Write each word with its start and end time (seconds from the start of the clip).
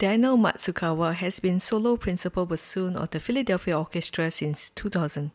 Daniel 0.00 0.38
Matsukawa 0.38 1.12
has 1.12 1.40
been 1.40 1.60
solo 1.60 1.94
principal 1.94 2.46
bassoon 2.46 2.96
of 2.96 3.10
the 3.10 3.20
Philadelphia 3.20 3.76
Orchestra 3.76 4.30
since 4.30 4.70
2000. 4.70 5.30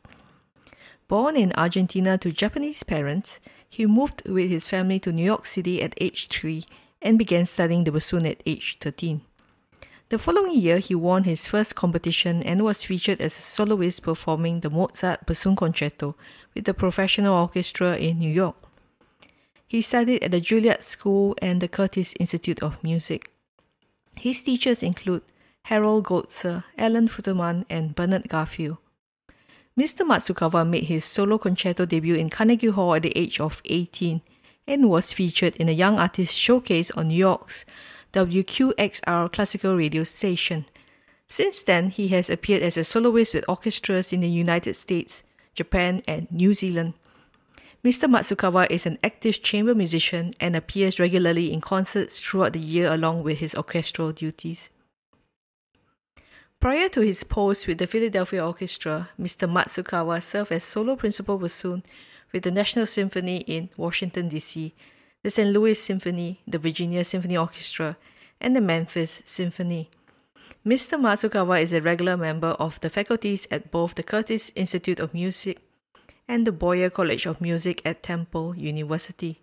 Born 1.08 1.38
in 1.38 1.54
Argentina 1.54 2.18
to 2.18 2.32
Japanese 2.32 2.82
parents, 2.82 3.40
he 3.70 3.86
moved 3.86 4.28
with 4.28 4.50
his 4.50 4.66
family 4.66 5.00
to 5.02 5.12
New 5.12 5.24
York 5.24 5.46
City 5.46 5.84
at 5.84 5.94
age 6.02 6.30
3 6.30 6.66
and 7.00 7.20
began 7.20 7.46
studying 7.46 7.84
the 7.84 7.92
bassoon 7.92 8.26
at 8.26 8.42
age 8.48 8.80
13. 8.80 9.22
The 10.10 10.18
following 10.18 10.54
year, 10.54 10.80
he 10.80 10.96
won 10.96 11.26
his 11.26 11.46
first 11.46 11.76
competition 11.76 12.42
and 12.42 12.64
was 12.64 12.84
featured 12.84 13.22
as 13.22 13.38
a 13.38 13.42
soloist 13.42 14.02
performing 14.02 14.62
the 14.62 14.72
Mozart 14.72 15.28
Bassoon 15.28 15.56
Concerto 15.56 16.16
with 16.56 16.66
the 16.66 16.74
professional 16.74 17.36
orchestra 17.36 17.98
in 17.98 18.18
New 18.18 18.34
York. 18.34 18.56
He 19.68 19.84
studied 19.84 20.24
at 20.24 20.32
the 20.32 20.42
Juilliard 20.42 20.82
School 20.82 21.36
and 21.40 21.62
the 21.62 21.68
Curtis 21.68 22.16
Institute 22.20 22.64
of 22.64 22.84
Music. 22.84 23.30
His 24.18 24.42
teachers 24.42 24.82
include 24.84 25.24
Harold 25.64 26.06
Goltzer, 26.06 26.64
Alan 26.78 27.08
Futterman, 27.08 27.66
and 27.70 27.96
Bernard 27.96 28.30
Garfield. 28.30 28.78
Mr. 29.78 30.06
Matsukawa 30.06 30.68
made 30.68 30.86
his 30.86 31.04
solo 31.04 31.38
concerto 31.38 31.86
debut 31.86 32.16
in 32.16 32.30
Carnegie 32.30 32.68
Hall 32.68 32.96
at 32.96 33.02
the 33.02 33.18
age 33.18 33.40
of 33.40 33.62
18 33.66 34.22
and 34.68 34.90
was 34.90 35.12
featured 35.12 35.56
in 35.58 35.68
a 35.68 35.74
Young 35.74 36.00
Artist 36.00 36.34
Showcase 36.34 36.92
on 36.92 37.10
New 37.10 37.16
York's 37.16 37.66
WQXR 38.14 39.32
classical 39.34 39.76
radio 39.76 40.04
station. 40.04 40.66
Since 41.28 41.64
then, 41.64 41.90
he 41.90 42.08
has 42.10 42.30
appeared 42.30 42.64
as 42.64 42.78
a 42.78 42.84
soloist 42.84 43.34
with 43.34 43.46
orchestras 43.50 44.14
in 44.14 44.22
the 44.22 44.30
United 44.30 44.76
States, 44.76 45.24
Japan, 45.54 46.04
and 46.08 46.32
New 46.32 46.54
Zealand. 46.54 46.94
Mr. 47.86 48.10
Matsukawa 48.10 48.66
is 48.72 48.88
an 48.88 48.98
active 49.04 49.44
chamber 49.44 49.76
musician 49.76 50.34
and 50.40 50.56
appears 50.56 51.00
regularly 51.00 51.54
in 51.54 51.62
concerts 51.62 52.20
throughout 52.20 52.54
the 52.54 52.60
year 52.60 52.92
along 52.92 53.22
with 53.22 53.38
his 53.38 53.54
orchestral 53.54 54.12
duties. 54.12 54.72
Prior 56.60 56.90
to 56.90 57.02
his 57.02 57.24
post 57.24 57.68
with 57.68 57.78
the 57.78 57.86
Philadelphia 57.86 58.44
Orchestra, 58.44 59.10
Mr. 59.22 59.48
Matsukawa 59.48 60.24
served 60.24 60.52
as 60.52 60.64
solo 60.64 60.96
principal 60.96 61.38
bassoon 61.38 61.84
with 62.34 62.42
the 62.42 62.50
National 62.50 62.88
Symphony 62.88 63.42
in 63.42 63.70
Washington, 63.78 64.30
D.C., 64.30 64.74
the 65.22 65.30
St. 65.30 65.52
Louis 65.52 65.80
Symphony, 65.80 66.42
the 66.48 66.58
Virginia 66.58 67.04
Symphony 67.04 67.38
Orchestra, 67.38 67.98
and 68.42 68.56
the 68.56 68.62
Memphis 68.62 69.22
Symphony. 69.26 69.92
Mr. 70.66 71.00
Matsukawa 71.00 71.62
is 71.62 71.72
a 71.72 71.82
regular 71.82 72.18
member 72.18 72.58
of 72.58 72.80
the 72.80 72.90
faculties 72.90 73.48
at 73.52 73.70
both 73.70 73.94
the 73.94 74.02
Curtis 74.02 74.52
Institute 74.56 75.00
of 75.00 75.14
Music 75.14 75.60
and 76.28 76.46
the 76.46 76.52
Boyer 76.52 76.90
College 76.90 77.26
of 77.26 77.42
Music 77.42 77.82
at 77.86 78.04
Temple 78.04 78.56
University. 78.56 79.42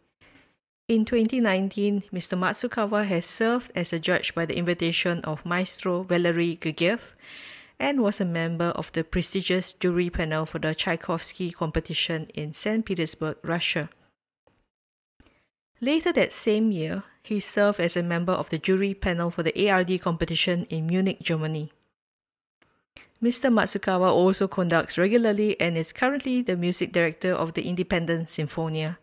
In 0.89 1.05
2019, 1.05 2.05
Mr. 2.13 2.37
Matsukawa 2.37 3.07
has 3.07 3.25
served 3.25 3.71
as 3.75 3.93
a 3.93 3.99
judge 3.99 4.35
by 4.35 4.45
the 4.45 4.57
invitation 4.57 5.21
of 5.21 5.47
Maestro 5.47 6.03
Valery 6.03 6.59
Gergiev 6.61 7.15
and 7.79 8.03
was 8.03 8.21
a 8.21 8.25
member 8.25 8.71
of 8.77 8.93
the 8.93 9.05
prestigious 9.05 9.73
jury 9.73 10.11
panel 10.11 10.45
for 10.45 10.59
the 10.59 10.75
Tchaikovsky 10.75 11.51
competition 11.51 12.27
in 12.35 12.53
St. 12.53 12.85
Petersburg, 12.85 13.37
Russia. 13.43 13.89
Later 15.81 16.13
that 16.13 16.33
same 16.33 16.71
year, 16.71 17.03
he 17.23 17.41
served 17.41 17.81
as 17.81 17.97
a 17.97 18.03
member 18.03 18.33
of 18.33 18.51
the 18.51 18.59
jury 18.59 18.95
panel 18.95 19.31
for 19.31 19.43
the 19.43 19.71
ARD 19.71 20.01
competition 20.01 20.67
in 20.71 20.87
Munich, 20.87 21.21
Germany. 21.23 21.71
Mr. 23.23 23.55
Matsukawa 23.55 24.11
also 24.11 24.49
conducts 24.49 24.99
regularly 24.99 25.55
and 25.61 25.79
is 25.79 25.93
currently 25.93 26.43
the 26.43 26.57
music 26.57 26.91
director 26.91 27.33
of 27.33 27.55
the 27.55 27.63
Independence 27.63 28.37
Sinfonia. 28.37 28.97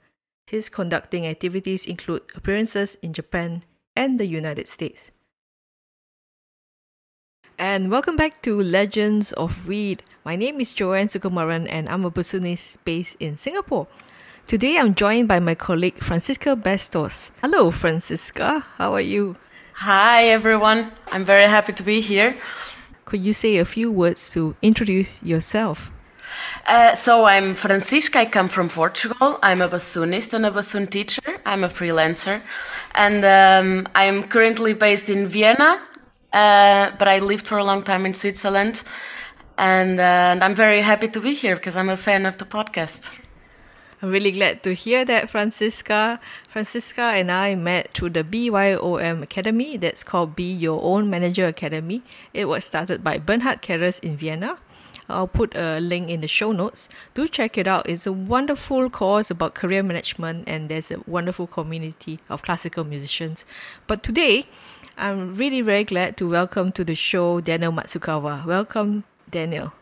His 0.45 0.67
conducting 0.67 1.25
activities 1.25 1.87
include 1.87 2.23
appearances 2.35 2.97
in 3.01 3.13
Japan 3.13 3.63
and 3.95 4.19
the 4.19 4.25
United 4.25 4.67
States. 4.67 5.11
And 7.57 7.89
welcome 7.89 8.17
back 8.17 8.41
to 8.41 8.59
Legends 8.59 9.31
of 9.33 9.69
Reed. 9.69 10.03
My 10.25 10.35
name 10.35 10.59
is 10.59 10.73
Joanne 10.73 11.07
Sukumaran 11.07 11.65
and 11.69 11.87
I'm 11.87 12.03
a 12.03 12.11
bassoonist 12.11 12.75
based 12.83 13.15
in 13.21 13.37
Singapore. 13.37 13.87
Today 14.45 14.77
I'm 14.77 14.95
joined 14.95 15.29
by 15.29 15.39
my 15.39 15.55
colleague 15.55 16.03
Francisca 16.03 16.57
Bastos. 16.57 17.31
Hello, 17.41 17.71
Francisca. 17.71 18.65
How 18.75 18.93
are 18.95 19.01
you? 19.01 19.37
Hi, 19.75 20.25
everyone. 20.25 20.91
I'm 21.07 21.23
very 21.23 21.45
happy 21.45 21.71
to 21.71 21.83
be 21.83 22.01
here. 22.01 22.35
Could 23.09 23.25
you 23.25 23.33
say 23.33 23.57
a 23.57 23.65
few 23.65 23.91
words 23.91 24.29
to 24.31 24.55
introduce 24.61 25.21
yourself? 25.23 25.89
Uh, 26.67 26.93
so 26.93 27.25
I'm 27.25 27.55
Francisca. 27.55 28.19
I 28.19 28.25
come 28.25 28.49
from 28.49 28.69
Portugal. 28.69 29.39
I'm 29.41 29.63
a 29.63 29.67
bassoonist 29.67 30.35
and 30.35 30.45
a 30.45 30.51
bassoon 30.51 30.85
teacher. 30.85 31.39
I'm 31.43 31.63
a 31.63 31.69
freelancer, 31.69 32.43
and 32.93 33.25
um, 33.25 33.87
I'm 33.95 34.25
currently 34.25 34.73
based 34.73 35.09
in 35.09 35.27
Vienna. 35.27 35.81
Uh, 36.31 36.91
but 36.99 37.07
I 37.07 37.17
lived 37.17 37.47
for 37.47 37.57
a 37.57 37.63
long 37.63 37.81
time 37.81 38.05
in 38.05 38.13
Switzerland, 38.13 38.83
and, 39.57 39.99
uh, 39.99 40.03
and 40.03 40.43
I'm 40.43 40.53
very 40.53 40.81
happy 40.81 41.07
to 41.07 41.19
be 41.19 41.33
here 41.33 41.55
because 41.55 41.75
I'm 41.75 41.89
a 41.89 41.97
fan 41.97 42.27
of 42.27 42.37
the 42.37 42.45
podcast. 42.45 43.09
I'm 44.01 44.11
really 44.11 44.31
glad 44.31 44.63
to 44.63 44.73
hear 44.73 45.03
that, 45.03 45.29
Francisca. 45.29 46.21
Francisca 46.47 47.01
and 47.01 47.29
I 47.29 47.55
met 47.55 47.91
through 47.91 48.11
the 48.11 48.23
BYOM 48.23 49.21
Academy, 49.21 49.75
that's 49.75 50.05
called 50.05 50.37
Be 50.37 50.53
Your 50.53 50.81
Own 50.81 51.09
Manager 51.09 51.47
Academy. 51.47 52.01
It 52.33 52.45
was 52.45 52.63
started 52.63 53.03
by 53.03 53.17
Bernhard 53.17 53.61
Kerres 53.61 53.99
in 53.99 54.15
Vienna. 54.15 54.57
I'll 55.09 55.27
put 55.27 55.53
a 55.53 55.81
link 55.81 56.09
in 56.09 56.21
the 56.21 56.29
show 56.29 56.53
notes. 56.53 56.87
Do 57.13 57.27
check 57.27 57.57
it 57.57 57.67
out. 57.67 57.89
It's 57.89 58.07
a 58.07 58.13
wonderful 58.13 58.89
course 58.89 59.29
about 59.29 59.53
career 59.53 59.83
management, 59.83 60.45
and 60.47 60.69
there's 60.69 60.91
a 60.91 61.01
wonderful 61.05 61.47
community 61.47 62.19
of 62.29 62.41
classical 62.41 62.85
musicians. 62.85 63.43
But 63.85 64.01
today, 64.01 64.47
I'm 64.97 65.35
really 65.35 65.59
very 65.59 65.83
glad 65.83 66.15
to 66.17 66.29
welcome 66.29 66.71
to 66.71 66.85
the 66.85 66.95
show 66.95 67.41
Daniel 67.41 67.73
Matsukawa. 67.73 68.45
Welcome, 68.45 69.03
Daniel. 69.29 69.73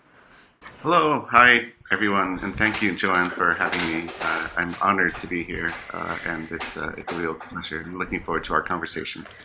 Hello, 0.81 1.27
hi 1.29 1.73
everyone, 1.91 2.39
and 2.43 2.55
thank 2.57 2.81
you, 2.81 2.95
Joanne, 2.95 3.29
for 3.29 3.53
having 3.53 3.81
me. 3.91 4.09
Uh, 4.21 4.47
I'm 4.57 4.75
honored 4.81 5.15
to 5.21 5.27
be 5.27 5.43
here, 5.43 5.73
uh, 5.93 6.17
and 6.25 6.51
it's, 6.51 6.77
uh, 6.77 6.93
it's 6.97 7.11
a 7.13 7.15
real 7.15 7.33
pleasure. 7.33 7.81
I'm 7.85 7.97
looking 7.97 8.21
forward 8.21 8.43
to 8.45 8.53
our 8.53 8.61
conversations. 8.61 9.41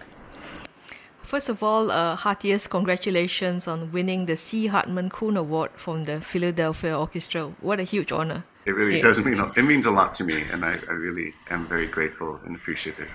First 1.23 1.49
of 1.49 1.63
all, 1.63 1.91
uh, 1.91 2.17
heartiest 2.17 2.69
congratulations 2.69 3.67
on 3.67 3.93
winning 3.93 4.27
the 4.27 4.37
C. 4.37 4.67
Hartman 4.67 5.09
Kuhn 5.09 5.37
Award 5.37 5.71
from 5.77 6.05
the 6.05 6.21
Philadelphia 6.21 6.99
Orchestra. 6.99 7.53
What 7.61 7.81
a 7.81 7.85
huge 7.85 8.13
honor! 8.13 8.45
It 8.67 8.73
really 8.73 8.97
yeah. 8.97 9.03
does 9.03 9.19
mean 9.19 9.41
it 9.57 9.63
means 9.63 9.87
a 9.87 9.91
lot 9.91 10.15
to 10.17 10.25
me, 10.25 10.43
and 10.53 10.65
I, 10.65 10.79
I 10.89 10.93
really 10.93 11.35
am 11.51 11.67
very 11.67 11.87
grateful 11.87 12.39
and 12.45 12.55
appreciative. 12.55 13.09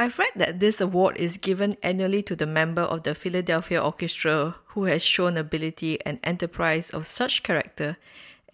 I've 0.00 0.18
read 0.18 0.32
that 0.36 0.60
this 0.60 0.80
award 0.80 1.18
is 1.18 1.36
given 1.36 1.76
annually 1.82 2.22
to 2.22 2.34
the 2.34 2.46
member 2.46 2.80
of 2.80 3.02
the 3.02 3.14
Philadelphia 3.14 3.84
Orchestra 3.84 4.56
who 4.68 4.84
has 4.84 5.04
shown 5.04 5.36
ability 5.36 6.00
and 6.06 6.18
enterprise 6.24 6.88
of 6.88 7.06
such 7.06 7.42
character 7.42 7.98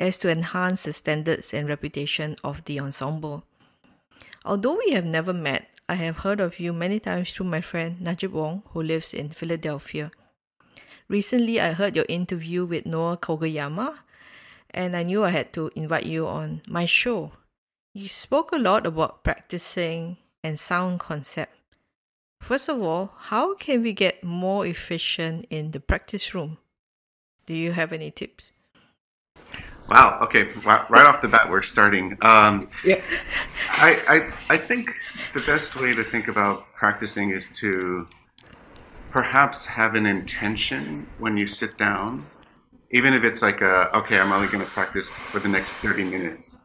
as 0.01 0.19
to 0.19 0.29
enhance 0.29 0.83
the 0.83 0.93
standards 0.93 1.55
and 1.55 1.69
reputation 1.69 2.35
of 2.43 2.65
the 2.65 2.81
ensemble. 2.81 3.45
Although 4.45 4.77
we 4.85 4.91
have 4.95 5.05
never 5.05 5.33
met, 5.33 5.71
I 5.89 5.95
have 5.95 6.27
heard 6.27 6.41
of 6.41 6.59
you 6.59 6.73
many 6.73 6.99
times 6.99 7.31
through 7.31 7.47
my 7.47 7.61
friend 7.61 8.01
Najib 8.01 8.33
Wong, 8.33 8.65
who 8.75 8.83
lives 8.83 9.15
in 9.15 9.29
Philadelphia. 9.29 10.11
Recently, 11.07 11.61
I 11.61 11.75
heard 11.75 11.95
your 11.95 12.07
interview 12.09 12.65
with 12.65 12.87
Noah 12.87 13.19
Kageyama, 13.19 13.99
and 14.71 14.97
I 14.97 15.05
knew 15.05 15.23
I 15.23 15.31
had 15.31 15.53
to 15.53 15.71
invite 15.77 16.07
you 16.07 16.27
on 16.27 16.63
my 16.67 16.87
show. 16.87 17.31
You 17.95 18.09
spoke 18.09 18.51
a 18.51 18.59
lot 18.59 18.85
about 18.85 19.23
practicing 19.23 20.17
and 20.47 20.61
sound 20.61 21.01
concept. 21.01 21.53
First 22.41 22.69
of 22.69 22.81
all, 22.81 23.13
how 23.31 23.55
can 23.57 23.83
we 23.83 23.93
get 23.93 24.23
more 24.23 24.65
efficient 24.65 25.45
in 25.51 25.73
the 25.73 25.81
practice 25.81 26.35
room? 26.35 26.59
Do 27.47 27.55
you 27.55 27.73
have 27.73 27.93
any 27.93 28.11
tips? 28.13 28.53
Wow. 29.89 30.21
Okay. 30.23 30.45
Right 30.65 31.07
off 31.07 31.21
the 31.21 31.29
bat, 31.29 31.51
we're 31.51 31.63
starting. 31.63 32.17
Um, 32.23 32.69
yeah. 32.85 33.01
I, 33.71 33.91
I 34.49 34.55
I 34.55 34.59
think 34.59 34.91
the 35.35 35.41
best 35.41 35.75
way 35.77 35.95
to 35.95 36.05
think 36.05 36.29
about 36.29 36.73
practicing 36.75 37.31
is 37.31 37.49
to 37.61 38.09
perhaps 39.11 39.67
have 39.67 39.95
an 39.95 40.07
intention 40.07 41.09
when 41.19 41.37
you 41.37 41.47
sit 41.47 41.79
down, 41.79 42.27
even 42.91 43.15
if 43.15 43.23
it's 43.25 43.43
like 43.43 43.61
a 43.63 43.97
okay, 43.99 44.19
I'm 44.19 44.33
only 44.33 44.49
going 44.49 44.65
to 44.65 44.71
practice 44.71 45.11
for 45.31 45.39
the 45.41 45.49
next 45.49 45.71
30 45.83 46.05
minutes 46.05 46.63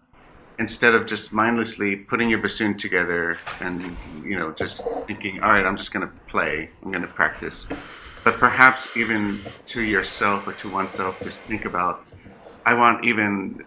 instead 0.61 0.93
of 0.93 1.01
just 1.13 1.33
mindlessly 1.33 1.95
putting 1.95 2.29
your 2.29 2.41
bassoon 2.45 2.73
together 2.85 3.37
and 3.59 3.97
you 4.23 4.37
know 4.39 4.49
just 4.63 4.77
thinking 5.07 5.33
all 5.41 5.51
right 5.55 5.65
i'm 5.65 5.75
just 5.75 5.91
going 5.93 6.05
to 6.07 6.13
play 6.33 6.69
i'm 6.83 6.91
going 6.91 7.07
to 7.09 7.15
practice. 7.21 7.67
But 8.23 8.35
perhaps 8.37 8.87
even 8.95 9.41
to 9.73 9.81
yourself 9.81 10.47
or 10.47 10.53
to 10.61 10.67
oneself 10.69 11.13
just 11.27 11.41
think 11.51 11.63
about 11.71 12.05
i 12.71 12.73
want 12.81 13.03
even 13.03 13.65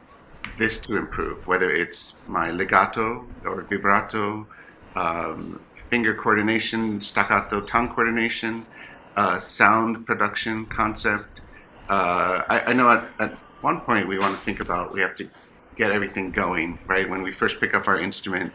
this 0.61 0.79
to 0.87 0.96
improve 0.96 1.38
whether 1.50 1.70
it's 1.82 2.14
my 2.38 2.46
legato 2.61 3.26
or 3.44 3.62
vibrato 3.62 4.46
um, 4.94 5.61
finger 5.91 6.14
coordination 6.14 7.00
staccato 7.00 7.61
tongue 7.61 7.91
coordination 7.94 8.64
uh, 9.17 9.38
sound 9.38 10.06
production 10.06 10.67
concept. 10.67 11.41
Uh, 11.88 12.43
I, 12.49 12.56
I, 12.70 12.73
know 12.73 12.91
at, 12.91 13.05
at 13.19 13.32
one 13.61 13.81
point 13.81 14.08
we 14.08 14.19
want 14.19 14.37
to 14.37 14.44
think 14.44 14.61
about 14.61 14.93
we 14.93 15.00
have 15.00 15.14
to 15.17 15.29
get 15.76 15.91
everything 15.91 16.31
going, 16.31 16.79
right? 16.87 17.09
When 17.09 17.23
we 17.23 17.32
first 17.32 17.61
pick 17.61 17.75
up 17.75 17.88
our 17.88 17.99
instrument, 17.99 18.53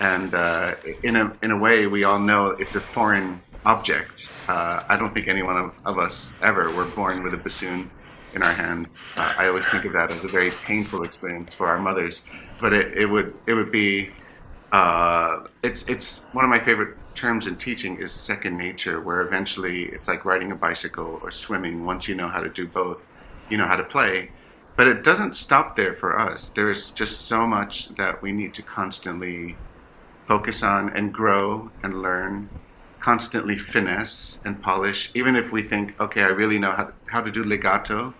and 0.00 0.34
uh, 0.34 0.74
in 1.02 1.16
a 1.16 1.32
in 1.42 1.50
a 1.50 1.58
way, 1.58 1.86
we 1.86 2.04
all 2.04 2.18
know 2.18 2.48
it's 2.48 2.74
a 2.74 2.80
foreign 2.80 3.40
object. 3.64 4.28
Uh, 4.48 4.82
I 4.88 4.96
don't 4.96 5.12
think 5.12 5.28
any 5.28 5.42
one 5.42 5.56
of, 5.56 5.72
of, 5.84 5.98
us 5.98 6.32
ever 6.40 6.72
were 6.72 6.84
born 6.84 7.24
with 7.24 7.34
a 7.34 7.36
bassoon 7.36 7.90
in 8.34 8.42
our 8.42 8.52
hand. 8.52 8.86
Uh, 9.16 9.34
I 9.38 9.48
always 9.48 9.64
think 9.66 9.84
of 9.84 9.92
that 9.94 10.10
as 10.10 10.22
a 10.22 10.28
very 10.28 10.52
painful 10.64 11.02
experience 11.02 11.52
for 11.52 11.66
our 11.66 11.78
mothers, 11.78 12.22
but 12.60 12.72
it, 12.72 12.96
it 12.96 13.06
would 13.06 13.34
it 13.46 13.54
would 13.54 13.72
be 13.72 14.10
uh, 14.72 15.46
it's 15.62 15.84
it's 15.84 16.22
one 16.32 16.44
of 16.44 16.50
my 16.50 16.60
favorite 16.60 16.96
terms 17.14 17.46
in 17.46 17.56
teaching 17.56 17.98
is 17.98 18.12
second 18.12 18.56
nature, 18.56 19.00
where 19.00 19.22
eventually 19.22 19.84
it's 19.84 20.06
like 20.06 20.24
riding 20.24 20.52
a 20.52 20.56
bicycle 20.56 21.18
or 21.22 21.32
swimming. 21.32 21.84
Once 21.84 22.06
you 22.06 22.14
know 22.14 22.28
how 22.28 22.40
to 22.40 22.50
do 22.50 22.66
both, 22.66 22.98
you 23.48 23.56
know 23.56 23.66
how 23.66 23.76
to 23.76 23.84
play. 23.84 24.30
But 24.76 24.88
it 24.88 25.02
doesn't 25.02 25.34
stop 25.34 25.74
there 25.74 25.94
for 25.94 26.18
us. 26.18 26.50
There's 26.50 26.90
just 26.90 27.22
so 27.22 27.46
much 27.46 27.88
that 27.96 28.20
we 28.20 28.30
need 28.30 28.52
to 28.54 28.62
constantly 28.62 29.56
focus 30.26 30.62
on 30.62 30.90
and 30.90 31.14
grow 31.14 31.70
and 31.82 32.02
learn, 32.02 32.50
constantly 33.00 33.56
finesse 33.56 34.38
and 34.44 34.62
polish. 34.62 35.10
Even 35.14 35.34
if 35.34 35.50
we 35.50 35.62
think, 35.62 35.98
okay, 35.98 36.22
I 36.22 36.26
really 36.26 36.58
know 36.58 36.72
how, 36.72 36.92
how 37.06 37.22
to 37.22 37.30
do 37.30 37.42
legato, 37.42 38.12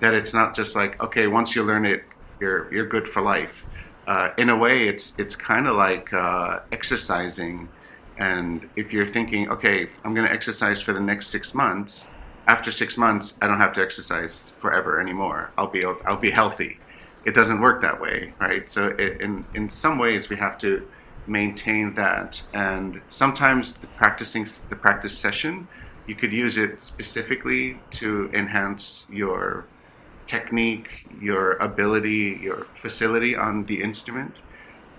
that 0.00 0.14
it's 0.14 0.32
not 0.32 0.56
just 0.56 0.74
like, 0.74 1.00
okay, 1.02 1.26
once 1.26 1.54
you 1.54 1.62
learn 1.62 1.84
it, 1.84 2.04
you're, 2.40 2.72
you're 2.72 2.86
good 2.86 3.06
for 3.06 3.20
life. 3.20 3.66
Uh, 4.06 4.30
in 4.38 4.48
a 4.48 4.56
way, 4.56 4.88
it's, 4.88 5.12
it's 5.18 5.36
kind 5.36 5.66
of 5.66 5.76
like 5.76 6.10
uh, 6.14 6.60
exercising. 6.72 7.68
And 8.16 8.70
if 8.76 8.92
you're 8.92 9.10
thinking, 9.10 9.50
okay, 9.50 9.90
I'm 10.04 10.14
going 10.14 10.26
to 10.26 10.32
exercise 10.32 10.80
for 10.80 10.94
the 10.94 11.00
next 11.00 11.26
six 11.26 11.52
months, 11.52 12.06
after 12.48 12.72
six 12.72 12.96
months, 12.96 13.34
I 13.42 13.46
don't 13.46 13.60
have 13.60 13.74
to 13.74 13.82
exercise 13.82 14.52
forever 14.58 14.98
anymore. 15.00 15.52
I'll 15.56 15.68
be 15.68 15.84
I'll 15.84 16.16
be 16.16 16.30
healthy. 16.30 16.78
It 17.24 17.34
doesn't 17.34 17.60
work 17.60 17.82
that 17.82 18.00
way, 18.00 18.32
right? 18.40 18.68
So 18.70 18.88
it, 18.88 19.20
in 19.20 19.44
in 19.54 19.68
some 19.68 19.98
ways, 19.98 20.30
we 20.30 20.36
have 20.36 20.58
to 20.60 20.88
maintain 21.26 21.94
that. 21.94 22.42
And 22.54 23.02
sometimes 23.10 23.76
the 23.76 23.86
practicing 23.86 24.46
the 24.70 24.76
practice 24.76 25.16
session, 25.16 25.68
you 26.06 26.14
could 26.14 26.32
use 26.32 26.56
it 26.56 26.80
specifically 26.80 27.78
to 28.00 28.30
enhance 28.32 29.06
your 29.10 29.66
technique, 30.26 30.88
your 31.20 31.52
ability, 31.52 32.40
your 32.42 32.66
facility 32.72 33.36
on 33.36 33.66
the 33.66 33.82
instrument. 33.82 34.36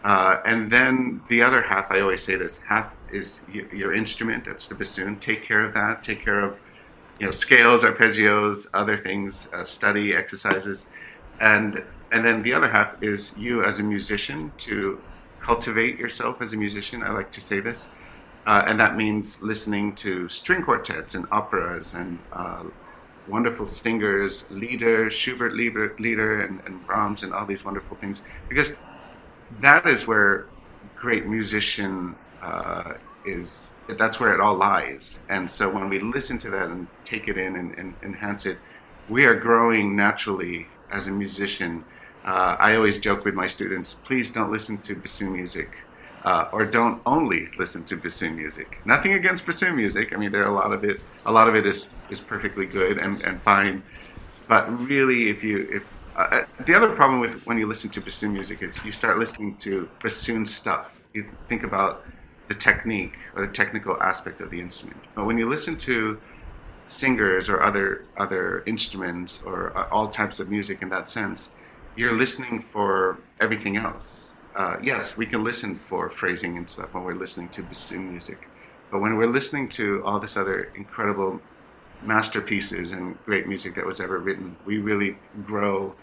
Uh, 0.03 0.37
and 0.45 0.71
then 0.71 1.21
the 1.29 1.41
other 1.41 1.63
half, 1.63 1.91
I 1.91 1.99
always 1.99 2.23
say 2.23 2.35
this 2.35 2.59
half 2.69 2.93
is 3.11 3.41
your, 3.51 3.75
your 3.75 3.93
instrument. 3.93 4.45
That's 4.45 4.67
the 4.67 4.75
bassoon. 4.75 5.19
Take 5.19 5.43
care 5.43 5.61
of 5.61 5.73
that. 5.73 6.03
Take 6.03 6.23
care 6.23 6.39
of 6.39 6.57
you 7.19 7.25
know 7.25 7.31
scales, 7.31 7.83
arpeggios, 7.83 8.67
other 8.73 8.97
things, 8.97 9.47
uh, 9.53 9.65
study 9.65 10.13
exercises, 10.13 10.85
and 11.39 11.83
and 12.11 12.25
then 12.25 12.43
the 12.43 12.53
other 12.53 12.69
half 12.69 13.01
is 13.03 13.33
you 13.37 13.63
as 13.63 13.79
a 13.79 13.83
musician 13.83 14.51
to 14.59 14.99
cultivate 15.41 15.97
yourself 15.97 16.41
as 16.41 16.53
a 16.53 16.57
musician. 16.57 17.03
I 17.03 17.11
like 17.11 17.31
to 17.31 17.41
say 17.41 17.59
this, 17.59 17.89
uh, 18.47 18.63
and 18.65 18.79
that 18.79 18.95
means 18.95 19.41
listening 19.41 19.95
to 19.95 20.29
string 20.29 20.63
quartets 20.63 21.13
and 21.13 21.27
operas 21.31 21.93
and 21.93 22.19
uh, 22.33 22.63
wonderful 23.27 23.65
singers, 23.65 24.45
Lieder, 24.49 25.11
Schubert 25.11 25.53
Lieder, 25.53 25.95
Lieder 25.99 26.41
and, 26.41 26.61
and 26.65 26.85
Brahms, 26.85 27.23
and 27.23 27.33
all 27.33 27.45
these 27.45 27.63
wonderful 27.63 27.97
things, 27.97 28.21
because 28.47 28.75
that 29.59 29.85
is 29.85 30.07
where 30.07 30.47
great 30.95 31.25
musician 31.25 32.15
uh, 32.41 32.93
is 33.25 33.71
that's 33.97 34.19
where 34.19 34.33
it 34.33 34.39
all 34.39 34.55
lies. 34.55 35.19
And 35.29 35.49
so 35.49 35.69
when 35.69 35.89
we 35.89 35.99
listen 35.99 36.37
to 36.39 36.49
that 36.51 36.69
and 36.69 36.87
take 37.05 37.27
it 37.27 37.37
in 37.37 37.55
and, 37.55 37.77
and 37.77 37.95
enhance 38.03 38.45
it, 38.45 38.57
we 39.07 39.25
are 39.25 39.35
growing 39.35 39.95
naturally 39.95 40.67
as 40.91 41.07
a 41.07 41.11
musician. 41.11 41.83
Uh, 42.23 42.55
I 42.59 42.75
always 42.75 42.99
joke 42.99 43.25
with 43.25 43.33
my 43.33 43.47
students, 43.47 43.95
please 44.03 44.31
don't 44.31 44.51
listen 44.51 44.77
to 44.79 44.95
bassoon 44.95 45.33
music. 45.33 45.69
Uh, 46.25 46.49
or 46.51 46.65
don't 46.65 47.01
only 47.05 47.47
listen 47.57 47.81
to 47.85 47.95
bassoon 47.95 48.35
music. 48.35 48.77
Nothing 48.83 49.13
against 49.13 49.45
bassoon 49.45 49.77
music. 49.77 50.11
I 50.13 50.17
mean, 50.17 50.33
there 50.33 50.43
are 50.43 50.51
a 50.51 50.53
lot 50.53 50.73
of 50.73 50.83
it. 50.83 50.99
A 51.25 51.31
lot 51.31 51.47
of 51.47 51.55
it 51.55 51.65
is, 51.65 51.89
is 52.09 52.19
perfectly 52.19 52.65
good 52.65 52.97
and, 52.97 53.21
and 53.21 53.41
fine. 53.41 53.81
But 54.49 54.67
really, 54.85 55.29
if 55.29 55.43
you 55.43 55.59
if 55.71 55.83
uh, 56.17 56.43
the 56.65 56.73
other 56.73 56.89
problem 56.89 57.21
with 57.21 57.45
when 57.45 57.57
you 57.57 57.65
listen 57.65 57.89
to 57.91 58.01
bassoon 58.01 58.33
music 58.33 58.61
is 58.61 58.83
you 58.83 58.91
start 58.91 59.17
listening 59.17 59.55
to 59.57 59.87
bassoon 60.03 60.45
stuff. 60.45 60.91
You 61.13 61.25
think 61.47 61.63
about 61.63 62.03
the 62.49 62.55
technique 62.55 63.13
or 63.35 63.45
the 63.45 63.53
technical 63.53 64.01
aspect 64.01 64.41
of 64.41 64.49
the 64.49 64.59
instrument. 64.59 64.99
But 65.15 65.25
when 65.25 65.37
you 65.37 65.47
listen 65.47 65.77
to 65.77 66.19
singers 66.87 67.47
or 67.47 67.61
other 67.61 68.03
other 68.17 68.63
instruments 68.65 69.39
or 69.45 69.77
uh, 69.77 69.87
all 69.91 70.07
types 70.09 70.39
of 70.39 70.49
music 70.49 70.81
in 70.81 70.89
that 70.89 71.07
sense, 71.07 71.51
you're 71.95 72.17
listening 72.17 72.61
for 72.73 73.19
everything 73.39 73.77
else. 73.77 74.33
Uh, 74.55 74.77
yes, 74.81 75.15
we 75.15 75.25
can 75.25 75.43
listen 75.43 75.75
for 75.75 76.09
phrasing 76.09 76.57
and 76.57 76.69
stuff 76.69 76.93
when 76.93 77.03
we're 77.03 77.13
listening 77.13 77.47
to 77.49 77.61
bassoon 77.61 78.09
music, 78.09 78.49
but 78.91 78.99
when 78.99 79.15
we're 79.15 79.27
listening 79.27 79.69
to 79.69 80.03
all 80.03 80.19
this 80.19 80.35
other 80.35 80.71
incredible 80.75 81.39
masterpieces 82.01 82.91
and 82.91 83.23
great 83.25 83.47
music 83.47 83.75
that 83.75 83.85
was 83.85 83.99
ever 83.99 84.17
written, 84.17 84.57
we 84.65 84.79
really 84.79 85.17
grow 85.45 85.93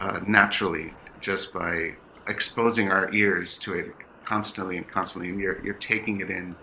uh, 0.00 0.18
naturally 0.26 0.94
just 1.20 1.52
by 1.52 1.94
exposing 2.26 2.90
our 2.90 3.12
ears 3.12 3.58
to 3.58 3.74
it 3.74 3.94
constantly 4.30 4.76
and 4.76 4.86
constantly, 4.88 5.28
and 5.28 5.40
you're, 5.40 5.60
you're 5.64 5.82
taking 5.92 6.20
it 6.20 6.30
in. 6.30 6.54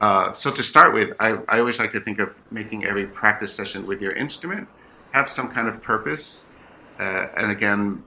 Uh, 0.00 0.32
so 0.32 0.48
to 0.52 0.62
start 0.62 0.94
with, 0.94 1.10
I, 1.18 1.38
I 1.48 1.58
always 1.58 1.80
like 1.80 1.90
to 1.90 2.00
think 2.00 2.20
of 2.20 2.36
making 2.52 2.84
every 2.84 3.06
practice 3.06 3.52
session 3.52 3.84
with 3.84 4.00
your 4.00 4.12
instrument 4.12 4.68
have 5.10 5.28
some 5.28 5.50
kind 5.50 5.66
of 5.68 5.82
purpose. 5.82 6.46
Uh, 7.00 7.26
and 7.36 7.50
again, 7.50 8.04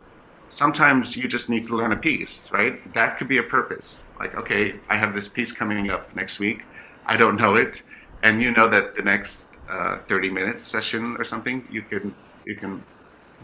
sometimes 0.48 1.18
you 1.18 1.28
just 1.28 1.50
need 1.50 1.66
to 1.68 1.76
learn 1.76 1.92
a 1.92 1.98
piece, 1.98 2.50
right? 2.50 2.76
That 2.94 3.18
could 3.18 3.28
be 3.28 3.38
a 3.38 3.44
purpose. 3.44 4.04
Like, 4.18 4.36
okay, 4.36 4.76
I 4.90 4.96
have 4.96 5.14
this 5.14 5.28
piece 5.28 5.52
coming 5.52 5.92
up 5.92 6.16
next 6.16 6.40
week. 6.40 6.64
I 7.06 7.18
don't 7.18 7.36
know 7.36 7.56
it, 7.56 7.84
and 8.24 8.42
you 8.42 8.52
know 8.52 8.70
that 8.70 8.96
the 8.96 9.02
next 9.02 9.50
uh, 9.70 9.98
30 10.08 10.30
minutes 10.30 10.66
session 10.66 11.18
or 11.20 11.26
something, 11.26 11.68
you 11.70 11.82
can 11.82 12.16
you 12.46 12.56
can 12.56 12.84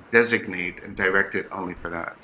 designate 0.10 0.75
and 0.84 0.96
direct 0.96 1.36
it 1.36 1.48
only 1.51 1.74
for 1.74 1.89
that. 1.89 2.16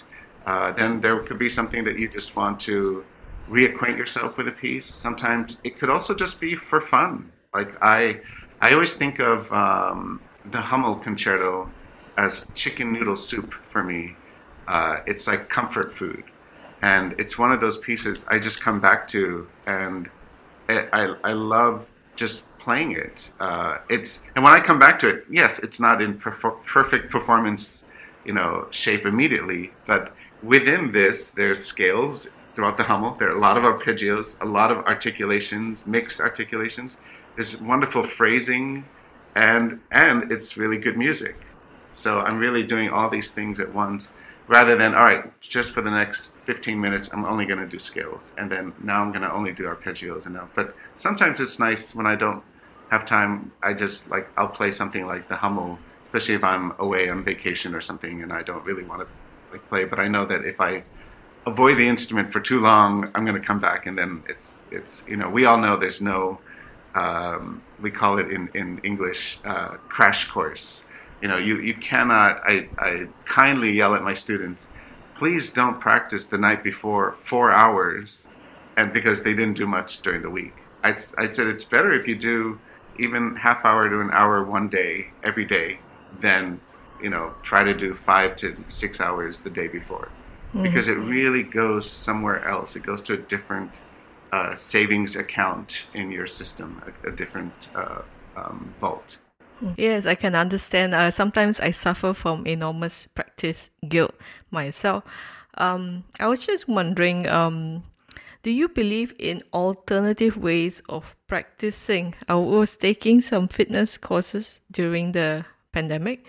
Uh, 0.45 0.71
then 0.71 1.01
there 1.01 1.19
could 1.27 1.39
be 1.39 1.49
something 1.49 1.83
that 1.83 1.99
you 1.99 2.07
just 2.07 2.33
want 2.35 2.61
to 2.61 3.03
reacquaint 3.49 3.97
yourself 3.97 4.37
with 4.37 4.47
a 4.47 4.51
piece. 4.51 4.87
Sometimes 4.87 5.57
it 5.63 5.79
could 5.79 5.89
also 5.89 6.13
just 6.13 6.39
be 6.39 6.55
for 6.55 6.81
fun. 6.81 7.31
Like 7.53 7.81
I, 7.81 8.21
I 8.61 8.73
always 8.73 8.93
think 8.93 9.19
of 9.19 9.51
um, 9.51 10.21
the 10.51 10.61
Hummel 10.61 10.95
concerto 10.95 11.69
as 12.17 12.47
chicken 12.55 12.91
noodle 12.91 13.15
soup 13.15 13.53
for 13.69 13.83
me. 13.83 14.15
Uh, 14.67 14.99
it's 15.05 15.27
like 15.27 15.47
comfort 15.47 15.95
food, 15.95 16.23
and 16.81 17.13
it's 17.19 17.37
one 17.37 17.51
of 17.51 17.61
those 17.61 17.77
pieces 17.77 18.25
I 18.29 18.39
just 18.39 18.61
come 18.61 18.79
back 18.79 19.07
to, 19.09 19.47
and 19.67 20.09
I, 20.67 20.87
I, 20.91 21.15
I 21.23 21.33
love 21.33 21.87
just 22.15 22.45
playing 22.57 22.93
it. 22.93 23.31
Uh, 23.39 23.77
it's 23.89 24.23
and 24.35 24.43
when 24.43 24.53
I 24.53 24.59
come 24.59 24.79
back 24.79 24.97
to 24.99 25.07
it, 25.09 25.25
yes, 25.29 25.59
it's 25.59 25.79
not 25.79 26.01
in 26.01 26.17
perfect 26.17 27.11
performance, 27.11 27.85
you 28.25 28.33
know, 28.33 28.67
shape 28.71 29.05
immediately, 29.05 29.71
but 29.85 30.13
within 30.41 30.91
this, 30.91 31.29
there's 31.29 31.63
scales 31.63 32.27
throughout 32.55 32.77
the 32.77 32.83
Hummel. 32.83 33.15
There 33.15 33.29
are 33.29 33.35
a 33.35 33.39
lot 33.39 33.57
of 33.57 33.63
arpeggios, 33.63 34.41
a 34.41 34.45
lot 34.45 34.71
of 34.71 34.77
articulations, 34.79 35.85
mixed 35.85 36.19
articulations. 36.19 36.97
There's 37.35 37.59
wonderful 37.59 38.07
phrasing, 38.07 38.85
and 39.35 39.81
and 39.91 40.31
it's 40.31 40.57
really 40.57 40.77
good 40.77 40.97
music. 40.97 41.37
So 41.91 42.19
I'm 42.19 42.39
really 42.39 42.63
doing 42.63 42.89
all 42.89 43.09
these 43.09 43.31
things 43.31 43.59
at 43.59 43.73
once, 43.73 44.13
rather 44.47 44.75
than 44.75 44.95
all 44.95 45.03
right, 45.03 45.39
just 45.41 45.71
for 45.71 45.81
the 45.81 45.91
next 45.91 46.33
15 46.45 46.79
minutes, 46.79 47.09
I'm 47.13 47.25
only 47.25 47.45
going 47.45 47.59
to 47.59 47.67
do 47.67 47.79
scales, 47.79 48.31
and 48.37 48.51
then 48.51 48.73
now 48.81 49.01
I'm 49.01 49.11
going 49.11 49.23
to 49.23 49.31
only 49.31 49.51
do 49.51 49.63
arpeggios, 49.63 50.25
and 50.25 50.35
now. 50.35 50.49
But 50.55 50.75
sometimes 50.95 51.39
it's 51.39 51.59
nice 51.59 51.93
when 51.93 52.07
I 52.07 52.15
don't 52.15 52.43
have 52.89 53.05
time. 53.05 53.51
I 53.61 53.73
just 53.73 54.09
like 54.09 54.29
I'll 54.37 54.47
play 54.47 54.71
something 54.71 55.05
like 55.05 55.27
the 55.27 55.35
Hummel, 55.35 55.77
especially 56.05 56.35
if 56.35 56.43
I'm 56.43 56.73
away 56.79 57.09
on 57.09 57.23
vacation 57.23 57.75
or 57.75 57.81
something, 57.81 58.23
and 58.23 58.31
I 58.31 58.43
don't 58.43 58.63
really 58.65 58.83
want 58.83 59.01
to 59.01 59.07
like 59.51 59.67
play. 59.67 59.83
But 59.83 59.99
I 59.99 60.07
know 60.07 60.25
that 60.25 60.45
if 60.45 60.61
I 60.61 60.83
avoid 61.45 61.77
the 61.77 61.87
instrument 61.87 62.31
for 62.31 62.39
too 62.39 62.59
long, 62.59 63.11
I'm 63.13 63.25
going 63.25 63.39
to 63.39 63.45
come 63.45 63.59
back, 63.59 63.85
and 63.85 63.97
then 63.97 64.23
it's 64.27 64.65
it's 64.71 65.05
you 65.07 65.17
know 65.17 65.29
we 65.29 65.45
all 65.45 65.57
know 65.57 65.77
there's 65.77 66.01
no 66.01 66.39
um, 66.95 67.61
we 67.79 67.91
call 67.91 68.17
it 68.17 68.31
in 68.31 68.49
in 68.53 68.79
English 68.79 69.39
uh, 69.45 69.77
crash 69.89 70.29
course. 70.29 70.85
You 71.21 71.27
know 71.27 71.37
you 71.37 71.57
you 71.59 71.75
cannot. 71.75 72.41
I 72.43 72.69
I 72.77 73.07
kindly 73.25 73.71
yell 73.71 73.95
at 73.95 74.03
my 74.03 74.13
students, 74.13 74.67
please 75.15 75.49
don't 75.49 75.79
practice 75.79 76.25
the 76.27 76.37
night 76.37 76.63
before 76.63 77.15
four 77.23 77.51
hours, 77.51 78.25
and 78.75 78.91
because 78.91 79.23
they 79.23 79.33
didn't 79.33 79.57
do 79.57 79.67
much 79.67 80.01
during 80.01 80.21
the 80.21 80.29
week. 80.29 80.53
I 80.83 80.91
I 81.17 81.31
said 81.31 81.47
it's 81.47 81.63
better 81.65 81.93
if 81.93 82.07
you 82.07 82.15
do 82.15 82.59
even 82.97 83.35
half 83.35 83.65
hour 83.65 83.89
to 83.89 83.99
an 83.99 84.09
hour 84.11 84.43
one 84.43 84.69
day 84.69 85.07
every 85.23 85.45
day 85.45 85.79
than 86.21 86.59
you 87.01 87.09
know 87.09 87.33
try 87.43 87.63
to 87.63 87.73
do 87.73 87.93
five 87.93 88.35
to 88.37 88.55
six 88.69 89.01
hours 89.01 89.41
the 89.41 89.49
day 89.49 89.67
before 89.67 90.09
mm-hmm. 90.55 90.63
because 90.63 90.87
it 90.87 90.95
really 90.95 91.43
goes 91.43 91.89
somewhere 91.89 92.47
else. 92.47 92.75
It 92.75 92.83
goes 92.83 93.03
to 93.03 93.13
a 93.13 93.17
different 93.17 93.71
uh, 94.31 94.55
savings 94.55 95.15
account 95.15 95.85
in 95.93 96.11
your 96.11 96.27
system, 96.27 96.81
a, 96.87 97.09
a 97.09 97.11
different 97.11 97.53
uh, 97.75 98.01
um, 98.35 98.73
vault. 98.79 99.17
Yes, 99.77 100.05
I 100.05 100.15
can 100.15 100.35
understand. 100.35 100.93
Uh, 100.93 101.11
sometimes 101.11 101.59
I 101.59 101.71
suffer 101.71 102.13
from 102.13 102.45
enormous 102.45 103.07
practice 103.15 103.69
guilt 103.87 104.13
myself. 104.51 105.03
Um, 105.57 106.03
I 106.19 106.27
was 106.27 106.45
just 106.45 106.67
wondering, 106.67 107.27
um, 107.27 107.83
Do 108.43 108.51
you 108.51 108.67
believe 108.67 109.13
in 109.17 109.41
alternative 109.53 110.37
ways 110.37 110.81
of 110.89 111.15
practicing? 111.27 112.13
I 112.27 112.35
was 112.35 112.77
taking 112.77 113.21
some 113.21 113.47
fitness 113.47 113.97
courses 113.97 114.61
during 114.69 115.13
the 115.13 115.45
pandemic, 115.71 116.25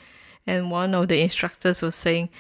and 0.47 0.71
one 0.71 0.95
of 0.95 1.09
the 1.09 1.21
instructors 1.21 1.83
was 1.83 1.95
saying 1.95 2.31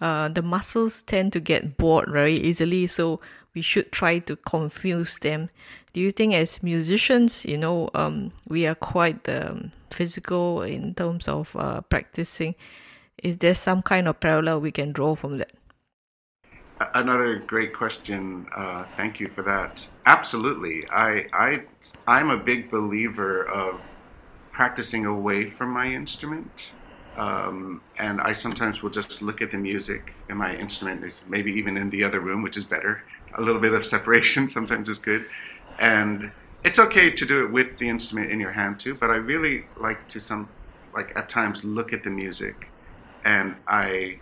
uh, 0.00 0.28
the 0.28 0.42
muscles 0.42 1.02
tend 1.02 1.32
to 1.32 1.40
get 1.40 1.76
bored 1.76 2.08
very 2.10 2.34
easily, 2.34 2.86
so 2.86 3.20
we 3.54 3.62
should 3.62 3.90
try 3.92 4.18
to 4.20 4.36
confuse 4.36 5.18
them. 5.18 5.48
Do 5.92 6.00
you 6.00 6.10
think, 6.10 6.34
as 6.34 6.62
musicians, 6.62 7.46
you 7.46 7.56
know, 7.56 7.88
um, 7.94 8.30
we 8.46 8.66
are 8.66 8.74
quite 8.74 9.26
um, 9.28 9.72
physical 9.90 10.62
in 10.62 10.94
terms 10.94 11.26
of 11.26 11.56
uh, 11.56 11.80
practicing? 11.80 12.54
Is 13.22 13.38
there 13.38 13.54
some 13.54 13.80
kind 13.80 14.06
of 14.06 14.20
parallel 14.20 14.60
we 14.60 14.72
can 14.72 14.92
draw 14.92 15.14
from 15.14 15.38
that? 15.38 15.52
Another 16.94 17.36
great 17.36 17.72
question. 17.72 18.46
Uh, 18.54 18.84
thank 18.84 19.18
you 19.18 19.28
for 19.28 19.42
that. 19.42 19.88
Absolutely. 20.04 20.86
I, 20.90 21.24
I, 21.32 21.62
I'm 22.06 22.28
a 22.28 22.36
big 22.36 22.70
believer 22.70 23.48
of 23.48 23.80
practicing 24.52 25.06
away 25.06 25.48
from 25.48 25.70
my 25.70 25.86
instrument. 25.86 26.50
Um, 27.16 27.80
and 27.98 28.20
I 28.20 28.34
sometimes 28.34 28.82
will 28.82 28.90
just 28.90 29.22
look 29.22 29.40
at 29.40 29.50
the 29.50 29.56
music, 29.56 30.12
and 30.28 30.38
my 30.38 30.54
instrument 30.54 31.02
is 31.04 31.22
maybe 31.26 31.52
even 31.52 31.76
in 31.76 31.90
the 31.90 32.04
other 32.04 32.20
room, 32.20 32.42
which 32.42 32.56
is 32.56 32.64
better. 32.64 33.02
A 33.34 33.42
little 33.42 33.60
bit 33.60 33.72
of 33.72 33.86
separation 33.86 34.48
sometimes 34.56 34.88
is 34.88 34.98
good. 34.98 35.26
And 35.78 36.32
it's 36.62 36.78
okay 36.78 37.10
to 37.10 37.26
do 37.26 37.44
it 37.44 37.50
with 37.50 37.78
the 37.78 37.88
instrument 37.88 38.30
in 38.30 38.40
your 38.40 38.52
hand 38.52 38.80
too, 38.80 38.94
but 38.94 39.10
I 39.10 39.16
really 39.16 39.66
like 39.78 40.08
to 40.08 40.20
some, 40.20 40.48
like 40.94 41.16
at 41.16 41.28
times, 41.28 41.64
look 41.64 41.92
at 41.92 42.02
the 42.02 42.10
music, 42.10 42.68
and 43.24 43.56
I 43.66 44.18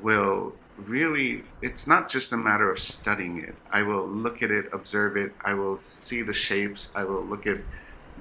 will 0.00 0.54
really, 0.76 1.44
it's 1.62 1.86
not 1.86 2.08
just 2.08 2.32
a 2.32 2.36
matter 2.36 2.70
of 2.70 2.78
studying 2.78 3.38
it. 3.38 3.54
I 3.70 3.82
will 3.82 4.06
look 4.06 4.42
at 4.42 4.50
it, 4.50 4.66
observe 4.72 5.16
it. 5.16 5.32
I 5.44 5.54
will 5.54 5.78
see 5.80 6.22
the 6.22 6.34
shapes. 6.34 6.90
I 6.94 7.04
will 7.04 7.22
look 7.22 7.46
at 7.46 7.58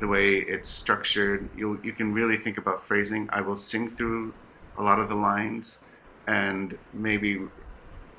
the 0.04 0.08
way 0.08 0.28
it's 0.56 0.70
structured. 0.70 1.50
You 1.56 1.80
you 1.88 1.94
can 2.00 2.14
really 2.14 2.38
think 2.46 2.58
about 2.58 2.78
phrasing. 2.90 3.24
I 3.32 3.42
will 3.42 3.58
sing 3.72 3.86
through 3.98 4.34
a 4.78 4.84
lot 4.90 5.00
of 5.00 5.08
the 5.10 5.20
lines 5.32 5.80
and 6.28 6.78
maybe 6.94 7.32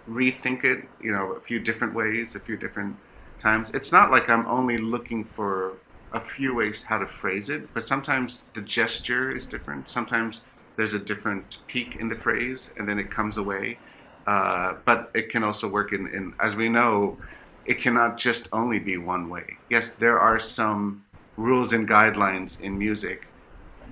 rethink 0.09 0.65
it. 0.65 0.81
You 1.07 1.13
know, 1.13 1.27
a 1.33 1.41
few 1.41 1.59
different 1.69 1.95
ways, 1.95 2.35
a 2.35 2.41
few 2.41 2.57
different 2.57 2.97
times. 3.39 3.71
It's 3.79 3.93
not 3.93 4.11
like 4.11 4.27
I'm 4.29 4.47
only 4.47 4.79
looking 4.79 5.25
for 5.37 5.75
a 6.13 6.21
few 6.21 6.55
ways 6.61 6.85
how 6.85 6.99
to 7.05 7.07
phrase 7.07 7.49
it, 7.51 7.63
but 7.75 7.83
sometimes 7.85 8.45
the 8.55 8.61
gesture 8.61 9.25
is 9.39 9.45
different. 9.47 9.89
Sometimes 9.89 10.43
there's 10.77 10.95
a 10.95 10.99
different 10.99 11.59
peak 11.67 11.97
in 12.01 12.09
the 12.09 12.17
phrase, 12.27 12.71
and 12.77 12.89
then 12.89 12.99
it 12.99 13.11
comes 13.11 13.37
away 13.37 13.79
uh, 14.27 14.75
but 14.85 15.11
it 15.15 15.29
can 15.29 15.45
also 15.45 15.69
work 15.69 15.93
in, 15.93 16.07
in, 16.09 16.35
as 16.41 16.57
we 16.57 16.69
know, 16.69 17.19
it 17.67 17.81
cannot 17.81 18.19
just 18.19 18.49
only 18.53 18.79
be 18.79 18.97
one 18.97 19.29
way. 19.29 19.57
Yes, 19.71 19.93
there 19.93 20.19
are 20.19 20.39
some 20.39 21.04
rules 21.37 21.73
and 21.73 21.89
guidelines 21.89 22.61
in 22.61 22.79
music. 22.79 23.27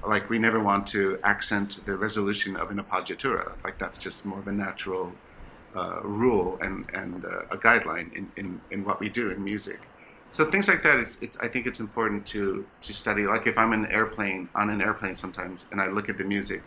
Like 0.06 0.28
we 0.28 0.38
never 0.38 0.60
want 0.60 0.86
to 0.88 1.18
accent 1.22 1.84
the 1.86 1.96
resolution 1.96 2.56
of 2.56 2.70
an 2.70 2.78
appoggiatura. 2.82 3.52
Like 3.62 3.78
that's 3.78 3.98
just 3.98 4.24
more 4.24 4.38
of 4.38 4.48
a 4.48 4.52
natural 4.52 5.12
uh, 5.76 6.00
rule 6.02 6.58
and, 6.60 6.86
and 6.92 7.24
uh, 7.24 7.42
a 7.50 7.56
guideline 7.56 8.12
in, 8.14 8.30
in, 8.36 8.60
in 8.70 8.84
what 8.84 9.00
we 9.00 9.08
do 9.08 9.30
in 9.30 9.42
music. 9.42 9.80
So 10.32 10.50
things 10.50 10.66
like 10.66 10.82
that, 10.82 10.98
it's, 10.98 11.18
it's, 11.20 11.36
I 11.38 11.48
think 11.48 11.66
it's 11.66 11.78
important 11.80 12.26
to, 12.28 12.66
to 12.82 12.92
study. 12.92 13.26
Like 13.26 13.46
if 13.46 13.58
I'm 13.58 13.72
in 13.72 13.84
an 13.84 13.92
airplane, 13.92 14.48
on 14.54 14.70
an 14.70 14.80
airplane 14.80 15.14
sometimes, 15.14 15.66
and 15.70 15.80
I 15.80 15.86
look 15.86 16.08
at 16.08 16.18
the 16.18 16.24
music, 16.24 16.62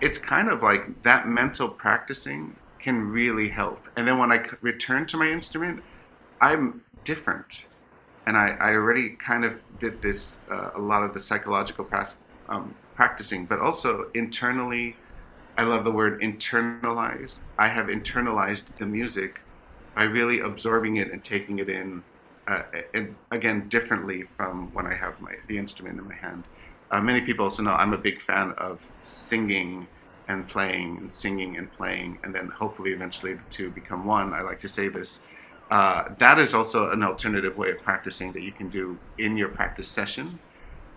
it's 0.00 0.16
kind 0.16 0.48
of 0.48 0.62
like 0.62 1.02
that 1.02 1.28
mental 1.28 1.68
practicing 1.68 2.56
can 2.78 3.10
really 3.10 3.48
help. 3.48 3.88
And 3.96 4.08
then 4.08 4.18
when 4.18 4.32
I 4.32 4.46
return 4.60 5.06
to 5.08 5.16
my 5.16 5.28
instrument, 5.28 5.82
I'm 6.40 6.82
different. 7.04 7.66
And 8.30 8.38
I, 8.38 8.50
I 8.60 8.74
already 8.74 9.08
kind 9.08 9.44
of 9.44 9.54
did 9.80 10.02
this, 10.02 10.38
uh, 10.48 10.70
a 10.76 10.78
lot 10.78 11.02
of 11.02 11.14
the 11.14 11.18
psychological 11.18 11.84
pras- 11.84 12.14
um, 12.48 12.76
practicing, 12.94 13.44
but 13.44 13.58
also 13.58 14.06
internally, 14.14 14.94
I 15.58 15.64
love 15.64 15.82
the 15.82 15.90
word 15.90 16.20
internalized. 16.20 17.38
I 17.58 17.66
have 17.66 17.86
internalized 17.86 18.66
the 18.78 18.86
music 18.86 19.40
by 19.96 20.04
really 20.04 20.38
absorbing 20.38 20.94
it 20.94 21.10
and 21.10 21.24
taking 21.24 21.58
it 21.58 21.68
in, 21.68 22.04
uh, 22.46 22.62
and 22.94 23.16
again, 23.32 23.68
differently 23.68 24.22
from 24.22 24.72
when 24.74 24.86
I 24.86 24.94
have 24.94 25.20
my, 25.20 25.34
the 25.48 25.58
instrument 25.58 25.98
in 25.98 26.06
my 26.06 26.14
hand. 26.14 26.44
Uh, 26.88 27.00
many 27.00 27.22
people 27.22 27.46
also 27.46 27.64
know 27.64 27.72
I'm 27.72 27.92
a 27.92 27.98
big 27.98 28.20
fan 28.20 28.52
of 28.52 28.78
singing 29.02 29.88
and 30.28 30.46
playing 30.46 30.98
and 30.98 31.12
singing 31.12 31.56
and 31.56 31.72
playing, 31.72 32.20
and 32.22 32.32
then 32.32 32.46
hopefully 32.46 32.92
eventually 32.92 33.34
the 33.34 33.42
two 33.50 33.70
become 33.70 34.06
one. 34.06 34.32
I 34.32 34.42
like 34.42 34.60
to 34.60 34.68
say 34.68 34.86
this. 34.86 35.18
Uh, 35.70 36.12
that 36.18 36.38
is 36.38 36.52
also 36.52 36.90
an 36.90 37.02
alternative 37.02 37.56
way 37.56 37.70
of 37.70 37.78
practicing 37.78 38.32
that 38.32 38.42
you 38.42 38.52
can 38.52 38.68
do 38.68 38.98
in 39.18 39.36
your 39.36 39.48
practice 39.48 39.88
session. 39.88 40.38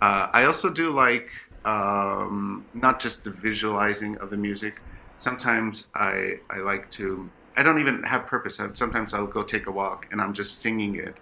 Uh, 0.02 0.28
I 0.34 0.46
also 0.46 0.70
do 0.70 0.92
like 0.92 1.30
um, 1.64 2.66
not 2.74 3.00
just 3.00 3.24
the 3.24 3.30
visualizing 3.30 4.18
of 4.18 4.30
the 4.30 4.38
music. 4.38 4.82
Sometimes 5.18 5.86
I, 5.94 6.40
I 6.50 6.58
like 6.60 6.90
to, 6.92 7.30
I 7.56 7.62
don't 7.62 7.80
even 7.80 8.04
have 8.04 8.26
purpose. 8.26 8.60
Sometimes 8.74 9.14
I'll 9.14 9.28
go 9.28 9.44
take 9.44 9.68
a 9.68 9.72
walk 9.72 10.08
and 10.12 10.20
I'm 10.20 10.34
just 10.34 10.60
singing 10.60 10.96
it 10.96 11.16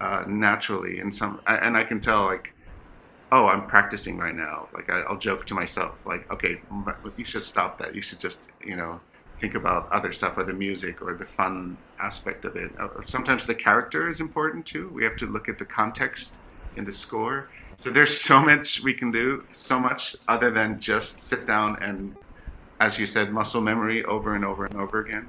uh, 0.00 0.24
naturally. 0.26 0.98
And 0.98 1.14
some, 1.14 1.40
and 1.46 1.76
I 1.76 1.84
can 1.84 2.00
tell 2.00 2.24
like 2.24 2.52
oh, 3.32 3.46
I'm 3.46 3.66
practicing 3.66 4.18
right 4.18 4.34
now. 4.34 4.68
Like 4.74 4.90
I, 4.90 5.08
will 5.08 5.18
joke 5.18 5.46
to 5.46 5.54
myself, 5.54 5.94
like, 6.04 6.30
okay, 6.30 6.60
you 7.16 7.24
should 7.24 7.44
stop 7.44 7.78
that. 7.78 7.94
You 7.94 8.02
should 8.02 8.20
just, 8.20 8.40
you 8.64 8.76
know, 8.76 9.00
think 9.40 9.54
about 9.54 9.90
other 9.90 10.12
stuff 10.12 10.36
or 10.36 10.44
the 10.44 10.52
music 10.52 11.00
or 11.00 11.14
the 11.14 11.24
fun 11.24 11.76
aspect 11.98 12.44
of 12.44 12.56
it. 12.56 12.70
Sometimes 13.06 13.46
the 13.46 13.54
character 13.54 14.08
is 14.08 14.20
important 14.20 14.66
too. 14.66 14.90
We 14.90 15.04
have 15.04 15.16
to 15.16 15.26
look 15.26 15.48
at 15.48 15.58
the 15.58 15.64
context 15.64 16.34
in 16.76 16.84
the 16.84 16.92
score. 16.92 17.48
So 17.78 17.90
there's 17.90 18.20
so 18.20 18.40
much 18.40 18.82
we 18.82 18.92
can 18.92 19.10
do, 19.10 19.44
so 19.54 19.80
much 19.80 20.14
other 20.28 20.50
than 20.50 20.80
just 20.80 21.20
sit 21.20 21.46
down 21.46 21.82
and, 21.82 22.14
as 22.78 22.98
you 22.98 23.06
said, 23.06 23.32
muscle 23.32 23.62
memory 23.62 24.04
over 24.04 24.34
and 24.34 24.44
over 24.44 24.66
and 24.66 24.76
over 24.76 25.00
again. 25.00 25.28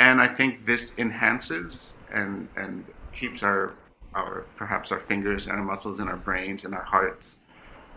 And 0.00 0.20
I 0.20 0.28
think 0.28 0.66
this 0.66 0.94
enhances 0.96 1.94
and 2.10 2.48
and 2.56 2.84
keeps 3.12 3.42
our 3.42 3.74
our 4.14 4.46
perhaps 4.56 4.90
our 4.90 5.00
fingers 5.00 5.46
and 5.46 5.56
our 5.56 5.64
muscles 5.64 5.98
and 5.98 6.08
our 6.08 6.16
brains 6.16 6.64
and 6.64 6.74
our 6.74 6.84
hearts 6.84 7.40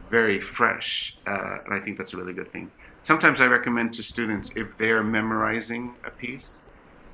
very 0.10 0.40
fresh, 0.40 1.18
uh, 1.26 1.58
and 1.66 1.74
I 1.74 1.80
think 1.80 1.98
that's 1.98 2.14
a 2.14 2.18
really 2.18 2.34
good 2.34 2.52
thing. 2.52 2.72
Sometimes 3.06 3.40
I 3.40 3.46
recommend 3.46 3.94
to 3.94 4.02
students 4.02 4.50
if 4.56 4.80
they 4.80 4.90
are 4.90 5.04
memorizing 5.04 5.94
a 6.04 6.10
piece, 6.10 6.62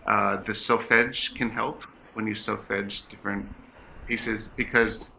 uh, 0.07 0.37
the 0.37 0.53
solfege 0.53 1.35
can 1.35 1.49
help 1.49 1.83
when 2.13 2.25
you 2.27 2.33
solfege 2.33 3.09
different 3.09 3.45
pieces 4.07 4.47
because 4.55 5.11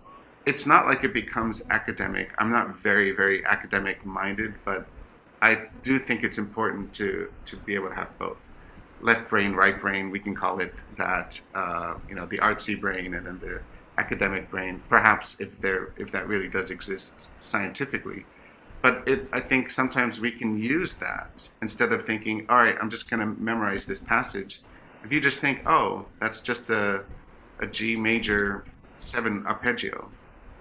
it's 0.47 0.65
not 0.67 0.87
like 0.87 1.05
it 1.05 1.13
becomes 1.13 1.63
academic. 1.69 2.33
I'm 2.39 2.51
not 2.51 2.79
very 2.79 3.11
very 3.11 3.45
academic 3.45 4.07
minded, 4.07 4.55
but 4.65 4.87
I 5.43 5.69
do 5.83 5.99
think 5.99 6.25
it's 6.25 6.39
important 6.39 6.95
to 6.95 7.31
to 7.45 7.57
be 7.59 7.75
able 7.75 7.91
to 7.91 7.95
have 7.95 8.19
both 8.19 8.39
left 9.03 9.29
brain, 9.29 9.53
right 9.53 9.79
brain. 9.79 10.09
We 10.09 10.21
can 10.21 10.35
call 10.35 10.59
it 10.61 10.73
that. 10.97 11.39
Uh, 11.55 11.97
you 12.09 12.15
know, 12.15 12.25
the 12.25 12.39
artsy 12.39 12.81
brain 12.81 13.13
and 13.13 13.27
then 13.27 13.39
the 13.41 13.61
academic 13.99 14.51
brain, 14.51 14.81
perhaps 14.89 15.37
if 15.39 15.61
there 15.61 15.93
if 15.99 16.11
that 16.13 16.27
really 16.29 16.49
does 16.49 16.71
exist 16.71 17.29
scientifically. 17.41 18.25
But 18.83 19.07
it, 19.07 19.29
I 19.33 19.41
think 19.41 19.71
sometimes 19.71 20.21
we 20.21 20.33
can 20.33 20.59
use 20.59 20.97
that 20.97 21.31
instead 21.61 21.93
of 21.93 22.05
thinking, 22.05 22.47
all 22.49 22.59
right, 22.59 22.77
I'm 22.81 22.91
just 22.91 23.09
going 23.09 23.21
to 23.21 23.41
memorize 23.41 23.87
this 23.87 24.01
passage. 24.01 24.61
If 25.05 25.13
you 25.13 25.21
just 25.21 25.39
think, 25.39 25.67
oh, 25.67 26.07
that's 26.21 26.41
just 26.41 26.69
a, 26.69 27.05
a 27.61 27.67
G 27.67 27.97
major 27.97 28.65
seven 28.99 29.47
arpeggio, 29.47 30.11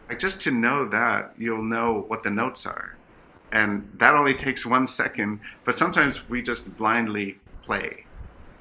like 0.07 0.19
just 0.19 0.39
to 0.41 0.51
know 0.51 0.87
that, 0.87 1.33
you'll 1.37 1.63
know 1.63 2.05
what 2.07 2.23
the 2.23 2.29
notes 2.29 2.65
are. 2.65 2.95
And 3.51 3.91
that 3.97 4.13
only 4.13 4.33
takes 4.33 4.65
one 4.65 4.87
second, 4.87 5.41
but 5.65 5.75
sometimes 5.75 6.29
we 6.29 6.41
just 6.41 6.77
blindly 6.77 7.39
play, 7.65 8.05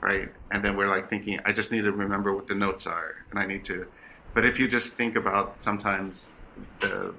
right? 0.00 0.30
And 0.50 0.64
then 0.64 0.76
we're 0.76 0.88
like 0.88 1.08
thinking, 1.08 1.38
I 1.44 1.52
just 1.52 1.70
need 1.70 1.82
to 1.82 1.92
remember 1.92 2.34
what 2.34 2.46
the 2.46 2.54
notes 2.54 2.86
are, 2.86 3.16
and 3.30 3.38
I 3.38 3.46
need 3.46 3.64
to 3.66 3.86
but 4.34 4.44
if 4.44 4.58
you 4.58 4.68
just 4.68 4.94
think 4.94 5.16
about 5.16 5.60
sometimes 5.60 6.28
the 6.80 7.14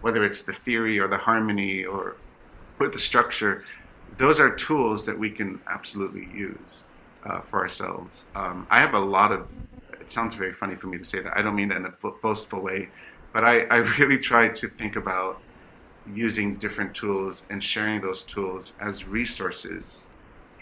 whether 0.00 0.24
it's 0.24 0.42
the 0.42 0.52
theory 0.52 0.98
or 0.98 1.08
the 1.08 1.18
harmony 1.18 1.84
or 1.84 2.16
put 2.78 2.92
the 2.92 2.98
structure, 2.98 3.64
those 4.16 4.40
are 4.40 4.50
tools 4.50 5.06
that 5.06 5.18
we 5.18 5.30
can 5.30 5.60
absolutely 5.66 6.28
use 6.32 6.84
uh, 7.24 7.40
for 7.40 7.60
ourselves. 7.60 8.24
Um, 8.34 8.66
I 8.70 8.80
have 8.80 8.94
a 8.94 9.00
lot 9.00 9.32
of. 9.32 9.48
It 10.00 10.10
sounds 10.10 10.34
very 10.34 10.52
funny 10.52 10.76
for 10.76 10.86
me 10.86 10.98
to 10.98 11.04
say 11.04 11.20
that. 11.20 11.36
I 11.36 11.42
don't 11.42 11.56
mean 11.56 11.68
that 11.68 11.78
in 11.78 11.86
a 11.86 11.94
boastful 12.22 12.60
way, 12.60 12.88
but 13.32 13.44
I, 13.44 13.62
I 13.64 13.76
really 13.98 14.18
try 14.18 14.48
to 14.48 14.68
think 14.68 14.96
about 14.96 15.40
using 16.14 16.56
different 16.56 16.94
tools 16.94 17.44
and 17.50 17.62
sharing 17.62 18.00
those 18.00 18.22
tools 18.22 18.74
as 18.80 19.04
resources 19.04 20.06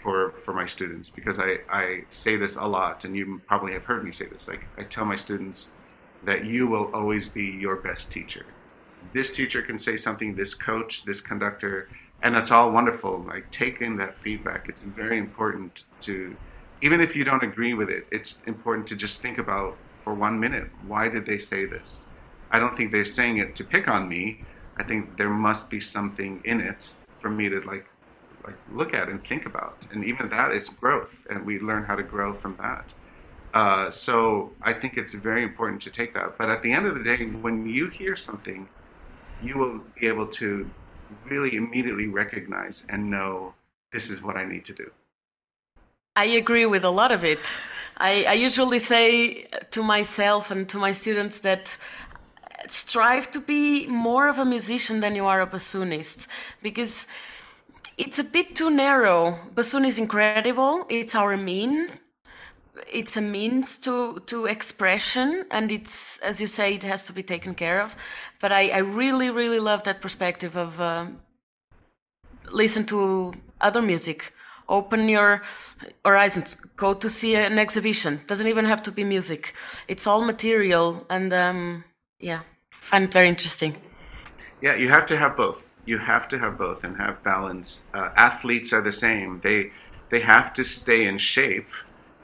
for 0.01 0.31
for 0.43 0.53
my 0.53 0.65
students 0.65 1.09
because 1.09 1.39
I 1.39 1.59
I 1.69 2.03
say 2.09 2.35
this 2.35 2.55
a 2.55 2.65
lot, 2.65 3.05
and 3.05 3.15
you 3.15 3.41
probably 3.47 3.73
have 3.73 3.85
heard 3.85 4.03
me 4.03 4.11
say 4.11 4.25
this. 4.25 4.47
Like 4.47 4.65
I 4.77 4.83
tell 4.83 5.05
my 5.05 5.15
students 5.15 5.71
that 6.23 6.45
you 6.45 6.67
will 6.67 6.93
always 6.93 7.29
be 7.29 7.45
your 7.45 7.75
best 7.75 8.11
teacher. 8.11 8.45
This 9.13 9.35
teacher 9.35 9.61
can 9.61 9.79
say 9.79 9.97
something, 9.97 10.35
this 10.35 10.53
coach, 10.53 11.05
this 11.05 11.21
conductor, 11.21 11.89
and 12.21 12.35
that's 12.35 12.51
all 12.51 12.71
wonderful. 12.71 13.19
Like 13.19 13.51
take 13.51 13.81
in 13.81 13.97
that 13.97 14.17
feedback. 14.17 14.67
It's 14.69 14.81
very 14.81 15.17
important 15.17 15.83
to, 16.01 16.35
even 16.81 17.01
if 17.01 17.15
you 17.15 17.23
don't 17.23 17.43
agree 17.43 17.73
with 17.73 17.89
it, 17.89 18.07
it's 18.11 18.37
important 18.45 18.87
to 18.87 18.95
just 18.95 19.21
think 19.21 19.37
about 19.37 19.77
for 20.03 20.13
one 20.13 20.39
minute. 20.39 20.69
Why 20.85 21.09
did 21.09 21.25
they 21.25 21.37
say 21.37 21.65
this? 21.65 22.05
I 22.51 22.59
don't 22.59 22.77
think 22.77 22.91
they're 22.91 23.05
saying 23.05 23.37
it 23.37 23.55
to 23.57 23.63
pick 23.63 23.87
on 23.87 24.07
me. 24.07 24.43
I 24.77 24.83
think 24.83 25.17
there 25.17 25.29
must 25.29 25.69
be 25.69 25.79
something 25.79 26.41
in 26.45 26.61
it 26.61 26.93
for 27.19 27.29
me 27.29 27.49
to 27.49 27.61
like 27.61 27.87
like 28.45 28.55
look 28.71 28.93
at 28.93 29.09
and 29.09 29.25
think 29.25 29.45
about. 29.45 29.85
And 29.91 30.05
even 30.05 30.29
that 30.29 30.51
is 30.51 30.69
growth, 30.69 31.17
and 31.29 31.45
we 31.45 31.59
learn 31.59 31.83
how 31.83 31.95
to 31.95 32.03
grow 32.03 32.33
from 32.33 32.55
that. 32.57 32.85
Uh, 33.53 33.91
so 33.91 34.53
I 34.61 34.73
think 34.73 34.97
it's 34.97 35.13
very 35.13 35.43
important 35.43 35.81
to 35.81 35.89
take 35.89 36.13
that. 36.13 36.37
But 36.37 36.49
at 36.49 36.61
the 36.61 36.71
end 36.71 36.85
of 36.85 36.95
the 36.95 37.03
day, 37.03 37.25
when 37.25 37.67
you 37.67 37.89
hear 37.89 38.15
something, 38.15 38.69
you 39.43 39.57
will 39.57 39.81
be 39.99 40.07
able 40.07 40.27
to 40.27 40.69
really 41.25 41.55
immediately 41.55 42.07
recognize 42.07 42.85
and 42.89 43.09
know 43.09 43.53
this 43.93 44.09
is 44.09 44.21
what 44.21 44.35
I 44.37 44.45
need 44.45 44.65
to 44.65 44.73
do. 44.73 44.91
I 46.15 46.25
agree 46.25 46.65
with 46.65 46.83
a 46.83 46.89
lot 46.89 47.11
of 47.11 47.23
it. 47.23 47.39
I, 47.97 48.25
I 48.25 48.33
usually 48.33 48.79
say 48.79 49.47
to 49.71 49.83
myself 49.83 50.51
and 50.51 50.67
to 50.69 50.77
my 50.77 50.91
students 50.91 51.39
that 51.39 51.77
strive 52.69 53.31
to 53.31 53.39
be 53.39 53.87
more 53.87 54.27
of 54.27 54.37
a 54.37 54.45
musician 54.45 54.99
than 54.99 55.15
you 55.15 55.25
are 55.25 55.41
a 55.41 55.47
bassoonist 55.47 56.27
because 56.61 57.05
it's 57.97 58.19
a 58.19 58.23
bit 58.23 58.55
too 58.55 58.69
narrow. 58.69 59.39
Bassoon 59.53 59.85
is 59.85 59.97
incredible. 59.97 60.85
It's 60.89 61.15
our 61.15 61.37
means. 61.37 61.99
It's 62.91 63.17
a 63.17 63.21
means 63.21 63.77
to, 63.79 64.21
to 64.27 64.45
expression, 64.45 65.45
and 65.51 65.71
it's, 65.71 66.17
as 66.19 66.39
you 66.41 66.47
say, 66.47 66.75
it 66.75 66.83
has 66.83 67.05
to 67.07 67.13
be 67.13 67.23
taken 67.23 67.55
care 67.55 67.81
of. 67.81 67.95
But 68.39 68.51
I, 68.51 68.69
I 68.69 68.77
really, 68.79 69.29
really 69.29 69.59
love 69.59 69.83
that 69.83 70.01
perspective 70.01 70.55
of 70.55 70.79
uh, 70.79 71.07
listen 72.51 72.85
to 72.85 73.33
other 73.61 73.81
music, 73.81 74.33
open 74.69 75.09
your 75.09 75.43
horizons, 76.05 76.55
go 76.75 76.93
to 76.93 77.09
see 77.09 77.35
an 77.35 77.59
exhibition. 77.59 78.21
Doesn't 78.27 78.47
even 78.47 78.65
have 78.65 78.83
to 78.83 78.91
be 78.91 79.03
music. 79.03 79.53
It's 79.87 80.07
all 80.07 80.23
material, 80.23 81.05
and 81.09 81.33
um, 81.33 81.83
yeah, 82.19 82.41
find 82.71 83.05
it 83.05 83.13
very 83.13 83.29
interesting. 83.29 83.75
Yeah, 84.61 84.75
you 84.75 84.89
have 84.89 85.05
to 85.07 85.17
have 85.17 85.35
both 85.35 85.67
you 85.87 85.97
have 85.97 86.27
to 86.27 86.37
have 86.37 86.57
both 86.57 86.83
and 86.83 86.97
have 86.97 87.23
balance. 87.23 87.85
Uh, 87.93 88.09
athletes 88.15 88.73
are 88.73 88.81
the 88.81 88.91
same. 88.91 89.39
They 89.39 89.71
they 90.09 90.19
have 90.19 90.53
to 90.53 90.63
stay 90.63 91.05
in 91.05 91.17
shape 91.17 91.69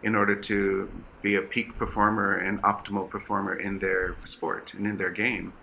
in 0.03 0.15
order 0.15 0.35
to 0.35 0.89
be 1.21 1.35
a 1.35 1.41
peak 1.41 1.77
performer 1.77 2.37
and 2.37 2.61
optimal 2.61 3.09
performer 3.09 3.55
in 3.55 3.79
their 3.79 4.15
sport 4.25 4.73
and 4.73 4.85
in 4.85 4.97
their 4.97 5.11
game. 5.11 5.53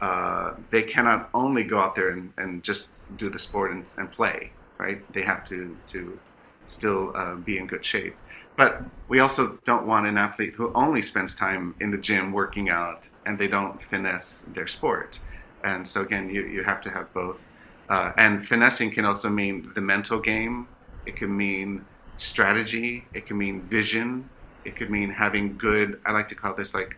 Uh, 0.00 0.52
they 0.70 0.82
cannot 0.82 1.30
only 1.32 1.64
go 1.64 1.78
out 1.78 1.94
there 1.94 2.10
and, 2.10 2.32
and 2.36 2.62
just 2.62 2.88
do 3.16 3.30
the 3.30 3.38
sport 3.38 3.72
and, 3.72 3.86
and 3.96 4.12
play, 4.12 4.52
right? 4.78 5.00
They 5.12 5.22
have 5.22 5.44
to 5.48 5.76
to 5.88 6.18
still 6.68 7.12
uh, 7.16 7.36
be 7.36 7.56
in 7.56 7.66
good 7.66 7.84
shape. 7.84 8.16
But 8.56 8.82
we 9.08 9.20
also 9.20 9.58
don't 9.64 9.86
want 9.86 10.06
an 10.06 10.16
athlete 10.16 10.54
who 10.54 10.72
only 10.74 11.02
spends 11.02 11.34
time 11.34 11.74
in 11.78 11.90
the 11.90 11.98
gym 11.98 12.32
working 12.32 12.68
out 12.68 13.08
and 13.24 13.38
they 13.38 13.48
don't 13.48 13.82
finesse 13.82 14.42
their 14.46 14.66
sport. 14.66 15.20
And 15.62 15.86
so 15.86 16.00
again, 16.02 16.30
you, 16.30 16.44
you 16.46 16.64
have 16.64 16.80
to 16.82 16.90
have 16.90 17.12
both. 17.12 17.40
Uh, 17.88 18.12
and 18.16 18.46
finessing 18.46 18.90
can 18.90 19.04
also 19.04 19.28
mean 19.28 19.70
the 19.74 19.80
mental 19.80 20.18
game. 20.18 20.68
It 21.04 21.16
can 21.16 21.36
mean 21.36 21.84
strategy. 22.18 23.06
It 23.12 23.26
can 23.26 23.38
mean 23.38 23.62
vision. 23.62 24.28
It 24.64 24.76
could 24.76 24.90
mean 24.90 25.10
having 25.10 25.56
good. 25.56 26.00
I 26.04 26.12
like 26.12 26.28
to 26.28 26.34
call 26.34 26.54
this 26.54 26.74
like, 26.74 26.96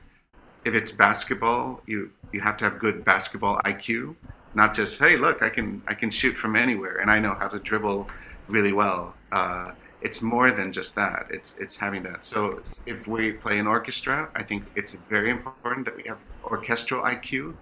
if 0.65 0.75
it's 0.75 0.93
basketball, 0.93 1.83
you 1.87 2.11
you 2.33 2.41
have 2.41 2.57
to 2.59 2.65
have 2.65 2.79
good 2.79 3.05
basketball 3.05 3.59
IQ, 3.65 4.17
not 4.55 4.75
just 4.75 4.99
hey 4.99 5.17
look 5.17 5.43
I 5.43 5.49
can 5.51 5.83
I 5.87 5.95
can 5.95 6.11
shoot 6.11 6.37
from 6.37 6.57
anywhere 6.57 6.99
and 6.99 7.11
I 7.11 7.19
know 7.19 7.35
how 7.35 7.49
to 7.49 7.59
dribble 7.59 8.09
really 8.49 8.73
well. 8.73 9.15
Uh, 9.33 9.73
it's 10.01 10.23
more 10.23 10.53
than 10.53 10.73
just 10.73 10.95
that. 10.95 11.27
It's 11.31 11.55
it's 11.59 11.77
having 11.77 12.03
that. 12.05 12.25
So 12.25 12.63
if 12.87 13.07
we 13.09 13.33
play 13.33 13.59
an 13.59 13.67
orchestra, 13.67 14.31
I 14.35 14.43
think 14.43 14.65
it's 14.75 14.95
very 15.09 15.31
important 15.31 15.85
that 15.87 15.97
we 15.97 16.05
have 16.05 16.19
orchestral 16.45 17.03
IQ 17.03 17.55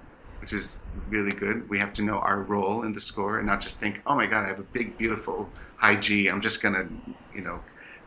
which 0.46 0.52
is 0.52 0.78
really 1.08 1.32
good. 1.32 1.68
We 1.68 1.80
have 1.80 1.92
to 1.94 2.02
know 2.02 2.18
our 2.18 2.40
role 2.40 2.84
in 2.84 2.92
the 2.92 3.00
score 3.00 3.38
and 3.38 3.48
not 3.48 3.60
just 3.60 3.80
think, 3.80 4.00
oh 4.06 4.14
my 4.14 4.26
God, 4.26 4.44
I 4.44 4.46
have 4.46 4.60
a 4.60 4.68
big, 4.78 4.96
beautiful 4.96 5.50
high 5.76 5.96
G. 5.96 6.28
I'm 6.28 6.40
just 6.40 6.62
going 6.62 6.74
to, 6.74 6.86
you 7.34 7.42
know, 7.42 7.58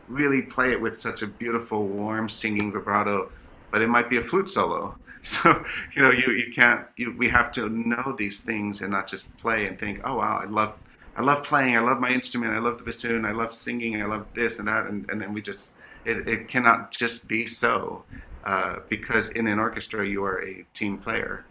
really 0.08 0.40
play 0.40 0.72
it 0.72 0.80
with 0.80 0.98
such 0.98 1.20
a 1.20 1.26
beautiful, 1.26 1.86
warm 1.86 2.30
singing 2.30 2.72
vibrato, 2.72 3.30
but 3.70 3.82
it 3.82 3.88
might 3.88 4.08
be 4.08 4.16
a 4.16 4.22
flute 4.22 4.48
solo. 4.48 4.96
So, 5.22 5.66
you 5.94 6.00
know, 6.00 6.10
you, 6.10 6.32
you 6.32 6.50
can't, 6.50 6.86
you, 6.96 7.14
we 7.14 7.28
have 7.28 7.52
to 7.52 7.68
know 7.68 8.14
these 8.16 8.40
things 8.40 8.80
and 8.80 8.90
not 8.90 9.06
just 9.06 9.26
play 9.36 9.66
and 9.66 9.78
think, 9.78 10.00
oh 10.02 10.16
wow, 10.16 10.40
I 10.42 10.46
love, 10.46 10.72
I 11.14 11.20
love 11.20 11.44
playing, 11.44 11.76
I 11.76 11.80
love 11.80 12.00
my 12.00 12.08
instrument, 12.08 12.54
I 12.54 12.58
love 12.58 12.78
the 12.78 12.84
bassoon, 12.84 13.26
I 13.26 13.32
love 13.32 13.54
singing, 13.54 14.00
I 14.00 14.06
love 14.06 14.24
this 14.34 14.58
and 14.58 14.66
that. 14.66 14.86
And, 14.86 15.10
and 15.10 15.20
then 15.20 15.34
we 15.34 15.42
just, 15.42 15.72
it, 16.06 16.26
it 16.26 16.48
cannot 16.48 16.90
just 16.90 17.28
be 17.28 17.46
so. 17.46 18.04
Uh, 18.46 18.76
because 18.88 19.28
in 19.28 19.46
an 19.46 19.58
orchestra, 19.58 20.08
you 20.08 20.24
are 20.24 20.42
a 20.42 20.64
team 20.72 20.96
player 20.96 21.44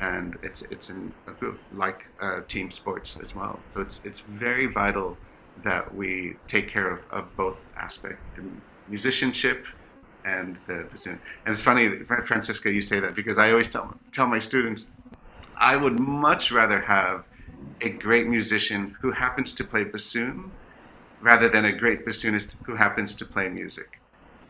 and 0.00 0.38
it's 0.42 0.62
it's 0.70 0.90
in 0.90 1.12
a 1.26 1.32
group 1.32 1.58
like 1.72 2.06
uh, 2.20 2.40
team 2.48 2.70
sports 2.70 3.16
as 3.22 3.34
well. 3.34 3.60
So 3.68 3.80
it's 3.80 4.00
it's 4.04 4.20
very 4.20 4.66
vital 4.66 5.16
that 5.62 5.94
we 5.94 6.36
take 6.48 6.68
care 6.68 6.90
of, 6.90 7.06
of 7.10 7.36
both 7.36 7.58
aspects, 7.76 8.22
the 8.36 8.42
musicianship 8.88 9.66
and 10.24 10.56
the, 10.66 10.86
the 10.90 11.10
and 11.10 11.18
it's 11.46 11.62
funny, 11.62 11.88
Francisca, 12.04 12.70
you 12.70 12.82
say 12.82 13.00
that 13.00 13.14
because 13.14 13.38
I 13.38 13.50
always 13.50 13.68
tell 13.68 13.94
tell 14.12 14.26
my 14.26 14.38
students, 14.38 14.90
I 15.56 15.76
would 15.76 15.98
much 15.98 16.50
rather 16.50 16.80
have 16.80 17.24
a 17.80 17.88
great 17.88 18.26
musician 18.26 18.96
who 19.00 19.12
happens 19.12 19.52
to 19.54 19.64
play 19.64 19.84
bassoon 19.84 20.50
rather 21.20 21.48
than 21.48 21.64
a 21.64 21.72
great 21.72 22.06
bassoonist 22.06 22.54
who 22.64 22.76
happens 22.76 23.14
to 23.14 23.24
play 23.24 23.48
music. 23.48 24.00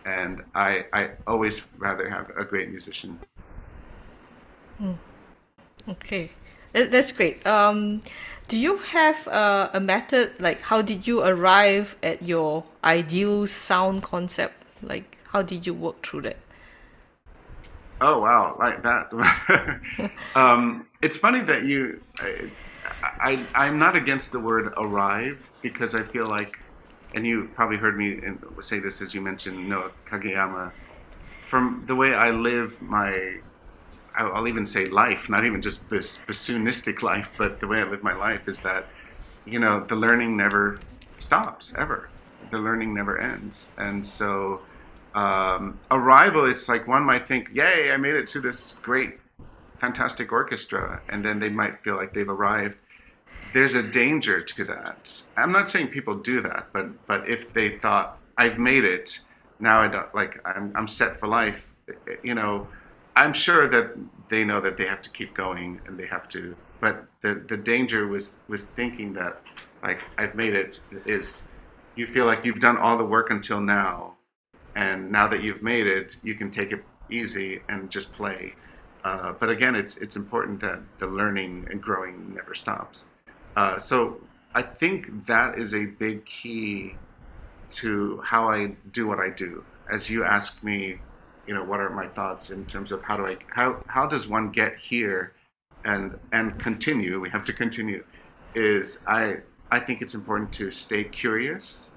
And 0.05 0.43
I, 0.55 0.87
I 0.93 1.11
always 1.27 1.63
rather 1.79 2.09
have 2.09 2.31
a 2.37 2.45
great 2.45 2.71
musician. 2.71 3.21
Mm. 4.81 4.97
Okay, 5.90 6.31
that's 6.72 7.12
great. 7.12 7.44
Um, 7.46 8.03
do 8.48 8.57
you 8.57 8.79
have 8.79 9.26
uh, 9.29 9.70
a 9.72 9.81
method 9.81 10.33
like 10.40 10.62
how 10.62 10.83
did 10.83 11.07
you 11.07 11.22
arrive 11.22 11.96
at 12.03 12.22
your 12.22 12.64
ideal 12.85 13.46
sound 13.46 14.03
concept? 14.03 14.55
Like 14.83 15.18
how 15.29 15.42
did 15.42 15.66
you 15.66 15.74
work 15.74 16.05
through 16.05 16.22
that? 16.22 16.37
Oh 18.00 18.20
wow, 18.20 18.57
like 18.59 18.83
that. 18.83 20.11
um, 20.35 20.87
it's 21.03 21.16
funny 21.16 21.40
that 21.40 21.64
you. 21.64 22.03
I, 22.18 22.50
I 23.03 23.46
I'm 23.55 23.79
not 23.79 23.94
against 23.96 24.33
the 24.33 24.40
word 24.40 24.72
arrive 24.76 25.38
because 25.61 25.94
I 25.94 26.03
feel 26.03 26.26
like, 26.26 26.59
and 27.14 27.26
you 27.26 27.50
probably 27.55 27.76
heard 27.76 27.96
me 27.96 28.20
say 28.62 28.79
this 28.79 29.03
as 29.03 29.14
you 29.14 29.20
mentioned 29.20 29.68
Noah 29.68 29.90
Kageyama. 30.09 30.72
From 31.48 31.85
the 31.87 31.96
way 31.96 32.14
I 32.14 32.31
live 32.31 32.81
my 32.81 33.40
I'll 34.14 34.49
even 34.49 34.66
say 34.66 34.87
life, 34.87 35.29
not 35.29 35.44
even 35.44 35.62
just 35.62 35.88
this 35.88 36.18
bassoonistic 36.27 37.03
life, 37.12 37.31
but 37.38 37.61
the 37.61 37.66
way 37.66 37.81
I 37.81 37.85
live 37.85 38.03
my 38.03 38.14
life 38.14 38.49
is 38.49 38.61
that, 38.61 38.87
you 39.44 39.59
know, 39.59 39.81
the 39.81 39.96
learning 39.96 40.37
never 40.37 40.79
stops 41.20 41.73
ever. 41.77 42.09
The 42.51 42.59
learning 42.59 42.94
never 42.94 43.18
ends, 43.18 43.66
and 43.79 44.05
so 44.05 44.62
um, 45.14 45.79
arrival. 45.90 46.46
It's 46.46 46.68
like 46.68 46.88
one 46.88 47.05
might 47.05 47.29
think, 47.29 47.51
"Yay, 47.55 47.92
I 47.92 47.96
made 47.96 48.14
it 48.14 48.27
to 48.29 48.40
this 48.40 48.75
great, 48.83 49.20
fantastic 49.79 50.33
orchestra," 50.33 51.01
and 51.09 51.25
then 51.25 51.38
they 51.38 51.49
might 51.51 51.81
feel 51.81 51.96
like 51.96 52.12
they've 52.12 52.29
arrived. 52.29 52.77
There's 53.53 53.75
a 53.75 53.83
danger 53.83 54.40
to 54.40 54.64
that. 54.64 55.23
I'm 55.37 55.53
not 55.53 55.70
saying 55.70 55.88
people 55.88 56.16
do 56.16 56.40
that, 56.40 56.68
but 56.73 57.07
but 57.07 57.29
if 57.29 57.53
they 57.53 57.79
thought, 57.79 58.18
"I've 58.37 58.59
made 58.59 58.83
it," 58.85 59.20
now 59.61 59.81
I 59.83 59.87
don't 59.87 60.12
like 60.12 60.40
I'm 60.44 60.73
I'm 60.75 60.88
set 60.88 61.20
for 61.20 61.29
life. 61.29 61.62
You 62.25 62.35
know 62.35 62.66
I'm 63.16 63.33
sure 63.33 63.68
that 63.68 63.96
they 64.29 64.44
know 64.44 64.61
that 64.61 64.77
they 64.77 64.87
have 64.87 65.03
to 65.03 65.11
keep 65.11 65.35
going 65.35 65.81
and 65.87 65.99
they 65.99 66.07
have 66.07 66.29
to. 66.31 66.57
But 66.81 67.07
the 67.23 67.35
the 67.35 67.57
danger 67.57 68.07
was 68.07 68.37
was 68.49 68.62
thinking 68.62 69.12
that 69.14 69.42
like 69.83 70.01
I've 70.16 70.35
made 70.35 70.55
it 70.55 70.81
is 71.05 71.42
you 71.96 72.07
feel 72.07 72.25
like 72.25 72.44
you've 72.44 72.61
done 72.61 72.77
all 72.77 72.96
the 72.96 73.05
work 73.05 73.31
until 73.31 73.61
now, 73.61 74.14
and 74.75 75.11
now 75.11 75.29
that 75.29 75.42
you've 75.42 75.62
made 75.62 75.87
it, 75.87 76.16
you 76.23 76.35
can 76.35 76.51
take 76.51 76.73
it 76.73 76.85
easy 77.11 77.61
and 77.68 77.90
just 77.90 78.12
play. 78.12 78.55
Uh, 79.05 79.33
but 79.38 79.51
again, 79.51 79.75
it's 79.75 79.96
it's 79.96 80.16
important 80.16 80.61
that 80.61 80.81
the 80.99 81.07
learning 81.07 81.66
and 81.70 81.83
growing 81.83 82.35
never 82.35 82.55
stops. 82.55 83.05
Uh, 83.57 83.79
so 83.79 84.20
I 84.55 84.62
think 84.62 85.27
that 85.27 85.59
is 85.59 85.75
a 85.75 85.87
big 85.87 86.25
key 86.25 86.94
to 87.73 88.20
how 88.25 88.49
I 88.49 88.77
do 88.92 89.07
what 89.07 89.18
I 89.18 89.31
do. 89.31 89.64
As 89.90 90.11
you 90.11 90.25
asked 90.25 90.62
me 90.62 91.01
you 91.51 91.57
know, 91.57 91.65
what 91.65 91.81
are 91.81 91.91
my 91.91 92.07
thoughts 92.07 92.51
in 92.51 92.65
terms 92.67 92.93
of 92.93 93.03
how 93.03 93.17
do 93.17 93.27
I 93.27 93.37
how 93.49 93.83
how 93.89 94.07
does 94.07 94.29
one 94.29 94.51
get 94.51 94.77
here 94.77 95.33
and 95.85 96.17
and 96.31 96.61
continue? 96.61 97.19
We 97.19 97.29
have 97.31 97.43
to 97.47 97.53
continue. 97.53 98.05
Is 98.55 99.01
I 99.05 99.39
I 99.69 99.81
think 99.81 100.01
it's 100.01 100.15
important 100.15 100.53
to 100.53 100.71
stay 100.71 101.03
curious, 101.03 101.89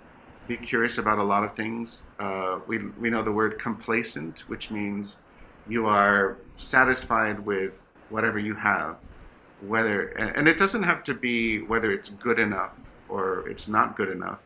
be 0.48 0.58
curious 0.58 0.98
about 0.98 1.20
a 1.20 1.24
lot 1.24 1.44
of 1.44 1.56
things. 1.56 2.02
Uh, 2.20 2.62
we 2.66 2.80
we 3.00 3.12
know 3.12 3.22
the 3.22 3.32
word 3.32 3.60
complacent, 3.60 4.39
which 4.48 4.72
means 4.72 5.22
you 5.68 5.86
are 5.86 6.38
satisfied 6.56 7.46
with 7.46 7.80
whatever 8.10 8.39
you 8.39 8.56
have, 8.56 8.96
whether 9.62 10.08
and, 10.18 10.36
and 10.36 10.48
it 10.48 10.58
doesn't 10.58 10.82
have 10.82 11.04
to 11.04 11.13
be 11.13 11.62
whether 11.62 11.92
it's 11.92 12.10
good 12.10 12.39
enough 12.39 12.74
or 13.08 13.48
it's 13.48 13.68
not 13.68 13.96
good 13.96 14.10
enough. 14.10 14.39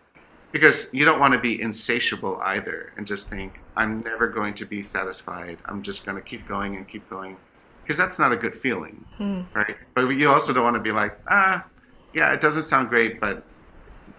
Because 0.58 0.90
you 0.98 1.04
don't 1.08 1.20
want 1.24 1.34
to 1.38 1.42
be 1.50 1.54
insatiable 1.70 2.36
either 2.54 2.78
and 2.98 3.04
just 3.14 3.24
think 3.34 3.52
i'm 3.80 3.92
never 4.12 4.26
going 4.40 4.54
to 4.62 4.66
be 4.76 4.80
satisfied. 4.98 5.58
I'm 5.70 5.82
just 5.90 6.00
going 6.06 6.18
to 6.22 6.26
keep 6.32 6.44
going 6.56 6.72
and 6.78 6.84
keep 6.94 7.06
going. 7.16 7.34
Because 7.82 7.98
that's 8.02 8.18
not 8.24 8.32
a 8.38 8.40
good 8.44 8.56
feeling 8.66 8.98
Hmm. 9.22 9.42
right? 9.60 9.76
But 9.96 10.04
you 10.22 10.28
also 10.36 10.50
don't 10.56 10.64
want 10.70 10.78
to 10.82 10.86
be 10.92 10.96
like 11.04 11.14
ah 11.40 11.56
yeah 12.20 12.34
it 12.36 12.42
doesn't 12.46 12.64
sound 12.74 12.86
great 12.96 13.14
but 13.26 13.36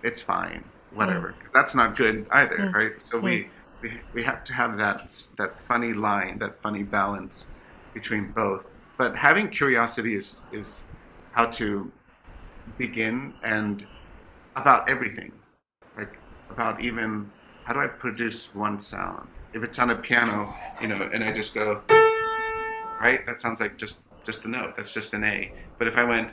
it's 0.09 0.22
fine 0.35 0.62
whatever. 1.01 1.29
'Cause 1.38 1.53
that's 1.59 1.74
not 1.81 1.88
good 2.03 2.16
either 2.40 2.59
right? 2.79 2.92
So 3.09 3.14
we, 3.29 3.35
we 3.83 3.88
we 4.14 4.20
have 4.31 4.40
to 4.48 4.53
have 4.61 4.72
that 4.85 5.01
that 5.40 5.51
funny 5.70 5.92
line 6.09 6.35
that 6.42 6.53
funny 6.64 6.85
balance 6.98 7.37
between 7.98 8.24
both. 8.42 8.62
But 9.01 9.11
having 9.27 9.46
curiosity 9.61 10.14
is 10.22 10.29
is 10.61 10.68
how 11.37 11.46
to 11.61 11.66
begin 12.85 13.16
and 13.57 13.74
about 14.62 14.81
everything 14.94 15.31
about 16.50 16.80
even 16.80 17.30
how 17.64 17.72
do 17.74 17.80
i 17.80 17.87
produce 17.87 18.54
one 18.54 18.78
sound? 18.78 19.28
If 19.52 19.62
it's 19.62 19.78
on 19.78 19.90
a 19.90 19.96
piano 19.96 20.54
you 20.80 20.88
know 20.88 21.08
and 21.12 21.24
i 21.24 21.32
just 21.32 21.54
go 21.54 21.82
right? 23.00 23.24
That 23.26 23.40
sounds 23.40 23.61
like 23.61 23.76
just 23.76 24.00
just 24.24 24.44
a 24.44 24.48
note. 24.48 24.76
That's 24.76 24.92
just 24.92 25.14
an 25.14 25.24
a. 25.24 25.52
But 25.78 25.88
if 25.88 25.96
i 25.96 26.04
went 26.04 26.32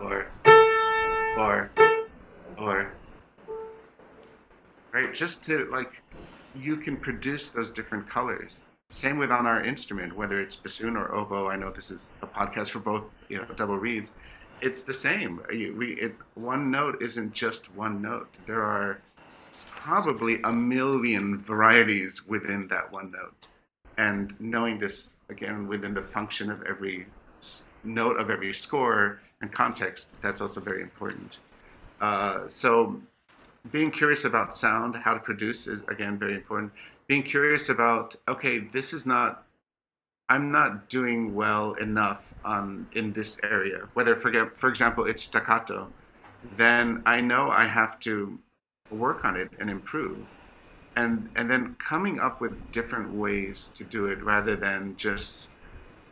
or 0.00 0.30
or 1.38 1.70
or 2.58 2.92
right? 4.92 5.14
Just 5.14 5.44
to 5.44 5.68
like 5.70 6.02
you 6.54 6.76
can 6.76 6.96
produce 6.96 7.50
those 7.50 7.70
different 7.70 8.08
colors. 8.08 8.62
Same 8.88 9.18
with 9.18 9.30
on 9.30 9.46
our 9.46 9.62
instrument 9.62 10.16
whether 10.16 10.40
it's 10.40 10.56
bassoon 10.56 10.96
or 10.96 11.14
oboe. 11.14 11.48
I 11.48 11.56
know 11.56 11.72
this 11.72 11.90
is 11.90 12.06
a 12.22 12.26
podcast 12.26 12.70
for 12.70 12.80
both 12.80 13.10
you 13.28 13.38
know 13.38 13.46
double 13.56 13.76
reeds 13.76 14.12
it's 14.60 14.82
the 14.82 14.94
same. 14.94 15.40
We 15.50 15.92
it, 16.00 16.14
one 16.34 16.70
note 16.70 17.02
isn't 17.02 17.32
just 17.32 17.74
one 17.74 18.00
note. 18.00 18.28
There 18.46 18.62
are 18.62 19.00
probably 19.66 20.40
a 20.42 20.52
million 20.52 21.38
varieties 21.38 22.26
within 22.26 22.66
that 22.68 22.90
one 22.90 23.12
note. 23.12 23.48
And 23.98 24.34
knowing 24.40 24.78
this 24.78 25.16
again 25.28 25.68
within 25.68 25.94
the 25.94 26.02
function 26.02 26.50
of 26.50 26.62
every 26.62 27.06
note 27.84 28.18
of 28.18 28.30
every 28.30 28.52
score 28.52 29.20
and 29.40 29.52
context 29.52 30.10
that's 30.22 30.40
also 30.40 30.60
very 30.60 30.82
important. 30.82 31.38
Uh, 32.00 32.46
so 32.48 33.00
being 33.70 33.90
curious 33.90 34.24
about 34.24 34.54
sound 34.54 34.96
how 34.96 35.14
to 35.14 35.20
produce 35.20 35.66
is 35.66 35.80
again 35.88 36.18
very 36.18 36.34
important. 36.34 36.72
Being 37.06 37.22
curious 37.22 37.68
about 37.68 38.16
okay 38.28 38.58
this 38.58 38.92
is 38.92 39.06
not 39.06 39.45
i'm 40.28 40.50
not 40.50 40.88
doing 40.88 41.34
well 41.34 41.74
enough 41.74 42.34
on 42.44 42.86
in 42.92 43.12
this 43.12 43.38
area. 43.42 43.88
Whether 43.94 44.16
for, 44.16 44.50
for 44.54 44.68
example 44.68 45.04
it's 45.04 45.22
staccato 45.22 45.88
then 46.56 47.02
i 47.06 47.20
know 47.20 47.50
i 47.50 47.64
have 47.64 47.98
to 48.00 48.38
work 48.90 49.24
on 49.24 49.36
it 49.36 49.50
and 49.58 49.68
improve. 49.70 50.18
And 50.94 51.28
and 51.36 51.50
then 51.50 51.76
coming 51.78 52.18
up 52.18 52.40
with 52.40 52.72
different 52.72 53.12
ways 53.14 53.68
to 53.74 53.84
do 53.84 54.06
it 54.06 54.22
rather 54.22 54.56
than 54.56 54.96
just 54.96 55.48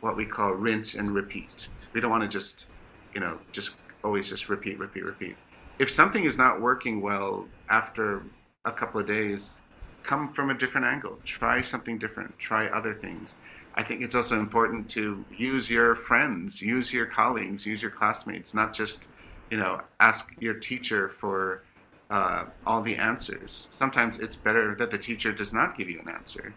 what 0.01 0.15
we 0.15 0.25
call 0.25 0.51
rinse 0.51 0.93
and 0.93 1.11
repeat. 1.11 1.69
We 1.93 2.01
don't 2.01 2.11
want 2.11 2.23
to 2.23 2.29
just 2.29 2.65
you 3.13 3.19
know 3.19 3.39
just 3.51 3.75
always 4.03 4.29
just 4.29 4.49
repeat 4.49 4.77
repeat 4.77 5.03
repeat. 5.03 5.35
If 5.79 5.89
something 5.89 6.23
is 6.23 6.37
not 6.37 6.61
working 6.61 7.01
well 7.01 7.47
after 7.69 8.23
a 8.63 8.71
couple 8.71 9.01
of 9.01 9.07
days 9.07 9.55
come 10.03 10.31
from 10.33 10.51
a 10.51 10.53
different 10.53 10.85
angle. 10.85 11.17
Try 11.25 11.63
something 11.63 11.97
different. 11.97 12.37
Try 12.37 12.67
other 12.67 12.93
things 12.93 13.33
i 13.75 13.83
think 13.83 14.01
it's 14.01 14.15
also 14.15 14.39
important 14.39 14.89
to 14.89 15.25
use 15.37 15.69
your 15.69 15.95
friends 15.95 16.61
use 16.61 16.93
your 16.93 17.05
colleagues 17.05 17.65
use 17.65 17.81
your 17.81 17.91
classmates 17.91 18.53
not 18.53 18.73
just 18.73 19.07
you 19.51 19.57
know 19.57 19.81
ask 19.99 20.31
your 20.39 20.55
teacher 20.55 21.09
for 21.09 21.63
uh, 22.09 22.45
all 22.65 22.81
the 22.81 22.95
answers. 22.95 23.67
Sometimes 23.71 24.19
it's 24.19 24.35
better 24.35 24.75
that 24.75 24.91
the 24.91 24.97
teacher 24.97 25.31
does 25.33 25.53
not 25.53 25.77
give 25.77 25.89
you 25.89 25.99
an 25.99 26.09
answer. 26.09 26.53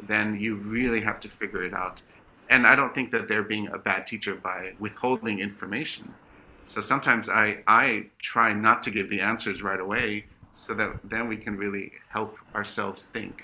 Then 0.00 0.38
you 0.38 0.56
really 0.56 1.00
have 1.02 1.20
to 1.20 1.28
figure 1.28 1.62
it 1.62 1.72
out. 1.74 2.02
And 2.50 2.66
i 2.66 2.74
don't 2.76 2.94
think 2.94 3.10
that 3.12 3.28
they're 3.28 3.42
being 3.42 3.68
a 3.68 3.78
bad 3.78 4.06
teacher 4.06 4.34
by 4.34 4.74
withholding 4.78 5.38
information. 5.40 6.18
So 6.66 6.80
sometimes 6.80 7.28
I, 7.28 7.62
I 7.66 8.10
try 8.20 8.52
not 8.52 8.82
to 8.84 8.90
give 8.90 9.10
the 9.10 9.20
answers 9.20 9.62
right 9.62 9.80
away 9.80 10.26
so 10.52 10.74
that 10.74 11.00
then 11.04 11.28
we 11.28 11.36
can 11.36 11.56
really 11.56 11.92
help 12.10 12.36
ourselves 12.54 13.04
think 13.12 13.42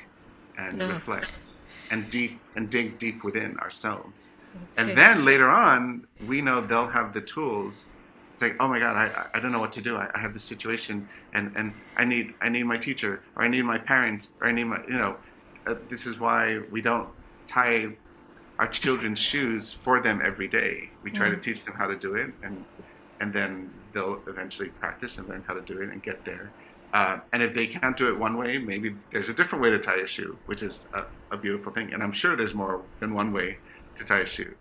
and 0.57 0.79
Yeah. 0.79 0.87
reflect 0.87 1.50
and 1.91 2.09
deep 2.11 2.41
and 2.55 2.71
dig 2.71 2.99
deep 2.99 3.25
within 3.25 3.59
ourselves. 3.59 4.29
Okay. 4.55 4.65
And 4.91 4.99
then 4.99 5.25
later 5.25 5.49
on, 5.49 6.07
we 6.27 6.41
know 6.41 6.61
they'll 6.61 6.89
have 6.89 7.13
the 7.13 7.21
tools. 7.21 7.89
It's 8.33 8.43
like, 8.43 8.57
oh 8.59 8.69
my 8.69 8.79
God, 8.79 8.97
I, 8.97 9.27
I 9.35 9.41
don't 9.41 9.53
know 9.53 9.61
what 9.61 9.73
to 9.75 9.81
do. 9.81 9.97
I, 9.97 10.11
I 10.15 10.19
have 10.19 10.33
this 10.33 10.45
situation 10.45 11.09
and, 11.33 11.53
and 11.57 11.75
I 11.97 12.05
need 12.05 12.35
I 12.41 12.49
need 12.49 12.65
my 12.65 12.79
teacher 12.79 13.23
or 13.37 13.43
I 13.43 13.49
need 13.49 13.63
my 13.63 13.79
parents 13.79 14.29
or 14.41 14.49
I 14.49 14.53
need 14.53 14.65
my 14.65 14.81
you 14.89 14.99
know 14.99 15.17
uh, 15.67 15.75
this 15.89 16.07
is 16.07 16.19
why 16.19 16.61
we 16.71 16.81
don't 16.81 17.09
tie 17.47 17.89
our 18.59 18.67
children's 18.69 19.19
shoes 19.19 19.73
for 19.73 20.01
them 20.01 20.21
every 20.23 20.49
day. 20.49 20.91
We 21.03 21.11
try 21.11 21.31
to 21.31 21.37
teach 21.37 21.65
them 21.65 21.75
how 21.75 21.87
to 21.87 21.97
do 21.97 22.15
it, 22.15 22.33
and 22.43 22.65
and 23.21 23.33
then 23.33 23.71
they'll 23.93 24.21
eventually 24.27 24.69
practice 24.69 25.19
and 25.19 25.29
learn 25.29 25.45
how 25.47 25.55
to 25.55 25.61
do 25.61 25.81
it 25.81 25.91
and 25.91 26.03
get 26.03 26.25
there. 26.25 26.51
Uh, 26.93 27.19
and 27.33 27.43
if 27.43 27.55
they 27.55 27.67
can't 27.67 27.97
do 27.97 28.09
it 28.09 28.19
one 28.19 28.37
way, 28.37 28.59
maybe 28.59 28.95
there's 29.13 29.29
a 29.29 29.35
different 29.35 29.63
way 29.63 29.71
to 29.71 29.79
tie 29.79 30.01
a 30.01 30.07
shoe, 30.07 30.37
which 30.47 30.63
is 30.63 30.81
a, 30.93 31.05
a 31.31 31.37
beautiful 31.37 31.73
thing. 31.73 31.93
And 31.93 32.03
I'm 32.03 32.13
sure 32.13 32.37
there's 32.37 32.55
more 32.55 32.83
than 32.99 33.15
one 33.15 33.33
way 33.33 33.59
to 33.99 34.05
tie 34.05 34.21
a 34.21 34.27
shoe. 34.27 34.55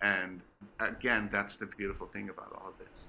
And 0.00 0.40
again, 0.80 1.28
that's 1.30 1.56
the 1.56 1.66
beautiful 1.66 2.06
thing 2.06 2.30
about 2.30 2.52
all 2.54 2.70
of 2.70 2.78
this. 2.78 3.04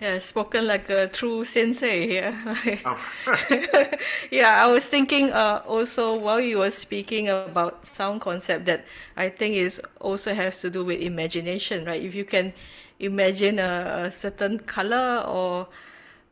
Yeah, 0.00 0.18
spoken 0.18 0.66
like 0.66 0.88
a 0.90 1.08
true 1.08 1.44
sensei 1.44 2.06
here. 2.06 2.38
Oh. 2.84 2.98
yeah, 4.30 4.64
I 4.64 4.70
was 4.70 4.86
thinking 4.86 5.32
uh, 5.32 5.62
also 5.66 6.16
while 6.16 6.40
you 6.40 6.58
were 6.58 6.70
speaking 6.70 7.28
about 7.28 7.84
sound 7.84 8.20
concept 8.20 8.66
that 8.66 8.84
I 9.16 9.28
think 9.28 9.56
is 9.56 9.80
also 10.00 10.34
has 10.34 10.60
to 10.60 10.70
do 10.70 10.84
with 10.84 11.00
imagination, 11.00 11.84
right? 11.84 12.00
If 12.00 12.14
you 12.14 12.24
can 12.24 12.52
imagine 13.00 13.58
a, 13.58 14.04
a 14.06 14.10
certain 14.10 14.60
color 14.60 15.24
or 15.26 15.66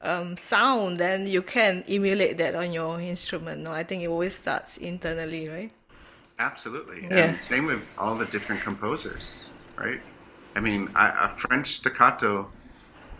um, 0.02 0.36
sound, 0.36 0.98
then 0.98 1.26
you 1.26 1.42
can 1.42 1.84
emulate 1.88 2.38
that 2.38 2.54
on 2.54 2.72
your 2.72 3.00
instrument. 3.00 3.62
No, 3.62 3.72
I 3.72 3.84
think 3.84 4.02
it 4.02 4.08
always 4.08 4.34
starts 4.34 4.76
internally, 4.76 5.48
right? 5.48 5.72
Absolutely. 6.38 7.02
Yeah. 7.02 7.16
And 7.16 7.42
same 7.42 7.66
with 7.66 7.82
all 7.98 8.16
the 8.16 8.26
different 8.26 8.60
composers, 8.60 9.44
right? 9.76 10.00
I 10.54 10.60
mean, 10.60 10.90
I, 10.94 11.26
a 11.26 11.28
French 11.36 11.76
staccato, 11.76 12.50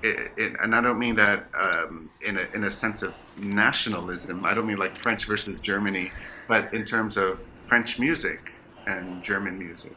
it, 0.02 0.32
it, 0.36 0.52
and 0.62 0.74
I 0.74 0.80
don't 0.80 0.98
mean 0.98 1.16
that 1.16 1.48
um, 1.58 2.10
in, 2.20 2.36
a, 2.36 2.46
in 2.54 2.64
a 2.64 2.70
sense 2.70 3.02
of 3.02 3.14
nationalism. 3.36 4.44
I 4.44 4.54
don't 4.54 4.66
mean 4.66 4.78
like 4.78 4.96
French 4.98 5.24
versus 5.24 5.58
Germany, 5.60 6.12
but 6.48 6.72
in 6.72 6.84
terms 6.84 7.16
of 7.16 7.40
French 7.66 7.98
music 7.98 8.52
and 8.86 9.22
German 9.22 9.58
music 9.58 9.96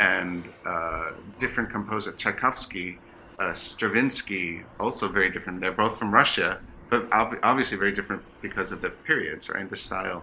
and 0.00 0.44
uh, 0.66 1.12
different 1.38 1.70
composer, 1.70 2.12
Tchaikovsky, 2.12 2.98
uh, 3.42 3.54
Stravinsky, 3.54 4.62
also 4.78 5.08
very 5.08 5.30
different. 5.30 5.60
They're 5.60 5.72
both 5.72 5.98
from 5.98 6.14
Russia, 6.14 6.60
but 6.90 7.12
ob- 7.12 7.38
obviously 7.42 7.76
very 7.76 7.92
different 7.92 8.22
because 8.40 8.70
of 8.70 8.82
the 8.82 8.90
periods, 8.90 9.48
right? 9.48 9.68
The 9.68 9.76
style. 9.76 10.22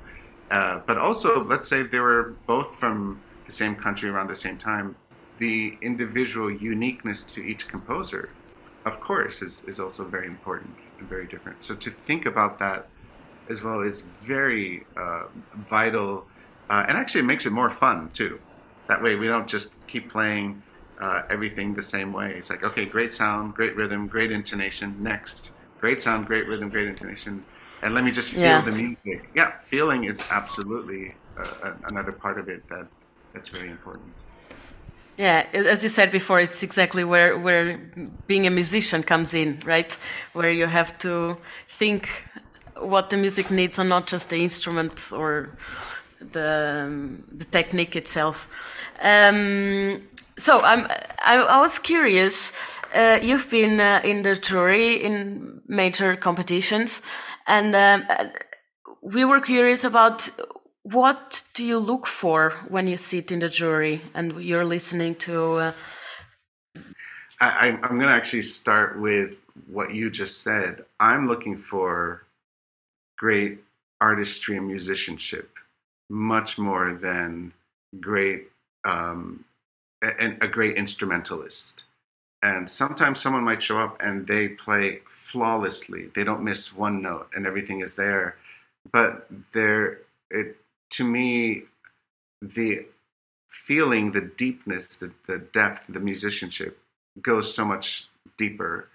Uh, 0.50 0.80
but 0.88 0.98
also, 0.98 1.44
let's 1.44 1.68
say 1.68 1.84
they 1.84 2.00
were 2.00 2.36
both 2.48 2.76
from 2.76 3.22
the 3.46 3.52
same 3.52 3.76
country 3.76 4.10
around 4.10 4.30
the 4.30 4.36
same 4.36 4.58
time. 4.58 4.96
The 5.38 5.78
individual 5.82 6.50
uniqueness 6.50 7.24
to 7.34 7.42
each 7.42 7.68
composer, 7.68 8.30
of 8.86 9.00
course, 9.02 9.42
is, 9.42 9.64
is 9.68 9.80
also 9.80 10.06
very 10.06 10.28
important 10.28 10.76
and 10.98 11.08
very 11.08 11.28
different. 11.28 11.64
So 11.64 11.76
to 11.76 11.90
think 12.08 12.26
about 12.26 12.60
that 12.60 12.88
as 13.50 13.62
well 13.62 13.82
is 13.82 14.06
very 14.24 14.86
uh, 14.96 15.24
vital, 15.70 16.26
uh, 16.70 16.86
and 16.88 16.98
actually 16.98 17.22
it 17.22 17.26
makes 17.34 17.46
it 17.46 17.52
more 17.52 17.70
fun 17.70 18.12
too. 18.12 18.40
That 18.88 19.04
way, 19.04 19.16
we 19.16 19.28
don't 19.28 19.48
just 19.48 19.72
keep 19.88 20.12
playing 20.12 20.64
uh, 21.02 21.22
everything 21.30 21.74
the 21.74 21.84
same 21.84 22.14
way. 22.14 22.34
It's 22.38 22.50
like, 22.50 22.64
okay, 22.64 22.86
great 22.86 23.14
sound, 23.14 23.56
great 23.56 23.76
rhythm, 23.76 24.08
great 24.08 24.32
intonation. 24.32 24.98
Next, 25.02 25.52
great 25.80 26.02
sound, 26.02 26.28
great 26.28 26.48
rhythm, 26.48 26.70
great 26.70 26.88
intonation, 26.88 27.46
and 27.82 27.94
let 27.94 28.04
me 28.04 28.12
just 28.12 28.32
feel 28.32 28.62
Yeah. 28.62 28.64
the 28.64 28.72
music. 28.72 29.30
Yeah, 29.36 29.54
feeling 29.70 30.04
is 30.06 30.24
absolutely 30.30 31.16
uh, 31.40 31.74
another 31.86 32.12
part 32.14 32.40
of 32.40 32.50
it 32.50 32.64
that 32.70 32.88
that's 33.34 33.50
very 33.50 33.70
important. 33.70 34.16
Yeah, 35.18 35.46
as 35.54 35.84
you 35.84 35.90
said 35.90 36.12
before, 36.12 36.40
it's 36.40 36.64
exactly 36.64 37.04
where 37.04 37.38
where 37.38 37.78
being 38.28 38.48
a 38.48 38.50
musician 38.50 39.04
comes 39.04 39.34
in, 39.34 39.60
right? 39.66 39.98
Where 40.32 40.50
you 40.50 40.68
have 40.68 40.98
to 41.00 41.38
think 41.68 42.10
what 42.78 43.10
the 43.10 43.18
music 43.18 43.52
needs, 43.52 43.78
and 43.78 43.90
not 43.90 44.08
just 44.08 44.30
the 44.30 44.42
instrument 44.42 45.12
or 45.12 45.58
the 46.32 46.86
um, 46.88 47.24
the 47.32 47.44
technique 47.46 47.98
itself. 47.98 48.48
Um, 49.02 50.04
so 50.40 50.62
I'm 50.62 50.88
I, 51.22 51.60
was 51.60 51.78
curious. 51.80 52.52
Uh, 52.96 53.20
you've 53.22 53.50
been 53.50 53.80
uh, 53.80 54.02
in 54.04 54.24
the 54.24 54.36
jury 54.36 55.04
in 55.04 55.62
major 55.68 56.16
competitions, 56.16 57.02
and 57.46 57.76
um, 57.76 58.06
uh, 58.10 58.26
we 59.02 59.26
were 59.26 59.42
curious 59.42 59.84
about 59.84 60.30
what 60.84 61.44
do 61.54 61.64
you 61.64 61.78
look 61.78 62.08
for 62.08 62.52
when 62.68 62.88
you 62.88 62.98
sit 62.98 63.32
in 63.32 63.40
the 63.40 63.50
jury 63.50 64.02
and 64.14 64.42
you're 64.42 64.66
listening 64.66 65.16
to. 65.16 65.56
Uh, 65.56 65.72
I, 67.42 67.70
I'm 67.70 67.98
going 67.98 68.02
to 68.02 68.08
actually 68.08 68.44
start 68.44 69.00
with 69.00 69.40
what 69.68 69.94
you 69.94 70.10
just 70.10 70.42
said. 70.42 70.84
I'm 71.00 71.28
looking 71.28 71.58
for 71.58 72.24
great 73.18 73.60
artistry 74.02 74.58
and 74.58 74.68
musicianship, 74.68 75.50
much 76.10 76.58
more 76.58 76.94
than 76.94 77.54
great 78.00 78.48
um, 78.86 79.46
a, 80.02 80.38
a 80.42 80.48
great 80.48 80.78
instrumentalist. 80.78 81.84
And 82.42 82.70
sometimes 82.70 83.20
someone 83.20 83.44
might 83.44 83.62
show 83.62 83.80
up 83.80 83.98
and 84.00 84.26
they 84.28 84.48
play 84.48 85.02
flawlessly. 85.08 86.10
They 86.16 86.24
don't 86.24 86.44
miss 86.44 86.74
one 86.74 87.02
note 87.02 87.30
and 87.36 87.46
everything 87.46 87.82
is 87.82 87.96
there. 87.96 88.38
But 88.92 89.28
there, 89.54 90.00
it 90.32 90.58
to 90.92 91.04
me, 91.04 91.64
the 92.42 92.86
feeling, 93.48 94.14
the 94.14 94.22
deepness, 94.22 94.88
the, 94.88 95.12
the 95.28 95.38
depth, 95.38 95.84
the 95.90 96.00
musicianship 96.00 96.80
goes 97.22 97.54
so 97.54 97.66
much 97.66 98.08
deeper 98.38 98.88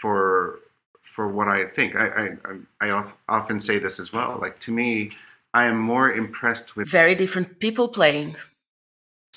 for 0.00 0.60
for 1.02 1.28
what 1.28 1.48
I 1.48 1.66
think. 1.66 1.96
I, 1.96 2.36
I, 2.80 2.88
I 2.88 3.12
often 3.28 3.60
say 3.60 3.78
this 3.78 3.98
as 4.00 4.12
well. 4.12 4.38
Like 4.40 4.58
to 4.60 4.72
me, 4.72 5.10
I 5.52 5.64
am 5.64 5.78
more 5.78 6.10
impressed 6.10 6.76
with 6.76 6.88
very 6.88 7.14
different 7.14 7.58
people 7.58 7.88
playing 7.88 8.36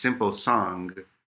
simple 0.05 0.31
song 0.31 0.79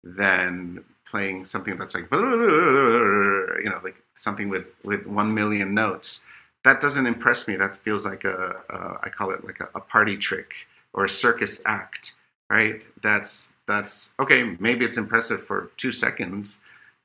than 0.03 0.84
playing 1.10 1.45
something 1.45 1.77
that's 1.77 1.95
like 1.95 2.08
you 2.12 3.69
know 3.71 3.80
like 3.84 3.97
something 4.15 4.49
with 4.49 4.65
with 4.84 5.06
one 5.06 5.34
million 5.34 5.73
notes. 5.73 6.21
That 6.65 6.82
doesn't 6.82 7.08
impress 7.13 7.47
me. 7.47 7.56
That 7.56 7.77
feels 7.77 8.03
like 8.06 8.23
a, 8.25 8.38
a 8.75 8.77
I 9.06 9.10
call 9.17 9.32
it 9.32 9.45
like 9.49 9.60
a, 9.60 9.69
a 9.75 9.82
party 9.82 10.17
trick 10.17 10.49
or 10.93 11.06
a 11.06 11.10
circus 11.10 11.53
act, 11.65 12.13
right? 12.49 12.82
That's 13.01 13.53
that's 13.67 14.12
okay. 14.19 14.41
Maybe 14.60 14.86
it's 14.86 14.97
impressive 14.97 15.41
for 15.49 15.71
two 15.77 15.91
seconds, 15.91 16.58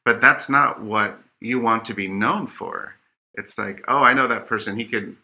but 0.04 0.20
that's 0.20 0.48
not 0.48 0.82
what 0.82 1.10
you 1.40 1.60
want 1.60 1.84
to 1.86 1.94
be 1.94 2.08
known 2.08 2.46
for 2.46 2.96
it's 3.34 3.56
like, 3.56 3.82
oh, 3.88 4.02
I 4.02 4.14
know 4.14 4.28
that 4.28 4.46
person. 4.46 4.76
He 4.76 4.84
could 4.84 5.16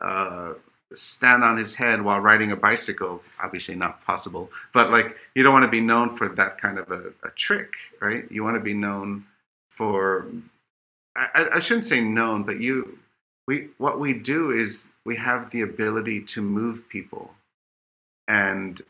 uh, 0.00 0.54
stand 0.96 1.44
on 1.44 1.56
his 1.56 1.76
head 1.76 2.02
while 2.02 2.20
riding 2.20 2.52
a 2.52 2.56
bicycle. 2.56 3.22
Obviously, 3.42 3.74
not 3.74 4.04
possible. 4.04 4.50
But 4.72 4.90
like, 4.90 5.16
you 5.34 5.42
don't 5.42 5.52
want 5.52 5.64
to 5.64 5.70
be 5.70 5.80
known 5.80 6.16
for 6.16 6.28
that 6.28 6.60
kind 6.60 6.78
of 6.78 6.90
a, 6.90 7.12
a 7.24 7.30
trick, 7.36 7.72
right? 8.00 8.30
You 8.30 8.44
want 8.44 8.56
to 8.56 8.62
be 8.62 8.74
known 8.74 9.26
for. 9.70 10.26
I, 11.16 11.46
I 11.54 11.60
shouldn't 11.60 11.86
say 11.86 12.00
known, 12.00 12.44
but 12.44 12.60
you. 12.60 12.98
We 13.46 13.68
what 13.78 13.98
we 13.98 14.12
do 14.12 14.52
is 14.52 14.88
we 15.04 15.16
have 15.16 15.50
the 15.50 15.62
ability 15.62 16.22
to 16.22 16.42
move 16.42 16.88
people, 16.88 17.34
and 18.28 18.80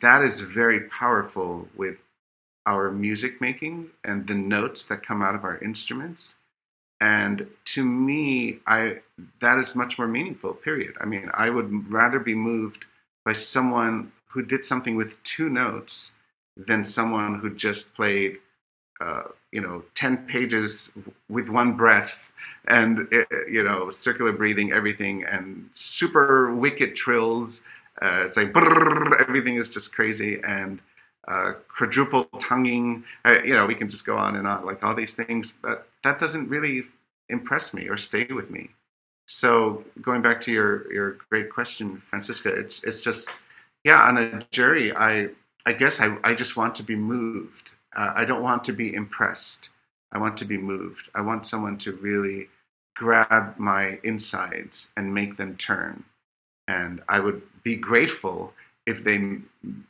that 0.00 0.22
is 0.22 0.40
very 0.40 0.80
powerful 0.80 1.68
with 1.76 1.96
our 2.66 2.90
music 2.90 3.40
making 3.40 3.90
and 4.04 4.26
the 4.26 4.34
notes 4.34 4.84
that 4.84 5.06
come 5.06 5.22
out 5.22 5.34
of 5.34 5.44
our 5.44 5.58
instruments 5.58 6.34
and 7.00 7.46
to 7.64 7.84
me 7.84 8.58
i 8.66 8.96
that 9.40 9.58
is 9.58 9.74
much 9.74 9.98
more 9.98 10.08
meaningful 10.08 10.52
period 10.54 10.94
i 11.00 11.04
mean 11.04 11.30
i 11.34 11.48
would 11.48 11.92
rather 11.92 12.18
be 12.18 12.34
moved 12.34 12.84
by 13.24 13.32
someone 13.32 14.12
who 14.28 14.42
did 14.42 14.64
something 14.64 14.96
with 14.96 15.22
two 15.22 15.48
notes 15.48 16.12
than 16.56 16.84
someone 16.84 17.38
who 17.38 17.54
just 17.54 17.94
played 17.94 18.38
uh, 19.00 19.22
you 19.52 19.60
know 19.60 19.84
10 19.94 20.26
pages 20.26 20.90
with 21.28 21.48
one 21.48 21.76
breath 21.76 22.18
and 22.66 23.06
uh, 23.12 23.24
you 23.48 23.62
know 23.62 23.90
circular 23.90 24.32
breathing 24.32 24.72
everything 24.72 25.24
and 25.24 25.70
super 25.74 26.52
wicked 26.54 26.96
trills 26.96 27.60
uh, 28.02 28.22
it's 28.24 28.36
like 28.36 28.52
brrr, 28.52 29.20
everything 29.20 29.56
is 29.56 29.70
just 29.70 29.94
crazy 29.94 30.40
and 30.44 30.80
uh, 31.28 31.52
quadruple 31.68 32.24
tonguing. 32.40 33.04
Uh, 33.24 33.36
you 33.44 33.54
know, 33.54 33.66
we 33.66 33.74
can 33.74 33.88
just 33.88 34.06
go 34.06 34.16
on 34.16 34.34
and 34.36 34.46
on, 34.46 34.64
like 34.64 34.82
all 34.82 34.94
these 34.94 35.14
things. 35.14 35.52
But 35.62 35.86
that 36.04 36.18
doesn't 36.18 36.48
really 36.48 36.84
impress 37.28 37.74
me 37.74 37.88
or 37.88 37.96
stay 37.96 38.26
with 38.26 38.50
me. 38.50 38.70
So 39.26 39.84
going 40.00 40.22
back 40.22 40.40
to 40.42 40.52
your 40.52 40.92
your 40.92 41.18
great 41.30 41.50
question, 41.50 42.02
Francisca, 42.08 42.48
it's 42.48 42.82
it's 42.84 43.00
just 43.00 43.28
yeah. 43.84 44.02
On 44.02 44.16
a 44.18 44.46
jury, 44.50 44.94
I 44.94 45.28
I 45.66 45.72
guess 45.72 46.00
I 46.00 46.16
I 46.24 46.34
just 46.34 46.56
want 46.56 46.74
to 46.76 46.82
be 46.82 46.96
moved. 46.96 47.72
Uh, 47.96 48.12
I 48.14 48.24
don't 48.24 48.42
want 48.42 48.64
to 48.64 48.72
be 48.72 48.94
impressed. 48.94 49.68
I 50.12 50.18
want 50.18 50.38
to 50.38 50.44
be 50.44 50.56
moved. 50.56 51.10
I 51.14 51.20
want 51.20 51.46
someone 51.46 51.76
to 51.78 51.92
really 51.92 52.48
grab 52.96 53.58
my 53.58 53.98
insides 54.02 54.88
and 54.96 55.14
make 55.14 55.36
them 55.36 55.56
turn. 55.56 56.04
And 56.66 57.02
I 57.08 57.20
would 57.20 57.42
be 57.62 57.76
grateful 57.76 58.52
if 58.86 59.04
they, 59.04 59.16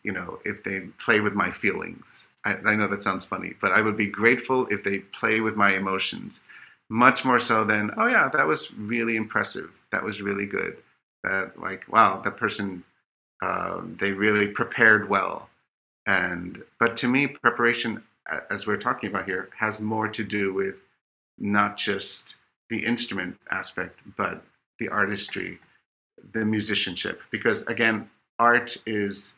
you 0.03 0.13
know, 0.13 0.41
if 0.45 0.63
they 0.65 0.81
play 1.03 1.21
with 1.21 1.35
my 1.35 1.51
feelings. 1.51 2.29
I, 2.49 2.71
I, 2.71 2.77
know 2.77 2.89
that 2.89 3.03
sounds 3.03 3.25
funny, 3.25 3.55
but 3.61 3.73
I 3.73 3.83
would 3.83 3.97
be 3.97 4.07
grateful 4.07 4.67
if 4.71 4.83
they 4.83 4.99
play 4.99 5.41
with 5.41 5.55
my 5.55 5.75
emotions, 5.75 6.43
much 6.89 7.25
more 7.25 7.39
so 7.39 7.65
than, 7.65 7.91
oh 7.97 8.07
yeah, 8.07 8.29
that 8.33 8.47
was 8.47 8.73
really 8.73 9.17
impressive. 9.17 9.71
That 9.93 10.03
was 10.03 10.23
really 10.23 10.47
good. 10.47 10.79
That 11.23 11.61
like, 11.61 11.85
wow, 11.89 12.23
that 12.25 12.37
person, 12.37 12.85
uh, 13.43 13.83
they 13.99 14.13
really 14.13 14.49
prepared 14.49 15.09
well. 15.09 15.51
And 16.07 16.63
but 16.81 16.97
to 16.99 17.09
me, 17.09 17.27
preparation, 17.27 18.03
as 18.51 18.67
we're 18.67 18.79
talking 18.79 19.11
about 19.11 19.27
here, 19.27 19.51
has 19.59 19.81
more 19.81 20.09
to 20.09 20.25
do 20.25 20.55
with 20.55 20.77
not 21.39 21.77
just 21.77 22.35
the 22.71 22.85
instrument 22.85 23.39
aspect, 23.51 24.01
but 24.17 24.43
the 24.79 24.89
artistry, 24.89 25.59
the 26.33 26.45
musicianship. 26.47 27.21
Because 27.31 27.63
again, 27.67 28.09
art 28.39 28.79
is 28.87 29.35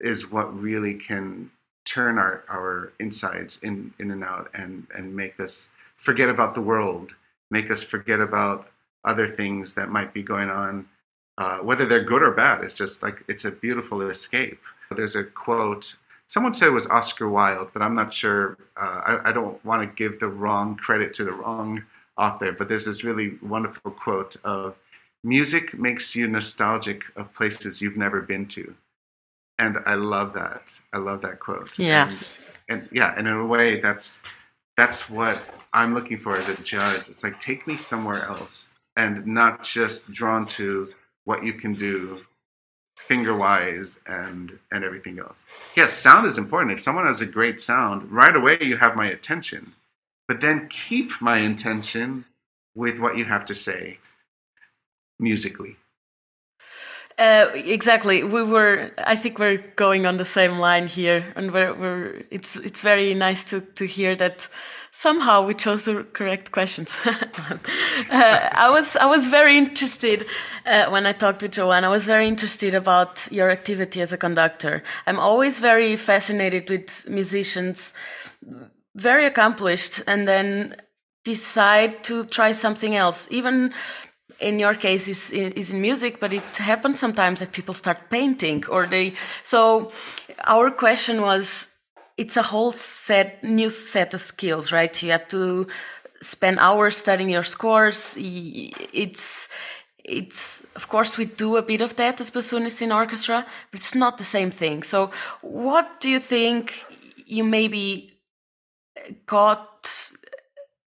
is 0.00 0.30
what 0.30 0.60
really 0.60 0.94
can 0.94 1.50
turn 1.92 2.18
our, 2.18 2.44
our 2.48 2.92
insides 2.98 3.58
in, 3.62 3.92
in 3.98 4.10
and 4.10 4.24
out 4.24 4.50
and, 4.54 4.86
and 4.94 5.14
make 5.14 5.38
us 5.38 5.68
forget 5.96 6.28
about 6.28 6.54
the 6.54 6.60
world, 6.60 7.14
make 7.50 7.70
us 7.70 7.82
forget 7.82 8.20
about 8.20 8.68
other 9.04 9.28
things 9.28 9.74
that 9.74 9.90
might 9.90 10.14
be 10.14 10.22
going 10.22 10.48
on, 10.48 10.88
uh, 11.36 11.58
whether 11.58 11.84
they're 11.84 12.04
good 12.04 12.22
or 12.22 12.30
bad. 12.30 12.64
It's 12.64 12.74
just 12.74 13.02
like 13.02 13.22
it's 13.28 13.44
a 13.44 13.50
beautiful 13.50 14.00
escape. 14.02 14.60
There's 14.94 15.16
a 15.16 15.24
quote. 15.24 15.96
Someone 16.28 16.54
said 16.54 16.68
it 16.68 16.72
was 16.72 16.86
Oscar 16.86 17.28
Wilde, 17.28 17.70
but 17.74 17.82
I'm 17.82 17.94
not 17.94 18.14
sure. 18.14 18.56
Uh, 18.80 19.18
I, 19.24 19.28
I 19.28 19.32
don't 19.32 19.62
want 19.64 19.82
to 19.82 19.94
give 19.94 20.18
the 20.18 20.28
wrong 20.28 20.76
credit 20.76 21.12
to 21.14 21.24
the 21.24 21.32
wrong 21.32 21.84
author, 22.16 22.52
but 22.52 22.68
there's 22.68 22.86
this 22.86 23.04
really 23.04 23.34
wonderful 23.42 23.90
quote 23.90 24.36
of 24.44 24.76
music 25.24 25.78
makes 25.78 26.16
you 26.16 26.26
nostalgic 26.26 27.02
of 27.16 27.34
places 27.34 27.82
you've 27.82 27.96
never 27.96 28.22
been 28.22 28.46
to 28.46 28.74
and 29.62 29.78
i 29.86 29.94
love 29.94 30.32
that. 30.34 30.78
I 30.92 30.98
love 30.98 31.22
that 31.22 31.40
quote. 31.40 31.70
Yeah. 31.78 32.08
And, 32.08 32.18
and, 32.68 32.88
yeah 32.92 33.14
and 33.16 33.26
in 33.26 33.34
a 33.34 33.46
way 33.46 33.80
that's 33.80 34.20
that's 34.76 35.08
what 35.08 35.40
i'm 35.72 35.94
looking 35.94 36.18
for 36.18 36.36
as 36.36 36.48
a 36.48 36.56
judge. 36.56 37.08
It's 37.08 37.22
like 37.22 37.40
take 37.40 37.66
me 37.66 37.76
somewhere 37.76 38.24
else 38.24 38.74
and 38.96 39.26
not 39.26 39.64
just 39.64 40.10
drawn 40.10 40.46
to 40.46 40.90
what 41.24 41.44
you 41.44 41.54
can 41.54 41.74
do 41.74 42.22
finger 42.96 43.36
wise 43.36 44.00
and 44.06 44.58
and 44.70 44.84
everything 44.84 45.18
else. 45.18 45.44
Yes 45.76 45.92
sound 45.92 46.26
is 46.26 46.38
important. 46.38 46.78
If 46.78 46.82
someone 46.84 47.06
has 47.06 47.20
a 47.20 47.26
great 47.26 47.60
sound 47.60 48.10
right 48.10 48.34
away 48.34 48.58
you 48.60 48.76
have 48.78 48.96
my 48.96 49.06
attention. 49.06 49.74
But 50.28 50.40
then 50.40 50.68
keep 50.68 51.10
my 51.20 51.38
intention 51.38 52.24
with 52.74 52.98
what 52.98 53.18
you 53.18 53.26
have 53.26 53.44
to 53.46 53.54
say 53.54 53.98
musically? 55.18 55.76
Uh, 57.18 57.50
exactly. 57.54 58.22
We 58.24 58.42
were. 58.42 58.90
I 58.98 59.16
think 59.16 59.38
we're 59.38 59.58
going 59.76 60.06
on 60.06 60.16
the 60.16 60.24
same 60.24 60.58
line 60.58 60.86
here, 60.86 61.32
and 61.36 61.52
we're. 61.52 61.74
we're 61.74 62.22
it's 62.30 62.56
it's 62.56 62.80
very 62.80 63.14
nice 63.14 63.44
to 63.44 63.60
to 63.60 63.86
hear 63.86 64.16
that 64.16 64.48
somehow 64.92 65.42
we 65.42 65.54
chose 65.54 65.84
the 65.84 66.04
correct 66.12 66.52
questions. 66.52 66.96
uh, 67.06 68.48
I 68.52 68.70
was 68.70 68.96
I 68.96 69.06
was 69.06 69.28
very 69.28 69.58
interested 69.58 70.26
uh, 70.66 70.86
when 70.86 71.06
I 71.06 71.12
talked 71.12 71.40
to 71.40 71.48
Joanne. 71.48 71.84
I 71.84 71.88
was 71.88 72.06
very 72.06 72.28
interested 72.28 72.74
about 72.74 73.28
your 73.30 73.50
activity 73.50 74.00
as 74.00 74.12
a 74.12 74.18
conductor. 74.18 74.82
I'm 75.06 75.18
always 75.18 75.58
very 75.60 75.96
fascinated 75.96 76.70
with 76.70 77.08
musicians, 77.08 77.92
very 78.94 79.26
accomplished, 79.26 80.02
and 80.06 80.28
then 80.28 80.76
decide 81.24 82.04
to 82.04 82.24
try 82.24 82.52
something 82.52 82.94
else. 82.94 83.28
Even 83.30 83.72
in 84.42 84.58
your 84.58 84.74
case 84.74 85.08
is 85.08 85.30
is 85.30 85.70
in 85.70 85.80
music 85.80 86.20
but 86.20 86.32
it 86.32 86.56
happens 86.56 86.98
sometimes 87.00 87.38
that 87.40 87.52
people 87.52 87.74
start 87.74 87.98
painting 88.10 88.64
or 88.68 88.86
they 88.86 89.14
so 89.42 89.92
our 90.44 90.70
question 90.70 91.20
was 91.20 91.68
it's 92.16 92.36
a 92.36 92.42
whole 92.42 92.72
set 92.72 93.42
new 93.42 93.70
set 93.70 94.14
of 94.14 94.20
skills 94.20 94.72
right? 94.72 95.02
You 95.02 95.10
have 95.12 95.28
to 95.28 95.66
spend 96.20 96.58
hours 96.58 96.96
studying 96.96 97.30
your 97.30 97.42
scores. 97.42 98.16
It's 98.18 99.48
it's 100.04 100.66
of 100.74 100.88
course 100.88 101.16
we 101.16 101.24
do 101.24 101.56
a 101.56 101.62
bit 101.62 101.80
of 101.80 101.96
that 101.96 102.20
as 102.20 102.30
bassoonists 102.30 102.82
in 102.82 102.92
orchestra 102.92 103.46
but 103.70 103.80
it's 103.80 103.94
not 103.94 104.18
the 104.18 104.24
same 104.24 104.50
thing. 104.50 104.82
So 104.82 105.10
what 105.40 106.00
do 106.00 106.08
you 106.08 106.20
think 106.20 106.84
you 107.26 107.44
maybe 107.44 108.12
got 109.26 109.90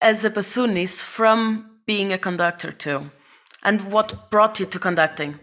as 0.00 0.24
a 0.24 0.30
bassoonist 0.30 1.02
from 1.02 1.70
being 1.86 2.12
a 2.12 2.18
conductor 2.18 2.72
too 2.72 3.10
and 3.62 3.92
what 3.92 4.30
brought 4.30 4.60
you 4.60 4.66
to 4.66 4.78
conducting? 4.78 5.38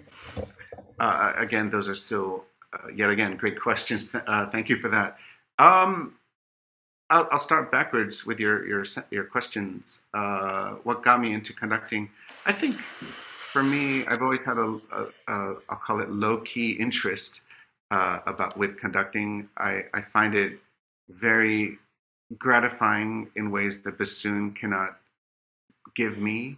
Uh, 1.00 1.34
again, 1.38 1.70
those 1.70 1.88
are 1.88 1.96
still, 1.96 2.46
uh, 2.74 2.90
yet 2.94 3.10
again, 3.10 3.38
great 3.38 3.60
questions. 3.60 4.14
Uh, 4.14 4.50
thank 4.50 4.70
you 4.70 4.78
for 4.78 4.90
that. 4.90 5.18
Um, 5.60 6.16
I'll, 7.10 7.28
I'll, 7.32 7.40
start 7.40 7.72
backwards 7.72 8.26
with 8.26 8.40
your 8.40 8.68
your 8.68 8.86
your 9.12 9.24
questions. 9.24 10.00
Uh, 10.14 10.72
what 10.84 11.04
got 11.04 11.22
me 11.22 11.34
into 11.34 11.54
conducting? 11.54 12.10
I 12.46 12.52
think 12.52 12.76
for 13.54 13.64
me, 13.64 14.06
I've 14.08 14.22
always 14.22 14.44
had 14.44 14.58
a 14.58 14.80
I'll 15.28 15.82
call 15.86 16.02
it 16.02 16.12
low 16.12 16.38
key 16.40 16.72
interest 16.72 17.42
uh, 17.92 18.20
about 18.26 18.58
with 18.58 18.78
conducting. 18.78 19.50
I, 19.58 19.86
I 19.94 20.02
find 20.02 20.36
it 20.36 20.60
very 21.10 21.80
gratifying 22.38 23.30
in 23.36 23.52
ways 23.52 23.82
that 23.82 23.98
bassoon 23.98 24.52
cannot 24.52 24.98
give 25.96 26.18
me. 26.18 26.58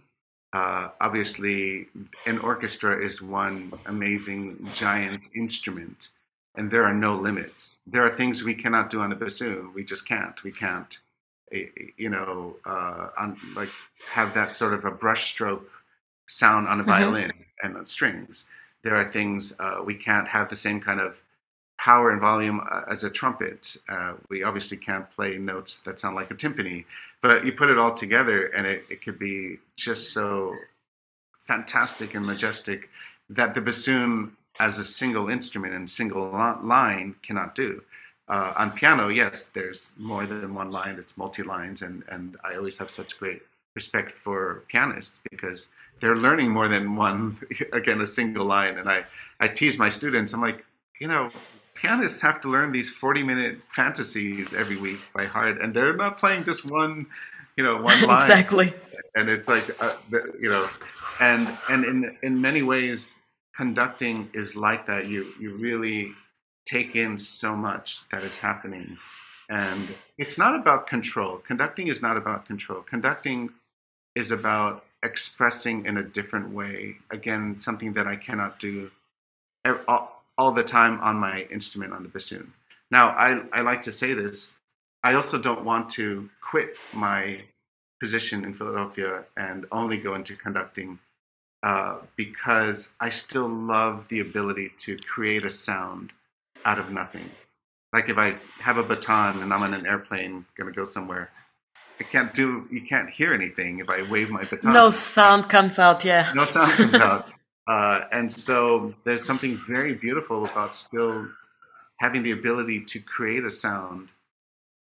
Uh, 0.52 0.88
obviously, 1.00 1.86
an 2.26 2.38
orchestra 2.38 3.00
is 3.02 3.22
one 3.22 3.72
amazing 3.86 4.68
giant 4.74 5.22
instrument, 5.34 6.08
and 6.56 6.70
there 6.70 6.84
are 6.84 6.94
no 6.94 7.14
limits. 7.14 7.78
There 7.86 8.04
are 8.04 8.14
things 8.14 8.42
we 8.42 8.54
cannot 8.54 8.90
do 8.90 9.00
on 9.00 9.10
the 9.10 9.16
bassoon. 9.16 9.72
We 9.74 9.84
just 9.84 10.06
can't. 10.06 10.42
We 10.42 10.50
can't, 10.50 10.98
eh, 11.52 11.66
eh, 11.76 11.84
you 11.96 12.10
know, 12.10 12.56
uh, 12.66 13.08
on, 13.16 13.38
like 13.54 13.70
have 14.12 14.34
that 14.34 14.50
sort 14.50 14.74
of 14.74 14.84
a 14.84 14.90
brushstroke 14.90 15.66
sound 16.26 16.66
on 16.66 16.80
a 16.80 16.82
mm-hmm. 16.82 16.90
violin 16.90 17.32
and 17.62 17.76
on 17.76 17.86
strings. 17.86 18.46
There 18.82 18.96
are 18.96 19.10
things 19.10 19.54
uh, 19.60 19.82
we 19.84 19.94
can't 19.94 20.28
have 20.28 20.50
the 20.50 20.56
same 20.56 20.80
kind 20.80 21.00
of 21.00 21.20
power 21.78 22.10
and 22.10 22.20
volume 22.20 22.60
uh, 22.70 22.82
as 22.88 23.04
a 23.04 23.10
trumpet. 23.10 23.76
Uh, 23.88 24.14
we 24.28 24.42
obviously 24.42 24.76
can't 24.76 25.10
play 25.12 25.38
notes 25.38 25.80
that 25.80 26.00
sound 26.00 26.16
like 26.16 26.30
a 26.30 26.34
timpani, 26.34 26.84
but 27.22 27.44
you 27.44 27.52
put 27.52 27.70
it 27.70 27.78
all 27.78 27.94
together 27.94 28.46
and 28.46 28.66
it, 28.66 28.84
it 28.88 29.02
could 29.02 29.18
be 29.18 29.58
just 29.76 30.12
so 30.12 30.56
fantastic 31.46 32.14
and 32.14 32.24
majestic 32.24 32.88
that 33.28 33.54
the 33.54 33.60
bassoon 33.60 34.32
as 34.58 34.78
a 34.78 34.84
single 34.84 35.28
instrument 35.28 35.74
and 35.74 35.88
single 35.88 36.30
line 36.62 37.14
cannot 37.22 37.54
do. 37.54 37.82
Uh, 38.28 38.52
on 38.56 38.70
piano, 38.70 39.08
yes, 39.08 39.50
there's 39.52 39.90
more 39.96 40.26
than 40.26 40.54
one 40.54 40.70
line, 40.70 40.96
it's 40.98 41.16
multi 41.16 41.42
lines, 41.42 41.82
and, 41.82 42.04
and 42.08 42.36
I 42.44 42.54
always 42.54 42.78
have 42.78 42.90
such 42.90 43.18
great 43.18 43.42
respect 43.74 44.12
for 44.12 44.64
pianists 44.68 45.18
because 45.30 45.68
they're 46.00 46.16
learning 46.16 46.50
more 46.50 46.68
than 46.68 46.96
one 46.96 47.38
again 47.72 48.00
a 48.00 48.06
single 48.06 48.44
line 48.44 48.78
and 48.78 48.88
i 48.88 49.04
i 49.38 49.46
tease 49.46 49.78
my 49.78 49.88
students 49.88 50.32
i'm 50.32 50.40
like 50.40 50.64
you 51.00 51.06
know 51.06 51.30
pianists 51.80 52.20
have 52.20 52.40
to 52.42 52.48
learn 52.50 52.72
these 52.72 52.90
40 52.90 53.22
minute 53.22 53.58
fantasies 53.74 54.52
every 54.52 54.76
week 54.76 55.00
by 55.14 55.24
heart 55.24 55.60
and 55.60 55.74
they're 55.74 55.96
not 55.96 56.18
playing 56.18 56.44
just 56.44 56.64
one 56.64 57.06
you 57.56 57.64
know 57.64 57.76
one 57.76 58.00
line. 58.06 58.22
Exactly. 58.22 58.74
And 59.14 59.28
it's 59.28 59.48
like 59.48 59.70
uh, 59.82 59.94
you 60.40 60.50
know 60.50 60.68
and 61.20 61.56
and 61.68 61.84
in 61.84 62.16
in 62.22 62.40
many 62.40 62.62
ways 62.62 63.20
conducting 63.56 64.30
is 64.32 64.56
like 64.56 64.86
that. 64.86 65.06
You 65.06 65.32
you 65.38 65.56
really 65.56 66.12
take 66.66 66.94
in 66.96 67.18
so 67.18 67.56
much 67.56 68.08
that 68.10 68.22
is 68.22 68.38
happening. 68.38 68.98
And 69.48 69.88
it's 70.16 70.38
not 70.38 70.54
about 70.54 70.86
control. 70.86 71.38
Conducting 71.38 71.88
is 71.88 72.00
not 72.00 72.16
about 72.16 72.46
control. 72.46 72.82
Conducting 72.82 73.50
is 74.14 74.30
about 74.30 74.84
expressing 75.02 75.84
in 75.84 75.96
a 75.96 76.02
different 76.02 76.50
way. 76.54 76.96
Again, 77.10 77.58
something 77.58 77.94
that 77.94 78.06
I 78.06 78.16
cannot 78.16 78.60
do 78.60 78.92
all, 79.88 80.19
all 80.40 80.52
the 80.52 80.62
time 80.62 80.98
on 81.00 81.16
my 81.16 81.42
instrument 81.50 81.92
on 81.92 82.02
the 82.02 82.08
bassoon. 82.08 82.54
Now, 82.90 83.10
I, 83.10 83.42
I 83.52 83.60
like 83.60 83.82
to 83.82 83.92
say 83.92 84.14
this. 84.14 84.54
I 85.04 85.12
also 85.12 85.38
don't 85.38 85.66
want 85.66 85.90
to 85.90 86.30
quit 86.40 86.78
my 86.94 87.42
position 88.00 88.42
in 88.46 88.54
Philadelphia 88.54 89.24
and 89.36 89.66
only 89.70 89.98
go 89.98 90.14
into 90.14 90.34
conducting 90.34 90.98
uh, 91.62 91.96
because 92.16 92.88
I 92.98 93.10
still 93.10 93.48
love 93.48 94.06
the 94.08 94.20
ability 94.20 94.72
to 94.86 94.96
create 94.96 95.44
a 95.44 95.50
sound 95.50 96.12
out 96.64 96.78
of 96.78 96.90
nothing. 96.90 97.28
Like 97.92 98.08
if 98.08 98.16
I 98.16 98.36
have 98.60 98.78
a 98.78 98.82
baton 98.82 99.42
and 99.42 99.52
I'm 99.52 99.62
on 99.62 99.74
an 99.74 99.86
airplane 99.86 100.46
going 100.56 100.72
to 100.72 100.74
go 100.74 100.86
somewhere, 100.86 101.30
I 102.00 102.04
can't 102.04 102.32
do. 102.32 102.66
You 102.70 102.80
can't 102.80 103.10
hear 103.10 103.34
anything 103.34 103.80
if 103.80 103.90
I 103.90 104.10
wave 104.10 104.30
my 104.30 104.44
baton. 104.44 104.72
No 104.72 104.88
sound 104.88 105.50
comes 105.50 105.78
out. 105.78 106.02
Yeah. 106.02 106.32
No 106.34 106.46
sound 106.46 106.72
comes 106.72 106.94
out. 106.94 107.28
Uh, 107.70 108.04
and 108.10 108.32
so 108.32 108.92
there's 109.04 109.24
something 109.24 109.56
very 109.68 109.94
beautiful 109.94 110.44
about 110.44 110.74
still 110.74 111.28
having 112.00 112.24
the 112.24 112.32
ability 112.32 112.84
to 112.84 112.98
create 112.98 113.44
a 113.44 113.50
sound 113.50 114.08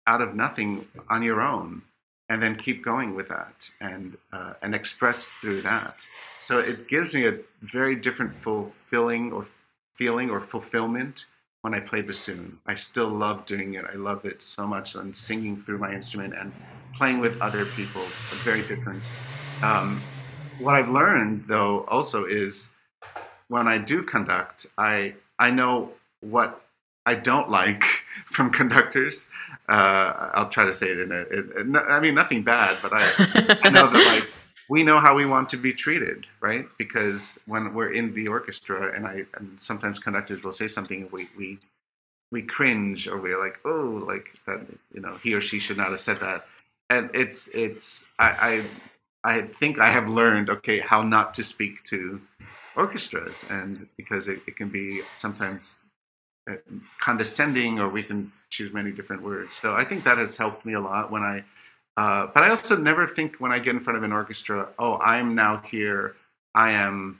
out 0.07 0.21
of 0.21 0.33
nothing 0.33 0.87
on 1.07 1.21
your 1.21 1.39
own, 1.39 1.83
and 2.29 2.41
then 2.41 2.55
keep 2.55 2.83
going 2.83 3.13
with 3.13 3.27
that 3.27 3.69
and 3.79 4.17
uh, 4.33 4.53
and 4.63 4.73
express 4.73 5.31
through 5.39 5.61
that. 5.61 5.97
So 6.39 6.57
it 6.57 6.87
gives 6.87 7.13
me 7.13 7.27
a 7.27 7.37
very 7.61 7.95
different 7.95 8.33
fulfilling 8.33 9.33
or 9.33 9.45
feeling 9.93 10.31
or 10.31 10.39
fulfillment 10.39 11.25
when 11.61 11.75
I 11.75 11.81
play 11.81 12.01
bassoon. 12.01 12.57
I 12.65 12.73
still 12.73 13.09
love 13.09 13.45
doing 13.45 13.75
it. 13.75 13.85
I 13.85 13.97
love 13.97 14.25
it 14.25 14.41
so 14.41 14.65
much 14.65 14.95
and 14.95 15.15
singing 15.15 15.61
through 15.63 15.77
my 15.77 15.93
instrument 15.93 16.33
and 16.33 16.51
playing 16.97 17.19
with 17.19 17.39
other 17.39 17.65
people 17.65 18.05
very 18.43 18.63
different. 18.63 19.03
Um, 19.61 20.01
what 20.57 20.73
I've 20.73 20.89
learned 20.89 21.43
though 21.47 21.85
also 21.87 22.25
is 22.25 22.69
when 23.49 23.67
I 23.67 23.77
do 23.77 24.03
conduct, 24.03 24.67
I 24.77 25.15
I 25.37 25.51
know 25.51 25.91
what 26.21 26.61
I 27.05 27.15
don't 27.15 27.49
like 27.49 27.83
from 28.25 28.51
conductors. 28.51 29.27
Uh, 29.67 30.31
I'll 30.33 30.49
try 30.49 30.65
to 30.65 30.73
say 30.73 30.87
it 30.87 30.99
in 30.99 31.11
a. 31.11 31.59
In, 31.59 31.75
I 31.75 31.99
mean, 31.99 32.15
nothing 32.15 32.43
bad, 32.43 32.77
but 32.81 32.91
I, 32.93 33.59
I 33.63 33.69
know 33.69 33.91
that 33.91 34.05
like 34.07 34.29
we 34.69 34.83
know 34.83 34.99
how 34.99 35.15
we 35.15 35.25
want 35.25 35.49
to 35.49 35.57
be 35.57 35.73
treated, 35.73 36.27
right? 36.39 36.65
Because 36.77 37.37
when 37.45 37.73
we're 37.73 37.91
in 37.91 38.13
the 38.13 38.27
orchestra, 38.27 38.95
and 38.95 39.05
I 39.05 39.25
and 39.35 39.57
sometimes 39.59 39.99
conductors 39.99 40.43
will 40.43 40.53
say 40.53 40.67
something, 40.67 41.09
we 41.11 41.27
we 41.37 41.59
we 42.31 42.43
cringe 42.43 43.07
or 43.07 43.17
we're 43.17 43.39
like, 43.39 43.59
oh, 43.65 44.03
like 44.07 44.35
that, 44.45 44.61
you 44.93 45.01
know, 45.01 45.17
he 45.23 45.33
or 45.33 45.41
she 45.41 45.59
should 45.59 45.77
not 45.77 45.91
have 45.91 46.01
said 46.01 46.17
that. 46.17 46.45
And 46.89 47.09
it's 47.13 47.47
it's 47.49 48.05
I 48.17 48.65
I, 49.23 49.35
I 49.37 49.41
think 49.41 49.79
I 49.79 49.91
have 49.91 50.07
learned 50.07 50.49
okay 50.49 50.79
how 50.79 51.01
not 51.01 51.33
to 51.35 51.43
speak 51.43 51.83
to 51.85 52.21
orchestras, 52.83 53.37
and 53.49 53.87
because 53.97 54.23
it, 54.33 54.39
it 54.47 54.55
can 54.55 54.69
be 54.69 55.01
sometimes 55.15 55.75
uh, 56.49 56.55
condescending, 56.99 57.79
or 57.79 57.87
we 57.89 58.03
can 58.09 58.31
choose 58.49 58.73
many 58.73 58.91
different 58.91 59.21
words. 59.21 59.53
So 59.61 59.67
I 59.81 59.83
think 59.87 60.03
that 60.05 60.17
has 60.17 60.37
helped 60.37 60.65
me 60.65 60.73
a 60.73 60.83
lot 60.89 61.11
when 61.11 61.23
I 61.33 61.43
uh, 61.99 62.27
but 62.33 62.43
I 62.43 62.49
also 62.49 62.77
never 62.77 63.05
think 63.07 63.35
when 63.39 63.51
I 63.51 63.59
get 63.59 63.75
in 63.75 63.81
front 63.81 63.97
of 63.97 64.03
an 64.03 64.13
orchestra, 64.13 64.69
oh, 64.79 64.97
I'm 64.99 65.35
now 65.35 65.61
here. 65.69 66.15
I 66.55 66.71
am 66.71 67.19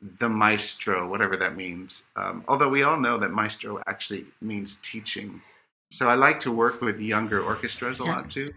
the 0.00 0.28
maestro, 0.28 1.08
whatever 1.08 1.36
that 1.38 1.56
means. 1.56 2.04
Um, 2.14 2.44
although 2.46 2.68
we 2.68 2.84
all 2.84 3.00
know 3.00 3.18
that 3.18 3.32
maestro 3.32 3.82
actually 3.88 4.26
means 4.40 4.78
teaching. 4.82 5.42
So 5.90 6.08
I 6.08 6.14
like 6.14 6.38
to 6.40 6.52
work 6.52 6.80
with 6.80 7.00
younger 7.00 7.42
orchestras 7.42 7.98
a 7.98 8.04
yeah. 8.04 8.12
lot 8.14 8.30
too, 8.30 8.54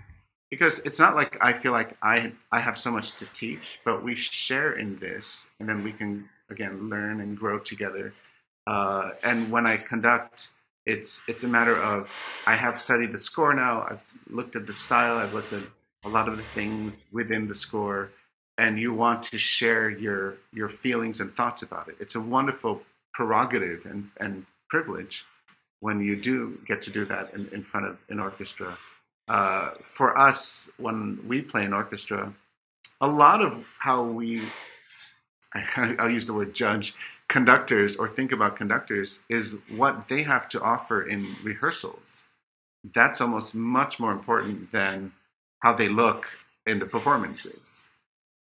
because 0.52 0.80
it's 0.80 1.00
not 1.00 1.16
like 1.16 1.36
I 1.42 1.54
feel 1.54 1.72
like 1.72 1.98
I 2.02 2.34
I 2.52 2.60
have 2.60 2.78
so 2.78 2.92
much 2.92 3.16
to 3.18 3.26
teach, 3.34 3.80
but 3.84 4.04
we 4.04 4.14
share 4.16 4.74
in 4.74 5.00
this, 5.00 5.48
and 5.60 5.68
then 5.68 5.84
we 5.84 5.92
can 5.92 6.30
again 6.50 6.90
learn 6.90 7.22
and 7.22 7.38
grow 7.38 7.60
together. 7.60 8.14
Uh, 8.68 9.12
and 9.24 9.52
when 9.52 9.66
I 9.68 9.78
conduct, 9.78 10.50
it's 10.86 11.22
it's 11.28 11.44
a 11.44 11.48
matter 11.48 11.76
of 11.76 12.10
I 12.46 12.56
have 12.56 12.82
studied 12.82 13.12
the 13.12 13.18
score 13.18 13.54
now. 13.54 13.88
I've 13.90 14.14
looked 14.30 14.56
at 14.56 14.66
the 14.66 14.74
style. 14.74 15.18
I've 15.18 15.34
looked 15.34 15.54
at 15.54 15.64
a 16.04 16.10
lot 16.10 16.28
of 16.28 16.38
the 16.38 16.44
things 16.44 17.06
within 17.12 17.48
the 17.48 17.56
score, 17.56 18.12
and 18.58 18.80
you 18.80 18.94
want 18.94 19.24
to 19.24 19.38
share 19.38 19.90
your 19.90 20.36
your 20.54 20.70
feelings 20.70 21.20
and 21.20 21.36
thoughts 21.36 21.64
about 21.64 21.88
it. 21.88 21.98
It's 22.00 22.16
a 22.16 22.22
wonderful 22.22 22.82
prerogative 23.14 23.86
and 23.86 24.10
and 24.18 24.46
privilege 24.70 25.26
when 25.80 26.02
you 26.02 26.16
do 26.16 26.60
get 26.66 26.82
to 26.82 26.92
do 26.92 27.06
that 27.06 27.34
in, 27.34 27.48
in 27.52 27.64
front 27.64 27.86
of 27.86 27.98
an 28.10 28.20
orchestra. 28.20 28.78
Uh, 29.28 29.72
for 29.84 30.18
us, 30.18 30.70
when 30.78 31.20
we 31.28 31.42
play 31.42 31.66
an 31.66 31.74
orchestra, 31.74 32.34
a 33.02 33.08
lot 33.08 33.42
of 33.42 33.66
how 33.80 34.04
we 34.04 34.44
I, 35.56 35.96
I'll 36.00 36.10
use 36.10 36.26
the 36.26 36.34
word 36.34 36.54
judge 36.54 36.94
conductors 37.28 37.96
or 37.96 38.08
think 38.08 38.32
about 38.32 38.56
conductors 38.56 39.20
is 39.30 39.58
what 39.70 40.08
they 40.10 40.24
have 40.24 40.48
to 40.50 40.62
offer 40.62 41.02
in 41.02 41.36
rehearsals. 41.44 42.24
That's 42.94 43.20
almost 43.20 43.56
much 43.56 44.00
more 44.00 44.12
important 44.12 44.72
than 44.72 45.14
how 45.62 45.74
they 45.74 45.90
look 45.90 46.28
in 46.68 46.78
the 46.80 46.86
performances, 46.86 47.88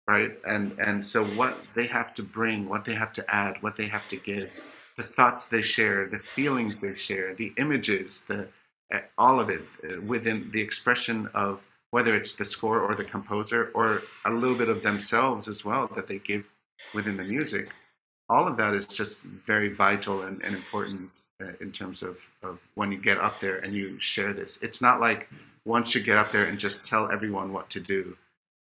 right? 0.07 0.39
And 0.47 0.79
and 0.79 1.05
so 1.05 1.25
what 1.25 1.59
they 1.75 1.87
have 1.87 2.15
to 2.15 2.23
bring, 2.23 2.69
what 2.69 2.85
they 2.85 2.95
have 2.95 3.13
to 3.15 3.35
add, 3.35 3.63
what 3.63 3.77
they 3.77 3.87
have 3.87 4.09
to 4.09 4.17
give, 4.17 4.51
the 4.97 5.03
thoughts 5.03 5.47
they 5.47 5.63
share, 5.63 6.07
the 6.07 6.21
feelings 6.21 6.79
they 6.79 6.95
share, 6.95 7.35
the 7.35 7.53
images, 7.57 8.25
the 8.29 8.49
all 9.19 9.41
of 9.41 9.51
it 9.51 9.63
uh, 9.85 10.01
within 10.01 10.51
the 10.53 10.61
expression 10.61 11.29
of 11.35 11.61
whether 11.91 12.15
it's 12.15 12.35
the 12.35 12.45
score 12.45 12.81
or 12.81 12.95
the 12.95 13.05
composer 13.05 13.71
or 13.75 14.03
a 14.25 14.33
little 14.33 14.57
bit 14.57 14.69
of 14.69 14.83
themselves 14.83 15.49
as 15.49 15.65
well 15.65 15.91
that 15.95 16.07
they 16.07 16.19
give 16.19 16.45
within 16.95 17.17
the 17.17 17.25
music 17.25 17.69
all 18.29 18.47
of 18.47 18.57
that 18.59 18.75
is 18.75 18.87
just 18.87 19.25
very 19.25 19.73
vital 19.73 20.23
and, 20.23 20.43
and 20.43 20.55
important 20.55 21.11
uh, 21.41 21.53
in 21.61 21.73
terms 21.73 22.03
of, 22.03 22.19
of 22.43 22.59
when 22.75 22.93
you 22.93 23.01
get 23.01 23.19
up 23.19 23.41
there 23.41 23.59
and 23.59 23.75
you 23.75 23.99
share 24.01 24.33
this. 24.33 24.59
It's 24.61 24.83
not 24.83 25.01
like 25.01 25.29
once 25.65 25.95
you 25.95 26.03
get 26.03 26.19
up 26.19 26.33
there 26.33 26.45
and 26.45 26.59
just 26.59 26.85
tell 26.85 27.11
everyone 27.11 27.53
what 27.53 27.71
to 27.71 27.81
do. 27.81 28.17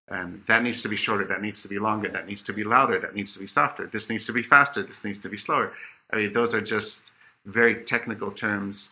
And 0.08 0.42
that 0.46 0.62
needs 0.62 0.82
to 0.82 0.88
be 0.88 0.96
shorter, 0.96 1.24
that 1.24 1.42
needs 1.42 1.62
to 1.62 1.68
be 1.68 1.80
longer, 1.80 2.08
that 2.08 2.28
needs 2.28 2.42
to 2.42 2.52
be 2.52 2.62
louder, 2.62 3.00
that 3.00 3.16
needs 3.16 3.32
to 3.32 3.40
be 3.40 3.48
softer, 3.48 3.88
this 3.92 4.08
needs 4.08 4.24
to 4.26 4.32
be 4.32 4.42
faster, 4.42 4.84
this 4.84 5.04
needs 5.04 5.18
to 5.20 5.28
be 5.28 5.36
slower. 5.36 5.72
I 6.12 6.16
mean, 6.16 6.32
those 6.32 6.54
are 6.54 6.60
just 6.60 7.10
very 7.44 7.82
technical 7.82 8.30
terms, 8.30 8.88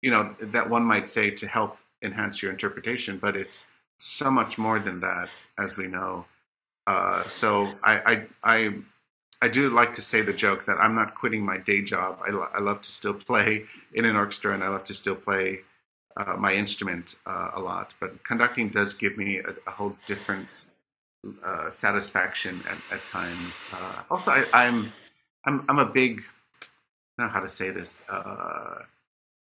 you 0.00 0.10
know, 0.10 0.34
that 0.40 0.68
one 0.68 0.82
might 0.82 1.08
say 1.08 1.30
to 1.30 1.46
help 1.46 1.76
enhance 2.02 2.42
your 2.42 2.50
interpretation, 2.50 3.18
but 3.18 3.36
it's 3.36 3.66
so 3.98 4.28
much 4.28 4.58
more 4.58 4.80
than 4.80 4.98
that, 5.00 5.28
as 5.56 5.76
we 5.76 5.86
know. 5.86 6.24
Uh, 6.86 7.26
so 7.28 7.72
I, 7.82 7.94
I, 7.94 8.26
I, 8.42 8.74
I, 9.40 9.48
do 9.48 9.70
like 9.70 9.94
to 9.94 10.02
say 10.02 10.20
the 10.20 10.32
joke 10.32 10.66
that 10.66 10.78
I'm 10.78 10.94
not 10.94 11.14
quitting 11.14 11.44
my 11.44 11.58
day 11.58 11.80
job. 11.82 12.18
I, 12.26 12.30
lo- 12.30 12.48
I 12.52 12.60
love 12.60 12.80
to 12.82 12.90
still 12.90 13.14
play 13.14 13.64
in 13.94 14.04
an 14.04 14.16
orchestra 14.16 14.52
and 14.52 14.64
I 14.64 14.68
love 14.68 14.84
to 14.84 14.94
still 14.94 15.14
play 15.14 15.60
uh, 16.16 16.34
my 16.36 16.54
instrument 16.54 17.14
uh, 17.24 17.50
a 17.54 17.60
lot. 17.60 17.94
But 18.00 18.24
conducting 18.24 18.68
does 18.68 18.94
give 18.94 19.16
me 19.16 19.38
a, 19.38 19.54
a 19.68 19.70
whole 19.70 19.96
different 20.06 20.48
uh, 21.44 21.70
satisfaction 21.70 22.64
at, 22.68 22.78
at 22.90 23.06
times. 23.10 23.52
Uh, 23.72 24.02
also, 24.10 24.32
I, 24.32 24.44
I'm, 24.52 24.92
I'm, 25.44 25.64
I'm 25.68 25.78
a 25.78 25.86
big, 25.86 26.22
I 27.18 27.22
don't 27.22 27.28
know 27.28 27.32
how 27.32 27.40
to 27.40 27.48
say 27.48 27.70
this, 27.70 28.02
uh, 28.08 28.82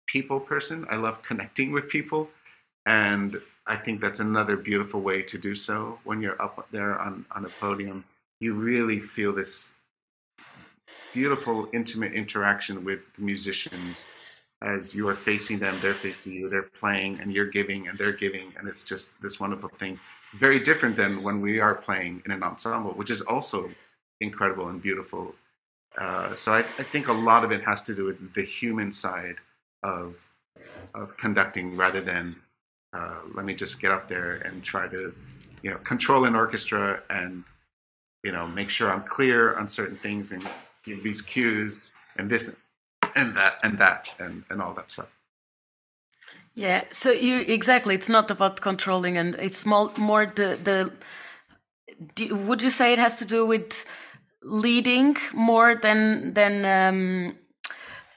people 0.07 0.39
person. 0.39 0.87
I 0.89 0.97
love 0.97 1.23
connecting 1.23 1.73
with 1.73 1.89
people. 1.89 2.31
And 2.87 3.41
I 3.67 3.77
think 3.77 4.01
that's 4.01 4.21
another 4.21 4.57
beautiful 4.57 5.01
way 5.01 5.23
to 5.23 5.39
do 5.39 5.55
so. 5.55 5.99
When 6.05 6.23
you're 6.23 6.41
up 6.41 6.67
there 6.71 6.99
on, 6.99 7.27
on 7.33 7.45
a 7.45 7.49
podium, 7.49 8.05
you 8.41 8.55
really 8.55 9.01
feel 9.01 9.35
this 9.35 9.71
beautiful, 11.13 11.69
intimate 11.73 12.13
interaction 12.13 12.85
with 12.85 13.01
the 13.17 13.23
musicians 13.23 14.07
as 14.63 14.95
you 14.95 15.07
are 15.09 15.15
facing 15.15 15.59
them, 15.59 15.79
they're 15.83 15.95
facing 15.95 16.33
you, 16.33 16.49
they're 16.49 16.71
playing, 16.81 17.21
and 17.21 17.33
you're 17.33 17.51
giving, 17.51 17.89
and 17.89 17.99
they're 17.99 18.13
giving, 18.13 18.53
and 18.59 18.67
it's 18.69 18.85
just 18.85 19.11
this 19.21 19.39
wonderful 19.39 19.69
thing. 19.69 19.99
Very 20.35 20.61
different 20.61 20.97
than 20.97 21.23
when 21.23 21.41
we 21.41 21.61
are 21.61 21.75
playing 21.75 22.23
in 22.25 22.31
an 22.31 22.43
ensemble, 22.43 22.93
which 22.93 23.11
is 23.11 23.21
also 23.21 23.71
incredible 24.21 24.69
and 24.69 24.81
beautiful. 24.81 25.35
Uh, 25.99 26.35
so 26.35 26.53
I, 26.53 26.61
I 26.61 26.83
think 26.83 27.09
a 27.09 27.13
lot 27.13 27.45
of 27.45 27.53
it 27.53 27.63
has 27.65 27.83
to 27.83 27.95
do 27.95 28.05
with 28.05 28.35
the 28.35 28.43
human 28.43 28.93
side 28.93 29.37
of 29.83 30.17
of 30.95 31.17
conducting 31.19 31.77
rather 31.77 32.01
than 32.01 32.37
uh, 32.97 33.15
let 33.37 33.45
me 33.45 33.55
just 33.55 33.75
get 33.83 33.91
up 33.91 34.05
there 34.09 34.33
and 34.47 34.55
try 34.73 34.85
to, 34.89 35.01
you 35.63 35.71
know, 35.71 35.79
control 35.93 36.25
an 36.25 36.35
orchestra 36.35 37.03
and, 37.11 37.45
you 38.25 38.33
know, 38.33 38.47
make 38.47 38.71
sure 38.71 38.87
I'm 38.91 39.07
clear 39.17 39.57
on 39.59 39.69
certain 39.69 39.99
things 40.07 40.33
and 40.33 40.43
give 40.85 40.99
these 41.03 41.21
cues 41.33 41.73
and 42.17 42.31
this 42.31 42.45
and 43.15 43.37
that 43.37 43.55
and 43.63 43.79
that 43.79 44.15
and, 44.19 44.45
and 44.51 44.63
all 44.63 44.75
that 44.75 44.91
stuff. 44.91 45.11
Yeah, 46.55 46.85
so 46.91 47.11
you 47.11 47.45
exactly. 47.59 47.95
It's 47.95 48.09
not 48.09 48.31
about 48.31 48.63
controlling, 48.63 49.19
and 49.19 49.35
it's 49.35 49.67
more 49.67 49.93
more 49.97 50.25
the 50.25 50.59
the. 50.69 50.91
Do, 52.15 52.35
would 52.35 52.63
you 52.63 52.71
say 52.71 52.93
it 52.93 52.99
has 52.99 53.17
to 53.17 53.27
do 53.27 53.45
with 53.45 53.85
leading 54.43 55.17
more 55.35 55.75
than 55.75 56.33
than 56.33 56.65
um, 56.65 57.37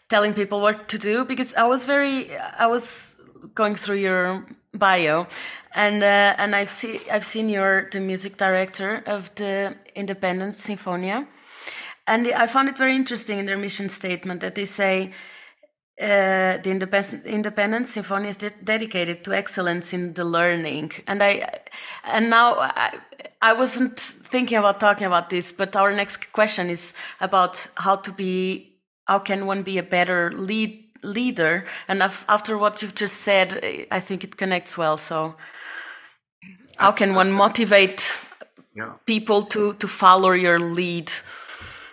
telling 0.09 0.33
people 0.33 0.61
what 0.61 0.87
to 0.89 0.97
do? 0.97 1.25
Because 1.25 1.53
I 1.55 1.63
was 1.63 1.83
very, 1.85 2.37
I 2.37 2.67
was 2.67 3.15
going 3.55 3.75
through 3.75 3.97
your 3.97 4.45
bio, 4.73 5.27
and 5.73 6.03
uh, 6.03 6.35
and 6.37 6.55
I've 6.55 6.69
seen 6.69 6.99
I've 7.11 7.25
seen 7.25 7.49
you're 7.49 7.89
the 7.91 7.99
music 7.99 8.37
director 8.37 9.03
of 9.05 9.33
the 9.35 9.75
Independence 9.95 10.61
Sinfonia, 10.61 11.27
and 12.07 12.27
I 12.27 12.47
found 12.47 12.69
it 12.69 12.77
very 12.77 12.95
interesting 12.95 13.39
in 13.39 13.45
their 13.45 13.57
mission 13.57 13.89
statement 13.89 14.41
that 14.41 14.55
they 14.55 14.65
say. 14.65 15.13
Uh, 16.01 16.55
the 16.63 16.69
independent, 16.71 17.25
independent 17.25 17.85
symphony 17.85 18.29
is 18.29 18.37
de 18.37 18.49
dedicated 18.63 19.21
to 19.21 19.33
excellence 19.33 19.93
in 19.93 20.13
the 20.13 20.23
learning, 20.23 20.89
and 21.07 21.21
I, 21.21 21.59
and 22.05 22.29
now 22.29 22.55
I, 22.57 22.97
I 23.41 23.51
wasn't 23.51 23.99
thinking 23.99 24.57
about 24.57 24.79
talking 24.79 25.07
about 25.07 25.29
this, 25.29 25.51
but 25.51 25.75
our 25.75 25.93
next 25.93 26.31
question 26.31 26.69
is 26.69 26.93
about 27.19 27.67
how 27.75 27.97
to 27.97 28.13
be, 28.13 28.79
how 29.07 29.19
can 29.19 29.45
one 29.45 29.63
be 29.63 29.77
a 29.77 29.83
better 29.83 30.31
lead 30.31 30.88
leader. 31.03 31.65
And 31.87 32.01
after 32.03 32.57
what 32.57 32.81
you've 32.81 32.95
just 32.95 33.17
said, 33.17 33.87
I 33.91 33.99
think 33.99 34.23
it 34.23 34.37
connects 34.37 34.77
well. 34.77 34.97
So, 34.97 35.35
how 36.77 36.91
can 36.91 37.13
one 37.13 37.31
motivate 37.31 38.19
yeah. 38.75 38.93
people 39.05 39.43
to 39.43 39.73
to 39.73 39.87
follow 39.87 40.31
your 40.31 40.59
lead? 40.59 41.11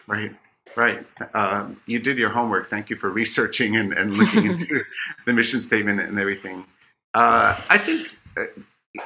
Right. 0.06 0.32
Right. 0.76 1.06
Um, 1.32 1.80
you 1.86 1.98
did 1.98 2.18
your 2.18 2.28
homework. 2.28 2.68
Thank 2.68 2.90
you 2.90 2.96
for 2.96 3.08
researching 3.08 3.76
and, 3.76 3.94
and 3.94 4.14
looking 4.14 4.44
into 4.50 4.84
the 5.24 5.32
mission 5.32 5.62
statement 5.62 6.00
and 6.00 6.18
everything. 6.18 6.66
Uh, 7.14 7.58
I 7.70 7.78
think, 7.78 8.08
uh, 8.36 8.44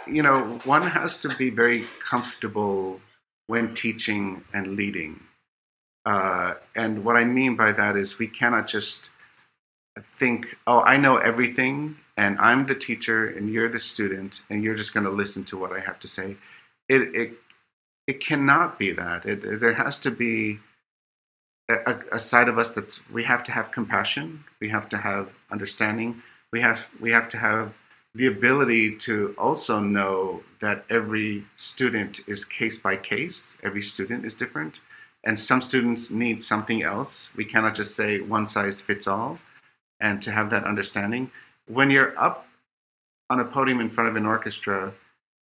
you 0.08 0.20
know, 0.20 0.58
one 0.64 0.82
has 0.82 1.16
to 1.20 1.28
be 1.36 1.48
very 1.50 1.86
comfortable 2.04 3.00
when 3.46 3.72
teaching 3.72 4.42
and 4.52 4.74
leading. 4.74 5.20
Uh, 6.04 6.54
and 6.74 7.04
what 7.04 7.16
I 7.16 7.24
mean 7.24 7.54
by 7.54 7.70
that 7.70 7.96
is 7.96 8.18
we 8.18 8.26
cannot 8.26 8.66
just 8.66 9.10
think, 9.98 10.56
oh, 10.66 10.80
I 10.82 10.96
know 10.96 11.16
everything, 11.16 11.96
and 12.16 12.38
I'm 12.38 12.66
the 12.66 12.74
teacher, 12.74 13.26
and 13.26 13.50
you're 13.50 13.68
the 13.68 13.80
student, 13.80 14.42
and 14.48 14.62
you're 14.62 14.74
just 14.74 14.94
going 14.94 15.04
to 15.04 15.10
listen 15.10 15.44
to 15.44 15.56
what 15.56 15.72
I 15.72 15.80
have 15.80 15.98
to 16.00 16.08
say. 16.08 16.36
It 16.88 17.02
it 17.14 17.32
it 18.06 18.20
cannot 18.20 18.78
be 18.78 18.92
that. 18.92 19.24
It, 19.26 19.44
it, 19.44 19.60
there 19.60 19.74
has 19.74 19.98
to 19.98 20.10
be 20.10 20.60
a, 21.68 22.00
a, 22.12 22.18
side 22.18 22.48
of 22.48 22.58
us 22.58 22.70
that 22.70 23.00
we 23.12 23.24
have 23.24 23.44
to 23.44 23.52
have 23.52 23.70
compassion. 23.70 24.44
We 24.60 24.70
have 24.70 24.88
to 24.88 24.98
have 24.98 25.30
understanding. 25.50 26.22
We 26.52 26.60
have 26.60 26.86
we 27.00 27.12
have 27.12 27.28
to 27.30 27.38
have 27.38 27.74
the 28.14 28.26
ability 28.26 28.96
to 28.96 29.34
also 29.38 29.78
know 29.78 30.42
that 30.60 30.84
every 30.90 31.46
student 31.56 32.20
is 32.26 32.44
case 32.44 32.78
by 32.78 32.96
case. 32.96 33.56
Every 33.62 33.82
student 33.82 34.24
is 34.24 34.34
different, 34.34 34.80
and 35.24 35.38
some 35.38 35.60
students 35.60 36.10
need 36.10 36.42
something 36.42 36.82
else. 36.82 37.30
We 37.36 37.44
cannot 37.44 37.74
just 37.74 37.94
say 37.94 38.20
one 38.20 38.46
size 38.46 38.80
fits 38.80 39.06
all 39.06 39.38
and 40.00 40.22
to 40.22 40.30
have 40.30 40.50
that 40.50 40.64
understanding. 40.64 41.30
When 41.66 41.90
you're 41.90 42.18
up 42.18 42.46
on 43.28 43.40
a 43.40 43.44
podium 43.44 43.80
in 43.80 43.90
front 43.90 44.10
of 44.10 44.16
an 44.16 44.26
orchestra, 44.26 44.94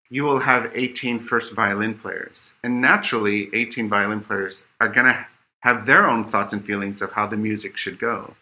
you 0.09 0.24
will 0.24 0.40
have 0.40 0.70
18 0.74 1.20
first 1.20 1.52
violin 1.52 1.94
players. 1.98 2.52
And 2.62 2.80
naturally, 2.80 3.50
18 3.52 3.88
violin 3.88 4.20
players 4.20 4.62
are 4.80 4.88
going 4.88 5.07
to 5.07 5.26
have 5.61 5.86
their 5.86 6.09
own 6.09 6.24
thoughts 6.24 6.52
and 6.52 6.64
feelings 6.64 7.02
of 7.02 7.12
how 7.12 7.26
the 7.26 7.36
music 7.36 7.76
should 7.76 7.98
go. 7.98 8.34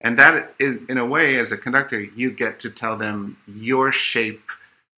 And 0.00 0.18
that 0.18 0.54
is, 0.58 0.78
in 0.88 0.98
a 0.98 1.06
way, 1.06 1.38
as 1.38 1.52
a 1.52 1.56
conductor, 1.56 2.00
you 2.00 2.30
get 2.30 2.58
to 2.60 2.70
tell 2.70 2.96
them 2.96 3.36
your 3.46 3.92
shape, 3.92 4.42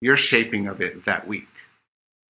your 0.00 0.16
shaping 0.16 0.66
of 0.66 0.80
it 0.80 1.04
that 1.04 1.28
week. 1.28 1.48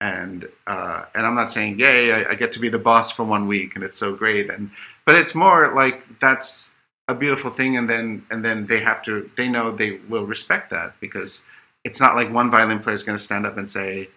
And 0.01 0.49
uh, 0.67 1.05
and 1.15 1.25
I'm 1.25 1.35
not 1.35 1.49
saying, 1.49 1.79
yay, 1.79 2.11
I, 2.11 2.31
I 2.31 2.35
get 2.35 2.51
to 2.53 2.59
be 2.59 2.67
the 2.67 2.77
boss 2.77 3.11
for 3.11 3.23
one 3.23 3.47
week 3.47 3.75
and 3.75 3.83
it's 3.83 3.97
so 3.97 4.13
great. 4.13 4.49
And 4.49 4.71
but 5.05 5.15
it's 5.15 5.33
more 5.33 5.73
like 5.73 6.19
that's 6.19 6.69
a 7.07 7.13
beautiful 7.13 7.51
thing 7.51 7.77
and 7.77 7.89
then 7.89 8.25
and 8.31 8.43
then 8.43 8.67
they 8.67 8.79
have 8.79 9.01
to 9.03 9.29
they 9.37 9.47
know 9.47 9.71
they 9.71 9.99
will 10.09 10.25
respect 10.25 10.71
that 10.71 10.99
because 10.99 11.43
it's 11.83 11.99
not 11.99 12.15
like 12.15 12.31
one 12.31 12.49
violin 12.49 12.79
player 12.79 12.95
is 12.95 13.03
going 13.03 13.17
to 13.17 13.23
stand 13.23 13.45
up 13.45 13.57
and 13.57 13.69
say 13.69 14.09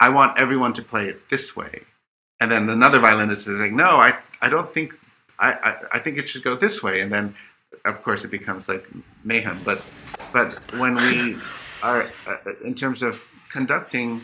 i 0.00 0.08
want 0.08 0.38
everyone 0.38 0.72
to 0.72 0.82
play 0.82 1.06
it 1.06 1.28
this 1.30 1.56
way. 1.56 1.82
And 2.40 2.50
then 2.50 2.68
another 2.68 2.98
violinist 2.98 3.46
is 3.48 3.58
like 3.58 3.72
no 3.72 3.96
i 3.96 4.18
i 4.42 4.48
don't 4.48 4.72
think 4.74 4.94
i 5.38 5.52
i, 5.52 5.76
I 5.94 5.98
think 5.98 6.18
it 6.18 6.28
should 6.28 6.44
go 6.44 6.54
this 6.54 6.82
way. 6.82 7.00
And 7.00 7.12
then 7.12 7.34
of 7.84 8.02
course 8.02 8.24
it 8.24 8.30
becomes 8.30 8.68
like 8.68 8.86
mayhem. 9.24 9.60
But 9.64 9.82
but 10.32 10.72
when 10.78 10.96
we 10.96 11.38
are 11.82 12.08
uh, 12.26 12.36
in 12.62 12.74
terms 12.74 13.02
of 13.02 13.22
conducting 13.50 14.22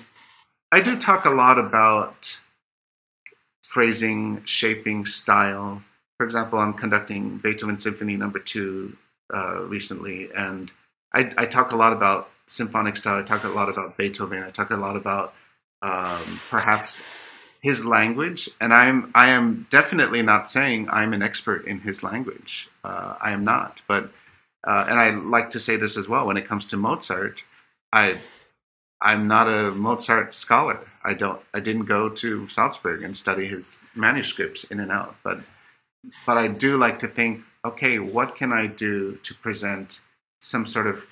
i 0.72 0.80
do 0.80 0.98
talk 0.98 1.24
a 1.24 1.30
lot 1.30 1.58
about 1.58 2.38
phrasing 3.62 4.42
shaping 4.44 5.06
style 5.06 5.82
for 6.20 6.24
example, 6.24 6.58
I'm 6.58 6.74
conducting 6.74 7.38
Beethoven 7.38 7.78
Symphony 7.78 8.14
Number 8.14 8.38
Two 8.38 8.94
uh, 9.32 9.62
recently, 9.62 10.28
and 10.36 10.70
I, 11.14 11.32
I, 11.38 11.46
talk 11.46 11.72
a 11.72 11.76
lot 11.76 11.94
about 11.94 12.28
symphonic 12.46 12.98
style. 12.98 13.18
I 13.18 13.22
talk 13.22 13.42
a 13.42 13.48
lot 13.48 13.70
about 13.70 13.96
Beethoven. 13.96 14.42
I 14.42 14.50
talk 14.50 14.68
a 14.68 14.76
lot 14.76 14.96
about 14.96 15.32
um, 15.80 16.38
perhaps 16.50 16.98
his 17.62 17.86
language, 17.86 18.50
and 18.60 18.74
I'm 18.74 19.10
I 19.14 19.30
am 19.30 19.66
definitely 19.70 20.20
not 20.20 20.46
saying 20.46 20.90
I'm 20.90 21.14
an 21.14 21.22
expert 21.22 21.64
in 21.64 21.80
his 21.80 22.02
language. 22.02 22.68
Uh, 22.84 23.14
I 23.18 23.30
am 23.32 23.42
not, 23.42 23.80
but 23.88 24.12
uh, 24.68 24.84
and 24.90 25.00
I 25.00 25.12
like 25.12 25.50
to 25.52 25.58
say 25.58 25.76
this 25.76 25.96
as 25.96 26.06
well. 26.06 26.26
When 26.26 26.36
it 26.36 26.46
comes 26.46 26.66
to 26.66 26.76
Mozart, 26.76 27.44
I 27.94 28.18
I'm 29.00 29.26
not 29.26 29.48
a 29.48 29.70
Mozart 29.70 30.34
scholar. 30.34 30.86
I 31.02 31.14
don't. 31.14 31.40
I 31.54 31.60
didn't 31.60 31.86
go 31.86 32.10
to 32.10 32.46
Salzburg 32.50 33.02
and 33.02 33.16
study 33.16 33.48
his 33.48 33.78
manuscripts 33.94 34.64
in 34.64 34.80
and 34.80 34.92
out, 34.92 35.16
but 35.24 35.40
but 36.26 36.36
I 36.38 36.48
do 36.48 36.78
like 36.78 36.98
to 37.00 37.08
think, 37.08 37.42
okay, 37.64 37.98
what 37.98 38.36
can 38.36 38.52
I 38.52 38.66
do 38.66 39.18
to 39.22 39.34
present 39.34 40.00
some 40.40 40.66
sort 40.66 40.86
of 40.86 41.04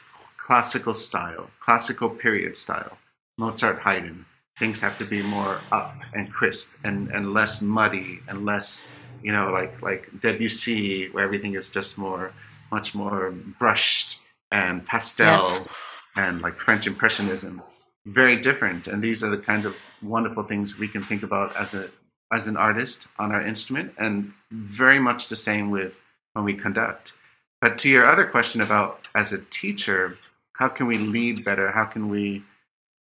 classical 0.49 0.95
style, 0.95 1.51
classical 1.61 2.09
period 2.09 2.57
style, 2.57 2.97
Mozart, 3.36 3.80
Haydn. 3.80 4.24
Things 4.59 4.80
have 4.80 4.99
to 4.99 5.05
be 5.05 5.22
more 5.22 5.61
up 5.70 5.95
and 6.14 6.32
crisp 6.32 6.72
and, 6.82 7.09
and 7.11 7.34
less 7.34 7.61
muddy 7.61 8.20
and 8.26 8.45
less, 8.45 8.82
you 9.22 9.30
know, 9.30 9.51
like 9.51 9.80
like 9.82 10.09
Debussy, 10.20 11.11
where 11.11 11.22
everything 11.22 11.55
is 11.55 11.68
just 11.68 11.97
more, 11.99 12.32
much 12.72 12.95
more 12.95 13.30
brushed 13.59 14.20
and 14.51 14.84
pastel, 14.86 15.39
yes. 15.39 15.68
and 16.16 16.41
like 16.41 16.59
French 16.59 16.86
Impressionism. 16.86 17.62
Very 18.07 18.36
different, 18.36 18.89
and 18.89 19.03
these 19.03 19.22
are 19.22 19.30
the 19.30 19.39
kinds 19.39 19.66
of 19.66 19.76
wonderful 20.03 20.43
things 20.43 20.78
we 20.78 20.89
can 20.89 21.05
think 21.05 21.22
about 21.22 21.55
as 21.55 21.74
a 21.74 21.91
as 22.33 22.47
an 22.47 22.57
artist 22.57 23.07
on 23.18 23.33
our 23.33 23.45
instrument, 23.47 23.93
and 23.99 24.33
very 24.51 24.99
much 24.99 25.29
the 25.29 25.37
same 25.37 25.70
with 25.70 25.95
when 26.33 26.45
we 26.45 26.55
conduct. 26.55 27.12
But 27.61 27.79
to 27.79 27.89
your 27.89 28.05
other 28.05 28.26
question 28.26 28.61
about 28.61 29.09
as 29.14 29.33
a 29.33 29.39
teacher, 29.39 30.18
how 30.55 30.68
can 30.68 30.87
we 30.87 30.99
lead 30.99 31.45
better? 31.45 31.72
How 31.72 31.85
can 31.85 32.09
we 32.09 32.45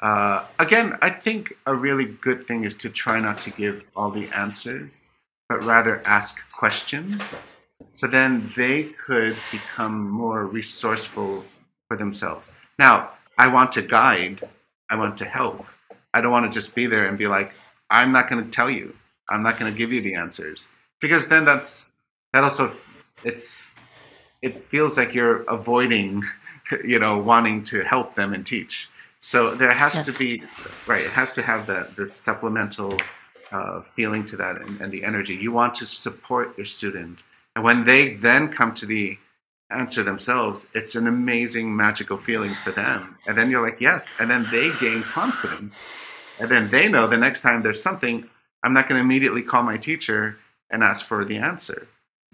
Uh, 0.01 0.45
again, 0.59 0.99
I 1.01 1.09
think 1.09 1.55
a 1.65 1.75
really 1.75 2.05
good 2.05 2.47
thing 2.47 2.65
is 2.65 2.77
to 2.77 2.91
try 2.91 3.19
not 3.19 3.41
to 3.41 3.51
give 3.51 3.83
all 3.97 4.11
the 4.11 4.29
answers, 4.29 5.07
but 5.49 5.65
rather 5.65 6.03
ask 6.05 6.43
questions. 6.53 7.23
So 7.93 8.07
then 8.07 8.53
they 8.57 8.83
could 8.85 9.37
become 9.51 10.09
more 10.09 10.45
resourceful 10.45 11.45
for 11.89 11.97
themselves. 11.97 12.53
Now, 12.79 13.13
I 13.39 13.47
want 13.49 13.73
to 13.73 13.83
guide, 13.83 14.49
I 14.91 14.97
want 14.97 15.17
to 15.19 15.25
help. 15.25 15.65
I 16.13 16.21
don't 16.21 16.33
want 16.33 16.45
to 16.45 16.55
just 16.55 16.75
be 16.75 16.87
there 16.87 17.07
and 17.07 17.17
be 17.17 17.27
like, 17.27 17.55
I'm 17.89 18.13
not 18.13 18.29
going 18.29 18.45
to 18.45 18.51
tell 18.51 18.71
you. 18.71 18.95
I'm 19.29 19.43
not 19.43 19.59
going 19.59 19.73
to 19.73 19.77
give 19.77 19.93
you 19.93 20.01
the 20.01 20.15
answers 20.15 20.69
because 21.01 21.29
then 21.29 21.45
that's 21.45 21.93
that 22.33 22.45
also 22.45 22.77
it's 23.25 23.67
it 24.43 24.65
feels 24.67 24.97
like 24.97 25.15
you're 25.15 25.43
avoiding, 25.45 26.25
you 26.85 26.99
know, 26.99 27.19
wanting 27.19 27.65
to 27.65 27.83
help 27.83 28.15
them 28.15 28.33
and 28.33 28.47
teach. 28.47 28.89
So 29.21 29.55
there 29.55 29.73
has 29.73 29.95
yes. 29.95 30.07
to 30.07 30.19
be 30.19 30.43
right. 30.87 31.03
It 31.03 31.11
has 31.11 31.33
to 31.33 31.43
have 31.43 31.67
that 31.67 31.97
the 31.97 32.09
supplemental 32.09 32.99
uh, 33.51 33.83
feeling 33.83 34.25
to 34.27 34.37
that 34.37 34.61
and, 34.61 34.81
and 34.81 34.93
the 34.93 35.05
energy. 35.05 35.35
You 35.35 35.53
want 35.53 35.75
to 35.75 35.87
support 35.87 36.57
your 36.57 36.67
student, 36.67 37.21
and 37.55 37.65
when 37.65 37.85
they 37.85 38.15
then 38.15 38.49
come 38.49 38.75
to 38.75 38.87
the 38.87 39.19
answer 39.71 40.03
themselves, 40.03 40.67
it's 40.75 40.95
an 40.95 41.07
amazing 41.07 41.75
magical 41.75 42.17
feeling 42.17 42.55
for 42.63 42.71
them. 42.71 43.19
And 43.27 43.37
then 43.37 43.51
you're 43.51 43.63
like, 43.63 43.81
yes. 43.81 44.13
And 44.19 44.31
then 44.31 44.47
they 44.51 44.71
gain 44.79 45.03
confidence. 45.03 45.75
And 46.39 46.51
then 46.51 46.71
they 46.71 46.89
know 46.89 47.07
the 47.07 47.17
next 47.17 47.41
time 47.43 47.63
there's 47.63 47.83
something, 47.83 48.29
I'm 48.67 48.73
not 48.73 48.89
going 48.89 48.99
to 48.99 49.05
immediately 49.05 49.43
call 49.43 49.63
my 49.63 49.77
teacher 49.77 50.39
and 50.71 50.83
ask 50.83 51.07
for 51.07 51.25
the 51.25 51.37
answer. 51.37 51.87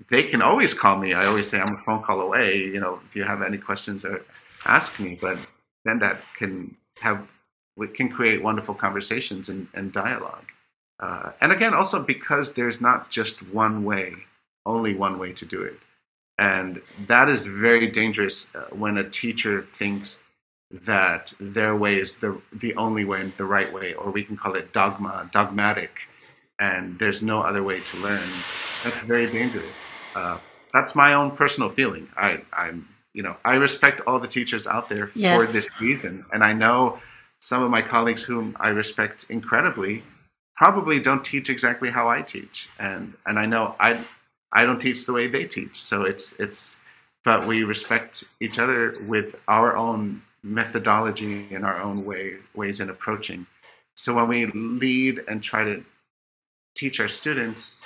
They 0.09 0.22
can 0.22 0.41
always 0.41 0.72
call 0.72 0.97
me. 0.97 1.12
I 1.12 1.26
always 1.26 1.47
say 1.51 1.61
I'm 1.61 1.76
a 1.76 1.83
phone 1.85 2.03
call 2.03 2.22
away. 2.22 2.57
You 2.57 2.80
know, 2.80 3.01
if 3.07 3.14
you 3.14 3.24
have 3.24 3.43
any 3.43 3.59
questions, 3.59 4.03
or 4.03 4.24
ask 4.64 4.99
me. 4.99 5.18
But 5.20 5.37
then 5.85 5.99
that 5.99 6.22
can 6.39 6.74
have, 7.01 7.28
can 7.93 8.09
create 8.09 8.43
wonderful 8.43 8.74
conversations 8.74 9.51
and, 9.51 9.68
and 9.74 9.93
dialogue. 9.93 10.47
Uh, 10.99 11.33
and 11.39 11.53
again, 11.53 11.74
also 11.74 12.01
because 12.01 12.55
there's 12.55 12.80
not 12.80 13.11
just 13.11 13.47
one 13.53 13.85
way, 13.85 14.14
only 14.64 14.95
one 14.95 15.18
way 15.18 15.33
to 15.35 15.45
do 15.45 15.61
it. 15.61 15.78
And 16.39 16.80
that 17.09 17.28
is 17.28 17.47
very 17.47 17.89
dangerous 17.89 18.49
uh, 18.55 18.74
when 18.74 18.97
a 18.97 19.07
teacher 19.07 19.66
thinks 19.78 20.22
that 20.70 21.35
their 21.39 21.76
way 21.76 21.97
is 21.97 22.20
the, 22.20 22.41
the 22.51 22.74
only 22.76 23.05
way, 23.05 23.20
and 23.20 23.37
the 23.37 23.45
right 23.45 23.70
way, 23.70 23.93
or 23.93 24.11
we 24.11 24.24
can 24.24 24.39
call 24.39 24.55
it 24.55 24.72
dogma, 24.72 25.28
dogmatic, 25.30 26.09
and 26.59 26.98
there's 26.98 27.22
no 27.22 27.40
other 27.40 27.62
way 27.62 27.80
to 27.80 27.96
learn. 27.98 28.28
That's 28.84 28.96
very 28.98 29.30
dangerous. 29.30 29.66
Uh, 30.14 30.38
that's 30.72 30.94
my 30.94 31.14
own 31.14 31.32
personal 31.32 31.70
feeling. 31.70 32.09
I, 32.16 32.42
I'm, 32.53 32.88
you 33.12 33.22
know, 33.22 33.36
I 33.44 33.57
respect 33.57 34.00
all 34.07 34.18
the 34.18 34.28
teachers 34.28 34.66
out 34.66 34.88
there 34.88 35.11
yes. 35.14 35.38
for 35.40 35.53
this 35.53 35.80
reason, 35.80 36.24
and 36.32 36.42
I 36.42 36.53
know 36.53 37.00
some 37.40 37.62
of 37.62 37.70
my 37.70 37.82
colleagues 37.82 38.22
whom 38.22 38.57
I 38.61 38.68
respect 38.68 39.26
incredibly 39.28 40.03
probably 40.57 41.00
don't 41.00 41.24
teach 41.24 41.50
exactly 41.50 41.90
how 41.90 42.09
I 42.09 42.22
teach, 42.22 42.68
and 42.78 43.14
and 43.26 43.38
I 43.38 43.46
know 43.46 43.74
I 43.80 44.05
I 44.53 44.64
don't 44.64 44.80
teach 44.80 45.07
the 45.07 45.12
way 45.12 45.26
they 45.26 45.44
teach. 45.44 45.80
So 45.80 46.03
it's 46.03 46.34
it's 46.38 46.76
but 47.24 47.46
we 47.46 47.64
respect 47.64 48.24
each 48.40 48.59
other 48.59 48.96
with 49.07 49.36
our 49.48 49.76
own 49.76 50.22
methodology 50.42 51.48
and 51.53 51.64
our 51.64 51.80
own 51.80 52.05
way 52.05 52.36
ways 52.55 52.80
in 52.80 52.90
approaching. 52.90 53.46
So 53.94 54.14
when 54.14 54.28
we 54.28 54.46
lead 54.46 55.22
and 55.28 55.42
try 55.42 55.64
to 55.64 55.84
teach 56.74 57.00
our 57.00 57.08
students, 57.08 57.80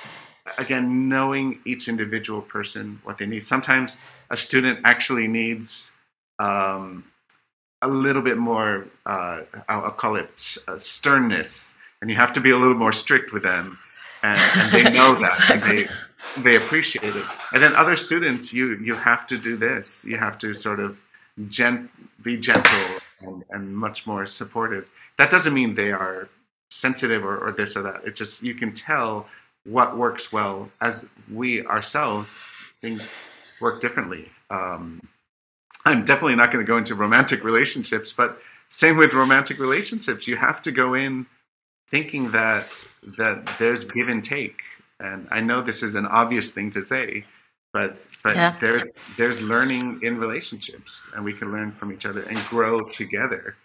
again, 0.59 1.09
knowing 1.09 1.61
each 1.65 1.89
individual 1.89 2.43
person 2.43 3.01
what 3.05 3.19
they 3.19 3.27
need. 3.27 3.45
Sometimes 3.45 3.97
a 4.31 4.37
student 4.37 4.81
actually 4.85 5.29
needs 5.29 5.93
um, 6.39 7.05
a 7.83 7.89
little 7.89 8.23
bit 8.23 8.39
more. 8.39 8.87
Uh, 9.05 9.43
I'll, 9.69 9.85
I'll, 9.85 9.91
call 9.91 10.17
it 10.17 10.31
uh, 10.69 10.79
sternness, 10.79 11.75
and 12.01 12.11
you 12.11 12.17
have 12.17 12.33
to 12.35 12.41
be 12.41 12.51
a 12.51 12.57
little 12.57 12.77
more 12.77 12.93
strict 12.93 13.33
with 13.33 13.43
them, 13.43 13.79
and, 14.23 14.41
and 14.57 14.73
they 14.73 14.91
know 14.91 15.15
that, 15.21 15.33
exactly. 15.33 15.55
and 15.55 15.89
they 15.89 15.93
they 16.43 16.57
appreciate 16.57 17.17
it. 17.17 17.25
And 17.53 17.63
then 17.63 17.75
other 17.75 17.97
students, 17.97 18.53
you 18.53 18.77
you 18.77 18.95
have 18.95 19.27
to 19.29 19.39
do 19.39 19.57
this. 19.57 20.05
You 20.05 20.19
have 20.19 20.39
to 20.39 20.55
sort 20.55 20.81
of 20.81 20.99
gent, 21.49 21.91
be 22.23 22.37
gentle 22.37 22.99
and, 23.21 23.45
and 23.51 23.77
much 23.77 24.07
more 24.07 24.27
supportive. 24.27 24.89
That 25.19 25.31
doesn't 25.31 25.55
mean 25.55 25.75
they 25.75 25.93
are 25.93 26.29
sensitive 26.71 27.25
or, 27.25 27.39
or 27.39 27.53
this 27.53 27.77
or 27.77 27.83
that. 27.83 28.03
It 28.05 28.17
just 28.17 28.43
you 28.43 28.55
can 28.55 28.73
tell 28.73 29.27
what 29.65 29.97
works 29.97 30.33
well 30.33 30.71
as 30.81 31.07
we 31.33 31.65
ourselves 31.67 32.35
things 32.81 33.11
work 33.61 33.81
differently. 33.81 34.31
Um, 34.51 35.09
I'm 35.85 36.05
definitely 36.05 36.37
not 36.37 36.53
going 36.53 36.65
to 36.65 36.69
go 36.69 36.77
into 36.77 36.95
romantic 36.95 37.45
relationships, 37.45 38.13
but 38.13 38.39
same 38.69 38.97
with 38.97 39.13
romantic 39.13 39.59
relationships. 39.59 40.27
You 40.27 40.37
have 40.37 40.61
to 40.63 40.73
go 40.73 40.95
in 40.95 41.27
thinking 41.89 42.33
that 42.33 42.87
that 43.19 43.49
there's 43.59 43.85
give 43.85 44.09
and 44.09 44.23
take 44.23 44.61
and 44.99 45.29
I 45.31 45.41
know 45.41 45.63
this 45.63 45.83
is 45.83 45.95
an 45.95 46.07
obvious 46.07 46.53
thing 46.53 46.71
to 46.71 46.83
say, 46.83 47.25
but 47.73 47.99
but 48.23 48.37
yeah. 48.37 48.57
there's 48.61 48.91
there's 49.17 49.41
learning 49.43 50.01
in 50.03 50.19
relationships, 50.19 51.07
and 51.15 51.25
we 51.25 51.33
can 51.33 51.53
learn 51.53 51.73
from 51.73 51.93
each 51.93 52.07
other 52.07 52.23
and 52.23 52.39
grow 52.47 52.83
together. 52.91 53.57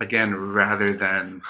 Again, 0.00 0.34
rather 0.34 0.92
than 0.94 1.42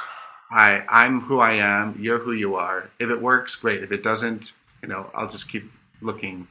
I 0.51 0.85
I'm 0.89 1.21
who 1.21 1.41
I 1.41 1.53
am, 1.53 1.97
you're 1.99 2.19
who 2.19 2.33
you 2.33 2.57
are. 2.57 2.91
If 2.99 3.11
it 3.11 3.21
works, 3.21 3.57
great. 3.57 3.83
If 3.83 3.93
it 3.93 4.03
doesn't, 4.03 4.53
you 4.83 4.89
know, 4.89 5.11
I'll 5.15 5.29
just 5.29 5.51
keep 5.51 5.71
looking. 6.01 6.49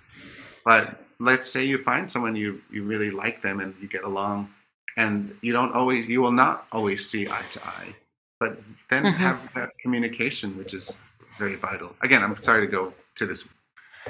But 0.64 1.04
let's 1.20 1.50
say 1.50 1.66
you 1.66 1.84
find 1.84 2.10
someone 2.10 2.36
you 2.36 2.62
you 2.72 2.84
really 2.84 3.12
like 3.12 3.41
them 3.41 3.60
and 3.60 3.76
you 3.82 3.88
get 3.88 4.04
along, 4.04 4.50
and 4.97 5.36
you 5.41 5.54
don't 5.54 5.74
always 5.74 6.08
you 6.08 6.22
will 6.22 6.32
not 6.32 6.68
always 6.72 7.10
see 7.10 7.28
eye 7.28 7.45
to 7.52 7.66
eye, 7.66 7.95
but 8.39 8.62
then 8.89 9.04
mm-hmm. 9.04 9.18
have 9.18 9.39
that 9.56 9.70
communication, 9.82 10.58
which 10.58 10.74
is 10.74 11.02
very 11.38 11.56
vital. 11.56 11.95
Again, 12.02 12.24
I'm 12.24 12.39
sorry 12.39 12.66
to 12.66 12.72
go 12.72 12.93
to 13.16 13.26
this. 13.26 13.45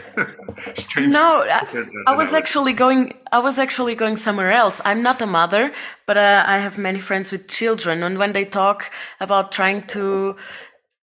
no, 0.98 1.44
I, 1.50 1.86
I 2.08 2.16
was 2.16 2.34
actually 2.34 2.74
going. 2.74 3.14
I 3.32 3.40
was 3.40 3.60
actually 3.60 3.96
going 3.96 4.18
somewhere 4.18 4.52
else. 4.52 4.82
I'm 4.86 5.02
not 5.04 5.22
a 5.22 5.26
mother, 5.26 5.72
but 6.06 6.18
uh, 6.18 6.44
I 6.46 6.60
have 6.60 6.78
many 6.78 7.00
friends 7.00 7.32
with 7.32 7.48
children, 7.48 8.04
and 8.04 8.18
when 8.18 8.34
they 8.34 8.46
talk 8.46 8.92
about 9.20 9.52
trying 9.52 9.88
to 9.88 10.36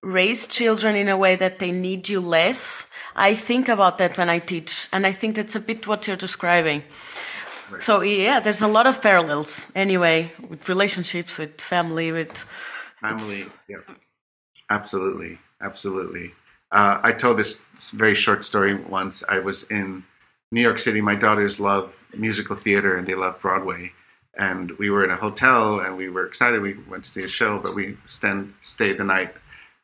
raise 0.03 0.47
children 0.47 0.97
in 0.97 1.09
a 1.09 1.17
way 1.17 1.37
that 1.37 1.59
they 1.59 1.73
need 1.73 2.09
you 2.09 2.21
less, 2.21 2.87
I 3.15 3.35
think 3.35 3.69
about 3.69 3.99
that 3.99 4.19
when 4.19 4.31
I 4.31 4.39
teach, 4.39 4.89
and 4.93 5.07
I 5.07 5.13
think 5.13 5.37
that's 5.37 5.57
a 5.57 5.61
bit 5.61 5.87
what 5.87 6.07
you're 6.07 6.17
describing. 6.17 6.83
Right. 7.71 7.83
So 7.83 8.03
yeah, 8.03 8.41
there's 8.41 8.63
a 8.63 8.69
lot 8.69 8.87
of 8.87 9.03
parallels 9.03 9.71
anyway 9.75 10.33
with 10.49 10.69
relationships, 10.69 11.39
with 11.39 11.61
family, 11.61 12.13
with 12.13 12.47
family. 13.01 13.45
Yeah, 13.69 13.79
absolutely. 14.71 15.39
Absolutely. 15.61 16.35
Uh, 16.73 16.99
I 17.03 17.13
told 17.13 17.39
this 17.39 17.65
very 17.93 18.15
short 18.15 18.45
story 18.45 18.75
once. 18.75 19.23
I 19.29 19.39
was 19.39 19.65
in 19.65 20.05
New 20.51 20.61
York 20.61 20.79
City. 20.79 21.01
My 21.01 21.15
daughters 21.15 21.61
love 21.61 21.95
musical 22.15 22.57
theater 22.57 22.97
and 22.97 23.07
they 23.07 23.15
love 23.15 23.41
Broadway. 23.41 23.93
And 24.39 24.73
we 24.73 24.91
were 24.91 25.05
in 25.05 25.11
a 25.11 25.17
hotel 25.17 25.81
and 25.81 25.97
we 25.97 26.09
were 26.09 26.27
excited. 26.27 26.61
We 26.61 26.75
went 26.89 27.05
to 27.05 27.11
see 27.11 27.23
a 27.23 27.29
show, 27.29 27.59
but 27.59 27.75
we 27.75 27.97
stand, 28.07 28.55
stayed 28.63 28.99
the 28.99 29.05
night 29.05 29.35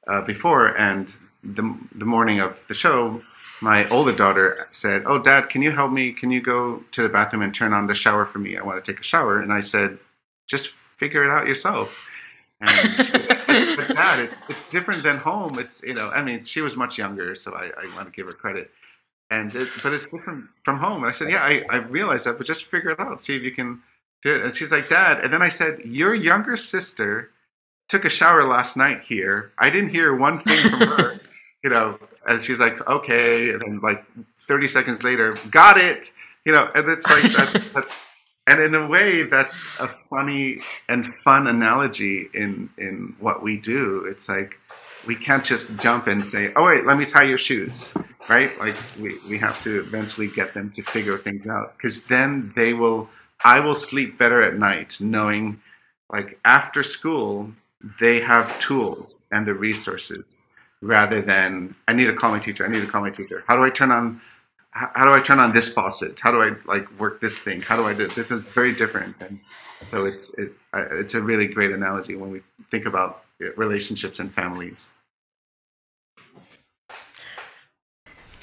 uh, 0.06 0.20
before. 0.22 0.76
And 0.76 1.12
the, 1.42 1.78
the 1.94 2.04
morning 2.04 2.40
of 2.40 2.58
the 2.68 2.74
show, 2.74 3.22
my 3.60 3.88
older 3.88 4.12
daughter 4.14 4.68
said, 4.72 5.04
Oh, 5.06 5.18
dad, 5.18 5.48
can 5.48 5.62
you 5.62 5.70
help 5.70 5.92
me? 5.92 6.12
Can 6.12 6.30
you 6.30 6.42
go 6.42 6.84
to 6.92 7.02
the 7.02 7.08
bathroom 7.08 7.42
and 7.42 7.54
turn 7.54 7.72
on 7.72 7.86
the 7.86 7.94
shower 7.94 8.26
for 8.26 8.38
me? 8.38 8.56
I 8.56 8.62
want 8.62 8.84
to 8.84 8.92
take 8.92 9.00
a 9.00 9.04
shower. 9.04 9.40
And 9.40 9.52
I 9.52 9.60
said, 9.60 9.98
Just 10.48 10.72
figure 10.98 11.24
it 11.24 11.30
out 11.30 11.46
yourself. 11.46 11.90
And 12.62 12.96
but, 13.76 13.96
that 13.96 14.18
it's 14.20 14.42
it's 14.48 14.70
different 14.70 15.02
than 15.02 15.18
home. 15.18 15.58
It's 15.58 15.82
you 15.82 15.94
know, 15.94 16.10
I 16.10 16.22
mean, 16.22 16.44
she 16.44 16.60
was 16.60 16.76
much 16.76 16.96
younger, 16.96 17.34
so 17.34 17.52
I, 17.52 17.70
I 17.76 17.96
want 17.96 18.06
to 18.06 18.12
give 18.12 18.26
her 18.26 18.32
credit. 18.32 18.70
And 19.30 19.54
it, 19.54 19.68
but 19.82 19.92
it's 19.92 20.10
different 20.10 20.46
from 20.62 20.78
home. 20.78 21.02
And 21.02 21.06
I 21.06 21.12
said, 21.12 21.30
yeah, 21.30 21.42
I, 21.42 21.64
I 21.70 21.76
realize 21.76 22.24
that, 22.24 22.36
but 22.36 22.46
just 22.46 22.66
figure 22.66 22.90
it 22.90 23.00
out. 23.00 23.20
See 23.20 23.34
if 23.34 23.42
you 23.42 23.50
can 23.50 23.80
do 24.22 24.34
it. 24.34 24.44
And 24.44 24.54
she's 24.54 24.70
like, 24.70 24.90
Dad. 24.90 25.20
And 25.24 25.32
then 25.32 25.40
I 25.40 25.48
said, 25.48 25.80
your 25.84 26.14
younger 26.14 26.56
sister 26.56 27.30
took 27.88 28.04
a 28.04 28.10
shower 28.10 28.44
last 28.44 28.76
night 28.76 29.04
here. 29.04 29.52
I 29.58 29.70
didn't 29.70 29.88
hear 29.88 30.14
one 30.14 30.42
thing 30.42 30.70
from 30.70 30.80
her. 30.80 31.20
you 31.64 31.70
know, 31.70 31.98
and 32.26 32.42
she's 32.42 32.58
like, 32.58 32.86
okay. 32.86 33.50
And 33.50 33.62
then 33.62 33.80
like 33.82 34.04
30 34.46 34.68
seconds 34.68 35.02
later, 35.02 35.32
got 35.50 35.78
it. 35.78 36.12
You 36.44 36.52
know, 36.52 36.70
and 36.74 36.88
it's 36.88 37.08
like 37.08 37.22
that, 37.22 37.62
that 37.74 37.88
and 38.46 38.60
in 38.60 38.74
a 38.74 38.86
way 38.86 39.22
that's 39.22 39.62
a 39.78 39.88
funny 40.10 40.60
and 40.88 41.14
fun 41.24 41.46
analogy 41.46 42.28
in 42.34 42.70
in 42.78 43.14
what 43.20 43.42
we 43.42 43.58
do. 43.58 44.06
It's 44.10 44.28
like 44.28 44.54
we 45.06 45.16
can't 45.16 45.44
just 45.44 45.76
jump 45.78 46.06
and 46.06 46.26
say 46.26 46.52
oh 46.56 46.64
wait 46.64 46.86
let 46.86 46.96
me 46.96 47.04
tie 47.04 47.24
your 47.24 47.38
shoes 47.38 47.92
right? 48.28 48.56
Like 48.58 48.76
we, 48.98 49.18
we 49.28 49.38
have 49.38 49.62
to 49.62 49.80
eventually 49.80 50.28
get 50.28 50.54
them 50.54 50.70
to 50.72 50.82
figure 50.82 51.18
things 51.18 51.46
out. 51.46 51.76
Because 51.76 52.04
then 52.04 52.52
they 52.56 52.72
will 52.72 53.08
i 53.44 53.58
will 53.58 53.74
sleep 53.74 54.16
better 54.16 54.40
at 54.40 54.56
night 54.56 54.98
knowing 55.00 55.60
like 56.12 56.38
after 56.44 56.84
school 56.84 57.50
they 57.98 58.20
have 58.20 58.56
tools 58.60 59.24
and 59.32 59.48
the 59.48 59.52
resources 59.52 60.42
rather 60.80 61.20
than 61.20 61.74
i 61.88 61.92
need 61.92 62.04
to 62.04 62.14
call 62.14 62.30
my 62.30 62.38
teacher 62.38 62.64
i 62.64 62.68
need 62.68 62.80
to 62.80 62.86
call 62.86 63.00
my 63.00 63.10
teacher. 63.10 63.42
How 63.48 63.56
do 63.56 63.64
i 63.64 63.70
turn 63.70 63.90
on 63.90 64.20
how, 64.72 65.04
do 65.04 65.12
I 65.12 65.20
turn 65.20 65.38
on 65.38 65.52
this 65.52 65.72
faucet? 65.72 66.18
How 66.18 66.30
do 66.30 66.42
I 66.42 66.54
like 66.64 66.88
work 66.98 67.20
this 67.20 67.38
thing? 67.38 67.60
How 67.60 67.76
do 67.76 67.86
I 67.86 67.94
do 67.94 68.08
this? 68.08 68.30
Is 68.30 68.48
very 68.48 68.74
different, 68.74 69.16
and 69.20 69.38
so 69.84 70.06
it's 70.06 70.30
it, 70.38 70.52
it's 70.74 71.14
a 71.14 71.22
really 71.22 71.46
great 71.46 71.70
analogy 71.70 72.16
when 72.16 72.30
we 72.30 72.40
think 72.70 72.86
about 72.86 73.24
relationships 73.56 74.18
and 74.18 74.32
families. 74.32 74.88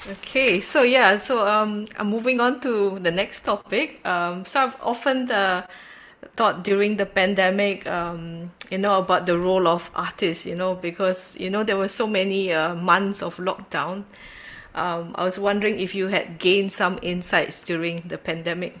Okay, 0.08 0.60
so 0.60 0.82
yeah, 0.82 1.16
so 1.18 1.46
um, 1.46 1.86
I'm 1.98 2.08
moving 2.08 2.40
on 2.40 2.60
to 2.60 2.98
the 3.00 3.10
next 3.10 3.40
topic. 3.44 4.04
Um, 4.06 4.44
so 4.46 4.60
I've 4.60 4.76
often 4.80 5.30
uh, 5.30 5.66
thought 6.36 6.64
during 6.64 6.96
the 6.96 7.04
pandemic, 7.04 7.86
um, 7.86 8.50
you 8.70 8.78
know, 8.78 8.98
about 8.98 9.26
the 9.26 9.36
role 9.36 9.68
of 9.68 9.90
artists, 9.94 10.46
you 10.46 10.54
know, 10.54 10.74
because 10.74 11.36
you 11.38 11.50
know 11.50 11.64
there 11.64 11.76
were 11.76 11.88
so 11.88 12.06
many 12.06 12.52
uh, 12.52 12.74
months 12.76 13.20
of 13.22 13.36
lockdown. 13.36 14.04
Um, 14.74 15.14
I 15.16 15.24
was 15.24 15.38
wondering 15.38 15.80
if 15.80 15.94
you 15.94 16.08
had 16.08 16.38
gained 16.38 16.72
some 16.72 16.98
insights 17.02 17.62
during 17.62 18.02
the 18.06 18.18
pandemic. 18.18 18.78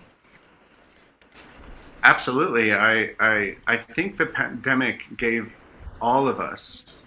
Absolutely, 2.02 2.72
I 2.72 3.10
I 3.18 3.56
I 3.66 3.76
think 3.76 4.16
the 4.16 4.26
pandemic 4.26 5.16
gave 5.16 5.52
all 6.00 6.28
of 6.28 6.40
us 6.40 7.04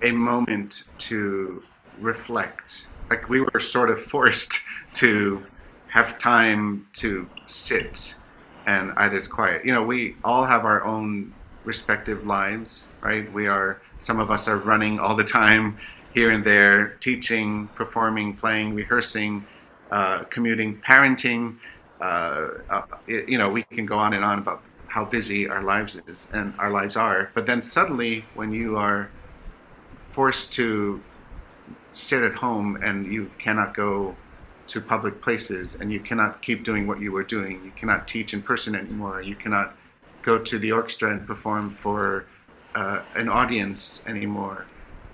a 0.00 0.12
moment 0.12 0.84
to 0.98 1.62
reflect 2.00 2.86
like 3.10 3.28
we 3.28 3.42
were 3.42 3.60
sort 3.60 3.90
of 3.90 4.02
forced 4.02 4.60
to 4.94 5.42
have 5.88 6.18
time 6.18 6.86
to 6.94 7.28
sit 7.46 8.14
and 8.66 8.92
either 8.96 9.18
it's 9.18 9.28
quiet. 9.28 9.64
You 9.64 9.72
know, 9.72 9.82
we 9.82 10.16
all 10.24 10.44
have 10.44 10.64
our 10.64 10.82
own 10.82 11.34
respective 11.64 12.26
lives, 12.26 12.86
right? 13.02 13.30
We 13.30 13.46
are 13.46 13.82
some 14.00 14.18
of 14.18 14.30
us 14.30 14.48
are 14.48 14.56
running 14.56 14.98
all 14.98 15.14
the 15.14 15.24
time 15.24 15.78
here 16.14 16.30
and 16.30 16.44
there, 16.44 16.96
teaching, 17.00 17.68
performing, 17.68 18.36
playing, 18.36 18.74
rehearsing, 18.74 19.46
uh, 19.90 20.24
commuting, 20.24 20.80
parenting. 20.80 21.56
Uh, 22.00 22.48
uh, 22.68 22.82
it, 23.06 23.28
you 23.28 23.38
know, 23.38 23.48
we 23.48 23.62
can 23.64 23.86
go 23.86 23.98
on 23.98 24.12
and 24.12 24.24
on 24.24 24.38
about 24.38 24.62
how 24.88 25.04
busy 25.04 25.48
our 25.48 25.62
lives 25.62 26.00
is 26.06 26.26
and 26.32 26.54
our 26.58 26.70
lives 26.70 26.96
are. 26.96 27.30
But 27.34 27.46
then 27.46 27.62
suddenly, 27.62 28.24
when 28.34 28.52
you 28.52 28.76
are 28.76 29.10
forced 30.12 30.52
to 30.52 31.02
sit 31.92 32.22
at 32.22 32.34
home 32.36 32.76
and 32.82 33.06
you 33.06 33.30
cannot 33.38 33.74
go 33.74 34.16
to 34.68 34.80
public 34.80 35.20
places 35.20 35.74
and 35.74 35.92
you 35.92 36.00
cannot 36.00 36.42
keep 36.42 36.64
doing 36.64 36.86
what 36.86 37.00
you 37.00 37.12
were 37.12 37.24
doing. 37.24 37.62
You 37.64 37.72
cannot 37.76 38.08
teach 38.08 38.32
in 38.32 38.42
person 38.42 38.74
anymore. 38.74 39.20
You 39.20 39.34
cannot 39.34 39.76
go 40.22 40.38
to 40.38 40.58
the 40.58 40.72
orchestra 40.72 41.10
and 41.10 41.26
perform 41.26 41.70
for 41.70 42.26
uh, 42.74 43.02
an 43.14 43.28
audience 43.28 44.02
anymore. 44.06 44.66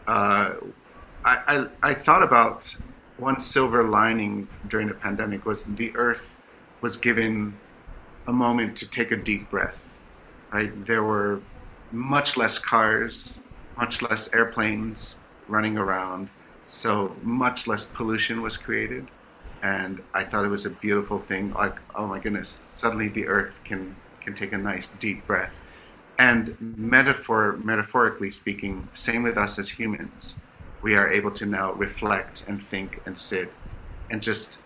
Uh, 0.07 0.55
I, 1.47 1.67
I, 1.83 1.95
thought 1.95 2.23
about 2.23 2.75
one 3.17 3.41
silver 3.41 3.85
lining 3.85 4.49
during 4.69 4.89
the 4.89 4.95
pandemic 4.95 5.45
was 5.45 5.65
the 5.65 5.95
earth 5.97 6.27
was 6.81 6.97
given 6.97 7.59
a 8.27 8.33
moment 8.33 8.77
to 8.79 8.89
take 8.89 9.11
a 9.11 9.17
deep 9.17 9.51
breath. 9.51 9.79
Right, 10.53 10.87
there 10.87 11.05
were 11.05 11.43
much 11.93 12.37
less 12.37 12.59
cars, 12.59 13.39
much 13.77 14.01
less 14.03 14.33
airplanes 14.33 15.17
running 15.49 15.77
around 15.77 16.29
so 16.69 17.17
much 17.23 17.67
less 17.67 17.87
pollution 17.87 18.43
was 18.43 18.57
created 18.57 19.09
and 19.63 20.03
i 20.13 20.23
thought 20.23 20.45
it 20.45 20.49
was 20.49 20.67
a 20.67 20.71
beautiful 20.71 21.19
thing 21.19 21.53
like 21.55 21.77
oh 21.97 22.07
my 22.07 22.19
goodness 22.19 22.61
suddenly 22.71 23.09
the 23.09 23.27
earth 23.27 23.59
can 23.65 23.97
can 24.21 24.35
take 24.35 24.53
a 24.53 24.59
nice 24.59 24.91
deep 24.91 25.27
breath 25.27 25.53
and 26.19 26.57
metaphor 26.77 27.59
metaphorically 27.65 28.31
speaking 28.31 28.87
same 28.95 29.23
with 29.23 29.39
us 29.39 29.59
as 29.59 29.71
humans 29.71 30.35
we 30.83 30.95
are 30.95 31.11
able 31.11 31.31
to 31.31 31.47
now 31.47 31.73
reflect 31.73 32.45
and 32.47 32.65
think 32.67 33.01
and 33.07 33.17
sit 33.17 33.53
and 34.11 34.23
just 34.23 34.59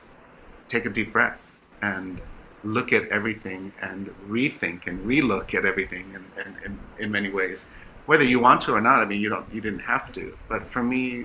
take 0.68 0.84
a 0.86 0.90
deep 0.90 1.12
breath 1.12 1.38
and 1.80 2.20
look 2.64 2.92
at 2.92 3.08
everything 3.08 3.72
and 3.80 4.14
rethink 4.28 4.86
and 4.86 5.04
relook 5.04 5.52
at 5.54 5.64
everything 5.64 6.14
in, 6.14 6.42
in, 6.44 6.56
in, 6.64 6.78
in 6.98 7.10
many 7.10 7.28
ways 7.28 7.66
whether 8.06 8.24
you 8.24 8.38
want 8.38 8.60
to 8.60 8.72
or 8.72 8.80
not 8.80 9.00
i 9.00 9.04
mean 9.04 9.20
you 9.20 9.28
don't 9.28 9.52
you 9.52 9.60
didn't 9.60 9.80
have 9.80 10.12
to 10.12 10.36
but 10.48 10.64
for 10.64 10.82
me 10.82 11.24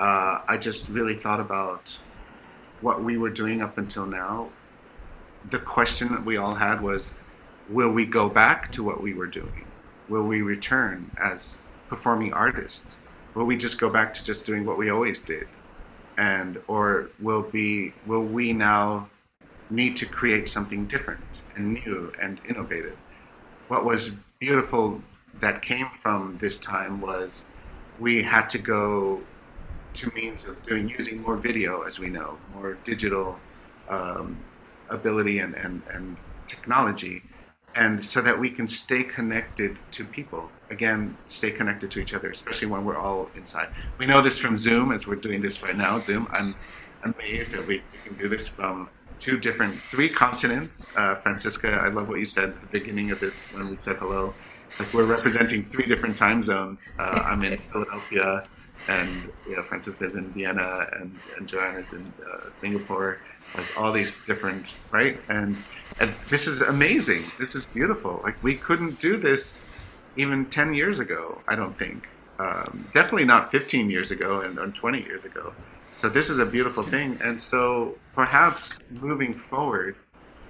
uh, 0.00 0.40
I 0.48 0.56
just 0.56 0.88
really 0.88 1.14
thought 1.14 1.40
about 1.40 1.98
what 2.80 3.04
we 3.04 3.18
were 3.18 3.28
doing 3.28 3.60
up 3.60 3.76
until 3.76 4.06
now. 4.06 4.48
The 5.48 5.58
question 5.58 6.08
that 6.12 6.24
we 6.24 6.38
all 6.38 6.54
had 6.54 6.80
was 6.80 7.12
will 7.68 7.90
we 7.90 8.06
go 8.06 8.28
back 8.28 8.72
to 8.72 8.82
what 8.82 9.02
we 9.02 9.12
were 9.12 9.26
doing? 9.26 9.66
Will 10.08 10.24
we 10.24 10.40
return 10.40 11.10
as 11.22 11.60
performing 11.88 12.32
artists? 12.32 12.96
Will 13.34 13.44
we 13.44 13.56
just 13.56 13.78
go 13.78 13.90
back 13.90 14.12
to 14.14 14.24
just 14.24 14.44
doing 14.44 14.64
what 14.64 14.78
we 14.78 14.90
always 14.90 15.22
did? 15.22 15.48
And 16.16 16.60
or 16.68 17.10
will 17.20 17.42
be 17.42 17.94
will 18.06 18.24
we 18.24 18.52
now 18.52 19.08
need 19.70 19.96
to 19.96 20.06
create 20.06 20.48
something 20.48 20.86
different 20.86 21.24
and 21.56 21.74
new 21.74 22.12
and 22.20 22.40
innovative? 22.48 22.96
What 23.68 23.84
was 23.84 24.12
beautiful 24.38 25.02
that 25.40 25.62
came 25.62 25.88
from 26.02 26.38
this 26.40 26.58
time 26.58 27.00
was 27.00 27.44
we 27.98 28.22
had 28.22 28.48
to 28.50 28.58
go 28.58 29.20
to 29.94 30.10
means 30.14 30.46
of 30.46 30.62
doing 30.64 30.88
using 30.88 31.20
more 31.22 31.36
video, 31.36 31.82
as 31.82 31.98
we 31.98 32.08
know, 32.08 32.38
more 32.54 32.78
digital 32.84 33.38
um, 33.88 34.38
ability 34.88 35.38
and, 35.38 35.54
and, 35.54 35.82
and 35.92 36.16
technology, 36.46 37.22
and 37.74 38.04
so 38.04 38.20
that 38.20 38.38
we 38.38 38.50
can 38.50 38.66
stay 38.66 39.02
connected 39.02 39.78
to 39.92 40.04
people. 40.04 40.50
Again, 40.70 41.16
stay 41.26 41.50
connected 41.50 41.90
to 41.92 42.00
each 42.00 42.14
other, 42.14 42.30
especially 42.30 42.68
when 42.68 42.84
we're 42.84 42.98
all 42.98 43.30
inside. 43.36 43.68
We 43.98 44.06
know 44.06 44.22
this 44.22 44.38
from 44.38 44.58
Zoom, 44.58 44.92
as 44.92 45.06
we're 45.06 45.16
doing 45.16 45.40
this 45.40 45.62
right 45.62 45.76
now. 45.76 45.98
Zoom, 46.00 46.28
I'm 46.32 46.54
amazed 47.02 47.52
that 47.52 47.66
we, 47.66 47.82
can 48.04 48.16
do 48.16 48.28
this 48.28 48.48
from 48.48 48.88
two 49.20 49.38
different, 49.38 49.78
three 49.90 50.08
continents. 50.08 50.88
Uh, 50.96 51.14
Francisca, 51.16 51.68
I 51.68 51.88
love 51.88 52.08
what 52.08 52.18
you 52.18 52.26
said 52.26 52.50
at 52.50 52.60
the 52.60 52.66
beginning 52.78 53.10
of 53.10 53.20
this 53.20 53.46
when 53.52 53.68
we 53.68 53.76
said 53.76 53.96
hello. 53.96 54.34
Like 54.78 54.92
we're 54.94 55.04
representing 55.04 55.64
three 55.64 55.86
different 55.86 56.16
time 56.16 56.42
zones. 56.42 56.92
Uh, 56.98 57.22
I'm 57.24 57.44
in 57.44 57.58
Philadelphia 57.72 58.44
and 58.88 59.30
you 59.46 59.56
know 59.56 59.62
Francisca's 59.62 60.14
in 60.14 60.32
Vienna 60.32 60.86
and, 60.98 61.18
and 61.36 61.46
Joanna's 61.46 61.92
in 61.92 62.12
uh, 62.26 62.50
Singapore, 62.50 63.18
like 63.54 63.66
all 63.76 63.92
these 63.92 64.16
different 64.26 64.66
right 64.90 65.20
and 65.28 65.56
and 65.98 66.14
this 66.28 66.46
is 66.46 66.60
amazing. 66.60 67.24
This 67.38 67.54
is 67.54 67.64
beautiful. 67.64 68.20
Like 68.22 68.42
we 68.42 68.54
couldn't 68.54 69.00
do 69.00 69.16
this 69.16 69.66
even 70.16 70.46
ten 70.46 70.74
years 70.74 70.98
ago. 70.98 71.40
I 71.48 71.56
don't 71.56 71.78
think. 71.78 72.06
Um, 72.40 72.88
definitely 72.94 73.26
not 73.26 73.50
15 73.52 73.90
years 73.90 74.10
ago 74.10 74.40
and, 74.40 74.58
and 74.58 74.74
20 74.74 75.02
years 75.02 75.26
ago. 75.26 75.52
So 75.94 76.08
this 76.08 76.30
is 76.30 76.38
a 76.38 76.46
beautiful 76.46 76.82
thing. 76.82 77.18
And 77.22 77.40
so 77.40 77.98
perhaps 78.14 78.78
moving 79.02 79.34
forward, 79.34 79.96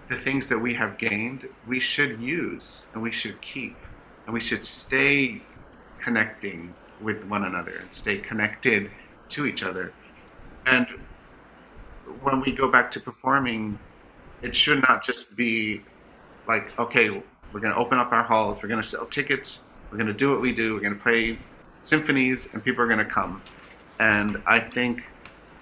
the 0.09 0.17
things 0.17 0.49
that 0.51 0.59
we 0.59 0.75
have 0.75 0.99
gained, 0.99 1.49
we 1.67 1.81
should 1.81 2.21
use 2.21 2.87
and 2.95 3.03
we 3.03 3.11
should 3.11 3.41
keep 3.41 3.77
and 4.25 4.33
we 4.33 4.41
should 4.41 4.63
stay 4.63 5.43
connecting 6.01 6.73
with 7.01 7.25
one 7.25 7.45
another 7.45 7.79
and 7.81 7.93
stay 7.93 8.19
connected 8.19 8.89
to 9.31 9.47
each 9.47 9.65
other. 9.65 9.93
And 10.67 10.87
when 12.23 12.41
we 12.41 12.53
go 12.53 12.71
back 12.71 12.93
to 12.93 13.01
performing, 13.01 13.81
it 14.43 14.55
should 14.57 14.83
not 14.83 15.05
just 15.05 15.35
be 15.37 15.83
like, 16.47 16.79
okay, 16.79 17.11
we're 17.11 17.61
going 17.61 17.73
to 17.73 17.79
open 17.79 17.99
up 17.99 18.13
our 18.13 18.23
halls, 18.23 18.63
we're 18.63 18.69
going 18.69 18.83
to 18.83 18.87
sell 18.87 19.07
tickets, 19.07 19.61
we're 19.91 19.99
going 19.99 20.07
to 20.07 20.15
do 20.15 20.31
what 20.31 20.41
we 20.41 20.53
do, 20.53 20.75
we're 20.75 20.81
going 20.81 20.95
to 20.95 21.01
play 21.01 21.39
symphonies, 21.83 22.49
and 22.53 22.63
people 22.63 22.83
are 22.83 22.87
going 22.87 22.99
to 22.99 23.05
come. 23.05 23.43
And 23.99 24.43
I 24.47 24.61
think 24.61 25.03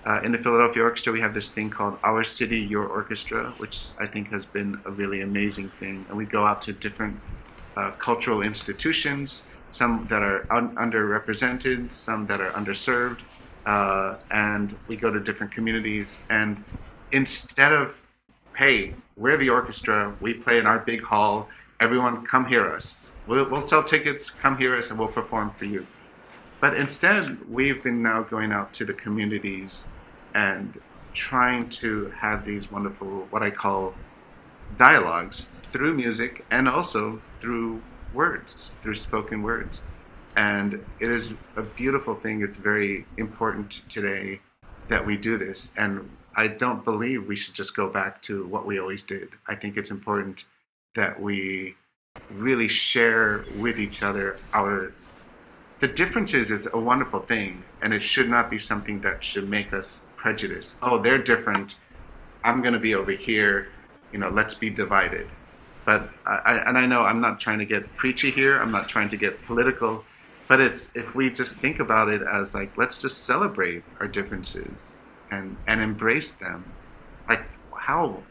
uh, 0.07 0.21
in 0.23 0.33
the 0.33 0.39
Philadelphia 0.39 0.83
Orchestra, 0.83 1.13
we 1.13 1.21
have 1.21 1.35
this 1.35 1.51
thing 1.51 1.71
called 1.71 1.99
Our 2.03 2.25
City, 2.25 2.61
Your 2.61 2.87
Orchestra, 2.87 3.53
which 3.59 3.87
I 3.99 4.07
think 4.07 4.31
has 4.31 4.47
been 4.47 4.81
a 4.85 4.91
really 4.91 5.23
amazing 5.23 5.69
thing. 5.69 6.07
And 6.09 6.17
we 6.17 6.25
go 6.25 6.47
out 6.47 6.63
to 6.63 6.73
different 6.73 7.21
uh, 7.77 7.91
cultural 7.93 8.43
institutions 8.43 9.43
some 9.71 10.07
that 10.09 10.23
are 10.23 10.47
un- 10.51 10.75
underrepresented, 10.77 11.95
some 11.95 12.27
that 12.27 12.41
are 12.41 12.51
underserved, 12.51 13.19
uh, 13.67 14.17
and 14.31 14.77
we 14.87 14.97
go 14.97 15.11
to 15.11 15.21
different 15.21 15.53
communities. 15.53 16.17
And 16.31 16.65
instead 17.13 17.73
of, 17.73 18.01
hey, 18.59 18.93
we're 19.17 19.37
the 19.37 19.49
orchestra, 19.49 20.17
we 20.21 20.35
play 20.35 20.59
in 20.59 20.67
our 20.67 20.81
big 20.81 21.01
hall, 21.01 21.49
everyone 21.79 22.27
come 22.27 22.45
hear 22.45 22.69
us. 22.69 23.09
We'll, 23.29 23.49
we'll 23.49 23.61
sell 23.61 23.85
tickets, 23.85 24.31
come 24.31 24.59
hear 24.59 24.77
us, 24.77 24.91
and 24.91 24.99
we'll 24.99 25.07
perform 25.07 25.51
for 25.51 25.65
you. 25.65 25.87
But 26.61 26.77
instead, 26.77 27.49
we've 27.49 27.81
been 27.85 28.03
now 28.03 28.23
going 28.23 28.51
out 28.51 28.73
to 28.75 28.85
the 28.85 28.95
communities 28.95 29.87
and 30.35 30.81
trying 31.15 31.71
to 31.71 32.11
have 32.19 32.45
these 32.45 32.69
wonderful, 32.69 33.29
what 33.31 33.45
I 33.45 33.51
call 33.51 33.95
dialogues 34.77 35.53
through 35.71 35.95
music 35.95 36.45
and 36.51 36.69
also 36.69 37.23
through 37.39 37.81
words, 38.13 38.73
through 38.83 38.97
spoken 38.97 39.43
words. 39.43 39.83
And 40.35 40.85
it 40.99 41.13
is 41.13 41.35
a 41.55 41.63
beautiful 41.63 42.17
thing. 42.17 42.43
It's 42.43 42.57
very 42.57 43.07
important 43.17 43.83
today 43.89 44.41
that 44.89 45.07
we 45.07 45.17
do 45.17 45.39
this. 45.39 45.71
And 45.77 46.11
I 46.39 46.47
don't 46.47 46.85
believe 46.85 47.27
we 47.27 47.37
should 47.37 47.55
just 47.55 47.77
go 47.77 47.89
back 47.89 48.23
to 48.23 48.47
what 48.47 48.65
we 48.65 48.79
always 48.79 49.03
did. 49.03 49.31
I 49.47 49.55
think 49.57 49.77
it's 49.77 49.91
important 49.91 50.45
that 50.95 51.21
we 51.21 51.75
really 52.31 52.69
share 52.69 53.45
with 53.57 53.79
each 53.79 54.03
other 54.03 54.39
our 54.53 54.93
the 55.81 55.87
differences 55.87 56.51
is 56.51 56.67
a 56.73 56.79
wonderful 56.79 57.21
thing 57.21 57.63
and 57.81 57.95
it 57.95 58.03
should 58.03 58.29
not 58.29 58.51
be 58.51 58.59
something 58.59 59.01
that 59.03 59.23
should 59.23 59.49
make 59.49 59.73
us 59.73 60.03
prejudiced 60.17 60.75
oh 60.83 61.01
they're 61.01 61.23
different 61.33 61.77
I'm 62.45 62.63
going 62.63 62.75
to 62.75 62.81
be 62.81 62.95
over 62.95 63.13
here. 63.13 63.69
You 64.13 64.19
know, 64.19 64.31
let's 64.31 64.55
be 64.55 64.71
divided. 64.71 65.29
But 65.85 66.09
I, 66.27 66.63
and 66.67 66.77
I 66.79 66.87
know 66.87 67.03
I'm 67.03 67.21
not 67.21 67.41
trying 67.41 67.59
to 67.59 67.65
get 67.65 67.97
preachy 67.97 68.31
here. 68.31 68.59
I'm 68.59 68.73
not 68.73 68.89
trying 68.89 69.09
to 69.11 69.17
get 69.17 69.43
political. 69.45 70.05
But 70.47 70.61
it's 70.61 70.91
if 70.95 71.15
we 71.15 71.31
just 71.31 71.57
think 71.57 71.79
about 71.79 72.09
it 72.09 72.23
as 72.23 72.55
like 72.55 72.77
let's 72.77 72.99
just 73.01 73.25
celebrate 73.25 73.85
our 74.01 74.09
differences 74.09 74.97
and 75.31 75.57
and 75.67 75.81
embrace 75.81 76.33
them. 76.33 76.73
Like 77.29 77.43
how 77.75 78.23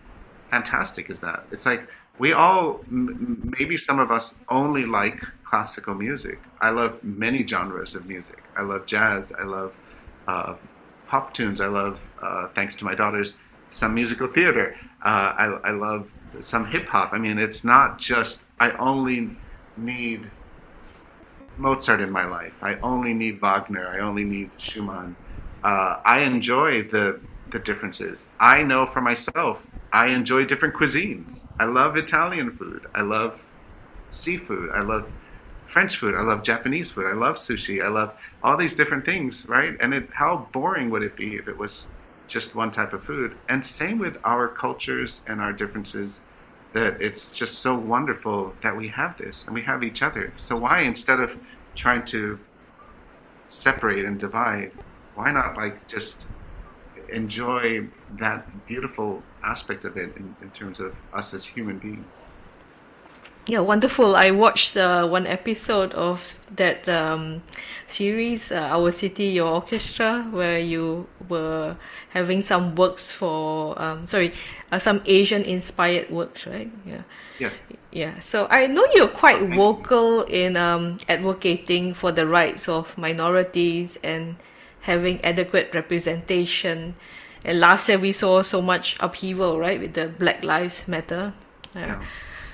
fantastic 0.49 1.09
is 1.09 1.19
that? 1.21 1.45
It's 1.51 1.65
like 1.65 1.87
we 2.19 2.33
all 2.33 2.81
m- 2.87 3.53
maybe 3.59 3.77
some 3.77 3.99
of 3.99 4.11
us 4.11 4.35
only 4.49 4.85
like 4.85 5.23
classical 5.43 5.93
music. 5.95 6.39
I 6.59 6.71
love 6.71 7.03
many 7.03 7.45
genres 7.45 7.95
of 7.95 8.05
music. 8.05 8.43
I 8.55 8.63
love 8.63 8.85
jazz. 8.85 9.31
I 9.31 9.43
love 9.43 9.73
uh, 10.27 10.55
pop 11.07 11.33
tunes. 11.33 11.61
I 11.61 11.67
love, 11.67 11.99
uh, 12.21 12.47
thanks 12.53 12.75
to 12.77 12.85
my 12.85 12.95
daughters, 12.95 13.37
some 13.69 13.93
musical 13.93 14.27
theater. 14.27 14.75
Uh, 15.03 15.33
I, 15.37 15.45
I 15.63 15.71
love 15.71 16.11
some 16.39 16.65
hip 16.67 16.87
hop. 16.87 17.13
I 17.13 17.17
mean, 17.17 17.37
it's 17.37 17.63
not 17.63 17.97
just 17.97 18.45
I 18.59 18.71
only 18.71 19.37
need 19.77 20.29
Mozart 21.57 22.01
in 22.01 22.11
my 22.11 22.25
life. 22.25 22.53
I 22.61 22.75
only 22.75 23.13
need 23.13 23.39
Wagner. 23.41 23.87
I 23.87 23.99
only 23.99 24.23
need 24.23 24.51
Schumann. 24.57 25.15
Uh, 25.67 25.99
I 26.05 26.21
enjoy 26.21 26.83
the 26.83 27.19
the 27.51 27.59
differences. 27.59 28.27
I 28.39 28.63
know 28.63 28.85
for 28.85 29.01
myself. 29.01 29.61
I 29.91 30.07
enjoy 30.07 30.45
different 30.45 30.75
cuisines. 30.75 31.43
I 31.59 31.65
love 31.65 31.97
Italian 31.97 32.51
food. 32.51 32.87
I 32.95 33.01
love 33.01 33.41
seafood. 34.09 34.69
I 34.71 34.81
love 34.81 35.09
French 35.65 35.97
food. 35.97 36.15
I 36.15 36.21
love 36.21 36.41
Japanese 36.43 36.91
food. 36.91 37.05
I 37.05 37.13
love 37.13 37.35
sushi. 37.35 37.83
I 37.83 37.89
love 37.89 38.13
all 38.41 38.55
these 38.55 38.75
different 38.75 39.05
things, 39.05 39.45
right? 39.49 39.75
And 39.81 39.93
it, 39.93 40.09
how 40.13 40.47
boring 40.53 40.89
would 40.89 41.03
it 41.03 41.17
be 41.17 41.35
if 41.35 41.49
it 41.49 41.57
was 41.57 41.87
just 42.29 42.55
one 42.55 42.71
type 42.71 42.93
of 42.93 43.03
food? 43.03 43.35
And 43.49 43.65
same 43.65 43.97
with 43.97 44.17
our 44.23 44.47
cultures 44.47 45.21
and 45.27 45.41
our 45.41 45.51
differences 45.51 46.21
that 46.71 47.01
it's 47.01 47.25
just 47.27 47.59
so 47.59 47.77
wonderful 47.77 48.53
that 48.61 48.77
we 48.77 48.87
have 48.87 49.17
this 49.17 49.43
and 49.45 49.53
we 49.53 49.63
have 49.63 49.83
each 49.83 50.01
other. 50.01 50.33
So 50.37 50.55
why 50.55 50.81
instead 50.81 51.19
of 51.19 51.31
trying 51.75 52.05
to 52.05 52.39
separate 53.49 54.05
and 54.05 54.17
divide, 54.17 54.71
why 55.17 55.31
not 55.31 55.57
like 55.57 55.87
just 55.87 56.25
enjoy 57.09 57.87
that 58.19 58.67
beautiful 58.67 59.23
aspect 59.43 59.83
of 59.83 59.97
it 59.97 60.15
in, 60.15 60.35
in 60.41 60.49
terms 60.51 60.79
of 60.79 60.95
us 61.11 61.33
as 61.33 61.43
human 61.43 61.79
beings? 61.79 62.05
Yeah, 63.47 63.61
wonderful. 63.61 64.15
I 64.15 64.31
watched 64.31 64.75
uh, 64.75 65.07
one 65.07 65.25
episode 65.25 65.93
of 65.93 66.37
that 66.57 66.87
um, 66.89 67.41
series, 67.87 68.51
uh, 68.51 68.67
Our 68.69 68.91
City, 68.91 69.27
Your 69.27 69.47
Orchestra, 69.47 70.27
where 70.31 70.59
you 70.59 71.07
were 71.29 71.77
having 72.09 72.41
some 72.41 72.75
works 72.75 73.09
for, 73.09 73.81
um, 73.81 74.05
sorry, 74.05 74.33
uh, 74.69 74.79
some 74.79 75.01
Asian 75.05 75.43
inspired 75.43 76.09
works, 76.09 76.45
right? 76.45 76.69
Yeah. 76.85 77.03
Yes. 77.39 77.67
Yeah. 77.89 78.19
So 78.19 78.47
I 78.49 78.67
know 78.67 78.85
you're 78.93 79.07
quite 79.07 79.41
vocal 79.55 80.23
in 80.23 80.57
um, 80.57 80.97
advocating 81.07 81.93
for 81.93 82.11
the 82.11 82.27
rights 82.27 82.67
of 82.67 82.97
minorities 82.97 83.97
and 84.03 84.35
having 84.81 85.23
adequate 85.23 85.73
representation. 85.73 86.95
And 87.43 87.59
last 87.59 87.87
year 87.89 87.97
we 87.97 88.11
saw 88.11 88.41
so 88.41 88.61
much 88.61 88.97
upheaval, 88.99 89.59
right, 89.59 89.79
with 89.79 89.93
the 89.93 90.07
Black 90.07 90.43
Lives 90.43 90.87
Matter. 90.87 91.33
Yeah. 91.75 91.85
yeah. 91.85 92.03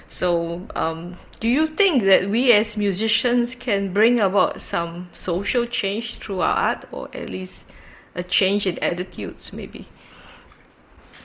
So, 0.08 0.68
um, 0.76 1.18
do 1.40 1.48
you 1.48 1.66
think 1.66 2.04
that 2.04 2.30
we 2.30 2.52
as 2.52 2.78
musicians 2.78 3.56
can 3.56 3.94
bring 3.94 4.20
about 4.20 4.62
some 4.62 5.10
social 5.14 5.66
change 5.66 6.20
through 6.20 6.42
our 6.42 6.56
art, 6.56 6.86
or 6.92 7.10
at 7.14 7.30
least 7.30 7.66
a 8.14 8.22
change 8.22 8.68
in 8.68 8.78
attitudes, 8.84 9.52
maybe? 9.52 9.88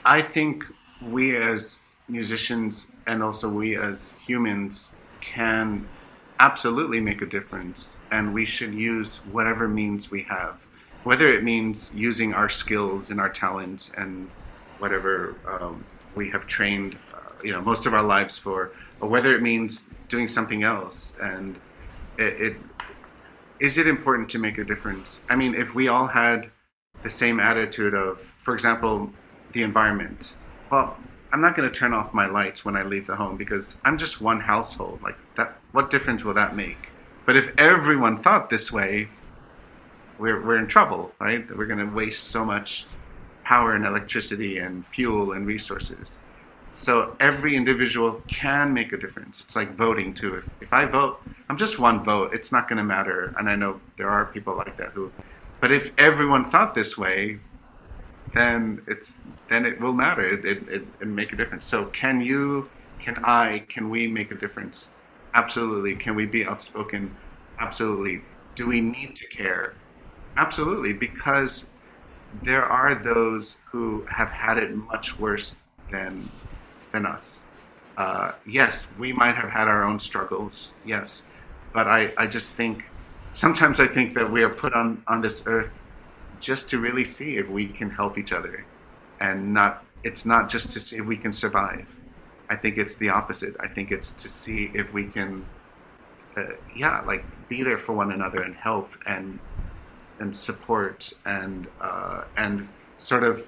I 0.03 0.23
think 0.23 0.63
we 1.01 1.37
as 1.37 1.95
musicians 2.07 2.87
and 3.05 3.21
also 3.21 3.47
we 3.47 3.77
as 3.77 4.13
humans 4.25 4.91
can 5.21 5.87
absolutely 6.39 7.01
make 7.01 7.21
a 7.21 7.25
difference, 7.25 7.95
and 8.11 8.33
we 8.33 8.45
should 8.45 8.73
use 8.73 9.17
whatever 9.31 9.67
means 9.67 10.09
we 10.09 10.23
have, 10.23 10.65
whether 11.03 11.31
it 11.31 11.43
means 11.43 11.91
using 11.93 12.33
our 12.33 12.49
skills 12.49 13.09
and 13.09 13.19
our 13.19 13.29
talents 13.29 13.91
and 13.97 14.29
whatever 14.79 15.35
um, 15.47 15.85
we 16.15 16.29
have 16.29 16.47
trained 16.47 16.97
you 17.43 17.51
know 17.51 17.61
most 17.61 17.85
of 17.85 17.93
our 17.93 18.03
lives 18.03 18.37
for, 18.37 18.71
or 18.99 19.09
whether 19.09 19.35
it 19.35 19.41
means 19.41 19.85
doing 20.07 20.27
something 20.27 20.63
else. 20.63 21.15
And 21.21 21.59
it, 22.17 22.41
it 22.41 22.55
is 23.59 23.77
it 23.77 23.87
important 23.87 24.29
to 24.29 24.39
make 24.39 24.57
a 24.57 24.63
difference? 24.63 25.21
I 25.29 25.35
mean, 25.35 25.53
if 25.53 25.75
we 25.75 25.87
all 25.87 26.07
had 26.07 26.49
the 27.03 27.09
same 27.09 27.39
attitude 27.39 27.93
of, 27.93 28.19
for 28.37 28.53
example, 28.53 29.11
the 29.53 29.61
environment. 29.63 30.33
Well, 30.69 30.97
I'm 31.31 31.41
not 31.41 31.55
going 31.55 31.69
to 31.69 31.77
turn 31.77 31.93
off 31.93 32.13
my 32.13 32.27
lights 32.27 32.65
when 32.65 32.75
I 32.75 32.83
leave 32.83 33.07
the 33.07 33.15
home 33.15 33.37
because 33.37 33.77
I'm 33.83 33.97
just 33.97 34.21
one 34.21 34.41
household. 34.41 35.01
Like 35.01 35.17
that, 35.37 35.57
what 35.71 35.89
difference 35.89 36.23
will 36.23 36.33
that 36.33 36.55
make? 36.55 36.89
But 37.25 37.35
if 37.35 37.51
everyone 37.57 38.21
thought 38.21 38.49
this 38.49 38.71
way, 38.71 39.09
we're 40.19 40.45
we're 40.45 40.57
in 40.57 40.67
trouble, 40.67 41.11
right? 41.19 41.45
We're 41.55 41.65
going 41.65 41.79
to 41.79 41.93
waste 41.93 42.25
so 42.25 42.45
much 42.45 42.85
power 43.43 43.73
and 43.73 43.85
electricity 43.85 44.59
and 44.59 44.85
fuel 44.87 45.31
and 45.31 45.47
resources. 45.47 46.19
So 46.75 47.15
every 47.19 47.55
individual 47.55 48.21
can 48.27 48.73
make 48.73 48.93
a 48.93 48.97
difference. 48.97 49.41
It's 49.41 49.55
like 49.55 49.75
voting 49.75 50.13
too. 50.13 50.35
If, 50.35 50.49
if 50.61 50.71
I 50.71 50.85
vote, 50.85 51.21
I'm 51.49 51.57
just 51.57 51.79
one 51.79 52.03
vote. 52.03 52.33
It's 52.33 52.51
not 52.51 52.69
going 52.69 52.77
to 52.77 52.83
matter. 52.83 53.33
And 53.37 53.49
I 53.49 53.55
know 53.55 53.81
there 53.97 54.09
are 54.09 54.25
people 54.25 54.55
like 54.55 54.77
that 54.77 54.91
who, 54.91 55.11
but 55.59 55.71
if 55.71 55.91
everyone 55.97 56.49
thought 56.49 56.75
this 56.75 56.97
way, 56.97 57.39
then 58.33 58.81
it's 58.87 59.19
then 59.49 59.65
it 59.65 59.81
will 59.81 59.93
matter. 59.93 60.25
It 60.25 60.45
it, 60.45 60.69
it, 60.69 60.87
it 61.01 61.07
make 61.07 61.33
a 61.33 61.35
difference. 61.35 61.65
So 61.65 61.85
can 61.85 62.21
you, 62.21 62.69
can 62.99 63.17
I, 63.25 63.65
can 63.67 63.89
we 63.89 64.07
make 64.07 64.31
a 64.31 64.35
difference? 64.35 64.89
Absolutely. 65.33 65.95
Can 65.95 66.15
we 66.15 66.25
be 66.25 66.45
outspoken? 66.45 67.15
Absolutely. 67.59 68.21
Do 68.55 68.67
we 68.67 68.79
need 68.79 69.15
to 69.17 69.27
care? 69.27 69.73
Absolutely, 70.39 70.93
because 70.93 71.67
there 72.43 72.63
are 72.63 72.95
those 72.95 73.57
who 73.71 74.05
have 74.09 74.29
had 74.29 74.57
it 74.57 74.73
much 74.73 75.19
worse 75.19 75.57
than 75.91 76.31
than 76.93 77.05
us. 77.05 77.45
Uh, 77.97 78.31
yes, 78.45 78.87
we 78.97 79.11
might 79.11 79.35
have 79.35 79.49
had 79.49 79.67
our 79.67 79.83
own 79.83 79.99
struggles, 79.99 80.75
yes, 80.85 81.23
but 81.73 81.87
I, 81.87 82.13
I 82.17 82.25
just 82.25 82.53
think 82.53 82.85
sometimes 83.33 83.81
I 83.81 83.87
think 83.87 84.15
that 84.15 84.31
we 84.31 84.41
are 84.41 84.49
put 84.49 84.73
on, 84.73 85.03
on 85.07 85.19
this 85.19 85.43
earth 85.45 85.73
just 86.39 86.69
to 86.69 86.79
really 86.79 87.03
see 87.03 87.35
if 87.35 87.49
we 87.49 87.67
can 87.67 87.89
help 87.89 88.17
each 88.17 88.31
other 88.31 88.65
and 89.19 89.53
not 89.53 89.83
it's 90.03 90.25
not 90.25 90.49
just 90.49 90.71
to 90.71 90.79
see 90.79 90.95
if 90.95 91.05
we 91.05 91.17
can 91.17 91.33
survive 91.33 91.85
i 92.49 92.55
think 92.55 92.77
it's 92.77 92.95
the 92.95 93.09
opposite 93.09 93.53
i 93.59 93.67
think 93.67 93.91
it's 93.91 94.13
to 94.13 94.29
see 94.29 94.71
if 94.73 94.93
we 94.93 95.03
can 95.05 95.45
uh, 96.37 96.43
yeah 96.73 97.01
like 97.01 97.25
be 97.49 97.61
there 97.61 97.77
for 97.77 97.91
one 97.91 98.13
another 98.13 98.41
and 98.41 98.55
help 98.55 98.89
and 99.05 99.37
and 100.19 100.35
support 100.35 101.13
and 101.25 101.67
uh, 101.81 102.23
and 102.37 102.67
sort 102.97 103.23
of 103.23 103.47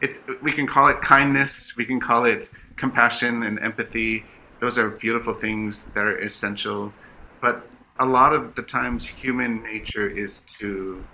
it's 0.00 0.18
we 0.42 0.52
can 0.52 0.66
call 0.66 0.88
it 0.88 1.00
kindness, 1.02 1.76
we 1.76 1.84
can 1.84 2.00
call 2.00 2.24
it 2.24 2.48
compassion 2.76 3.42
and 3.42 3.58
empathy. 3.58 4.24
Those 4.60 4.78
are 4.78 4.88
beautiful 4.90 5.34
things 5.34 5.84
that 5.94 6.04
are 6.04 6.18
essential, 6.18 6.92
but 7.40 7.66
a 7.98 8.06
lot 8.06 8.32
of 8.32 8.54
the 8.54 8.62
times 8.62 9.06
human 9.06 9.62
nature 9.62 10.08
is 10.08 10.40
to 10.58 11.04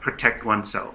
protect 0.00 0.44
oneself, 0.44 0.94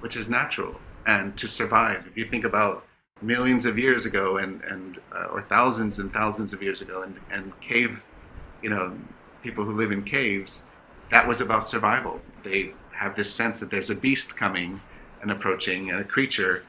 which 0.00 0.16
is 0.16 0.28
natural, 0.28 0.80
and 1.06 1.36
to 1.38 1.46
survive. 1.46 2.06
If 2.06 2.16
you 2.16 2.26
think 2.26 2.44
about 2.44 2.84
millions 3.22 3.64
of 3.64 3.78
years 3.78 4.04
ago 4.04 4.36
and, 4.36 4.62
and 4.64 4.98
uh, 5.14 5.26
or 5.26 5.42
thousands 5.42 5.98
and 5.98 6.12
thousands 6.12 6.52
of 6.52 6.62
years 6.62 6.80
ago 6.80 7.02
and, 7.02 7.18
and 7.30 7.58
cave 7.60 8.02
you 8.62 8.68
know 8.68 8.96
people 9.42 9.64
who 9.64 9.72
live 9.72 9.92
in 9.92 10.02
caves 10.02 10.64
that 11.12 11.28
was 11.28 11.40
about 11.40 11.64
survival 11.64 12.20
they 12.42 12.72
have 12.92 13.16
this 13.16 13.32
sense 13.32 13.60
that 13.60 13.70
there's 13.70 13.90
a 13.90 13.94
beast 13.94 14.36
coming 14.36 14.80
and 15.20 15.30
approaching 15.30 15.90
and 15.90 16.00
a 16.00 16.04
creature, 16.04 16.64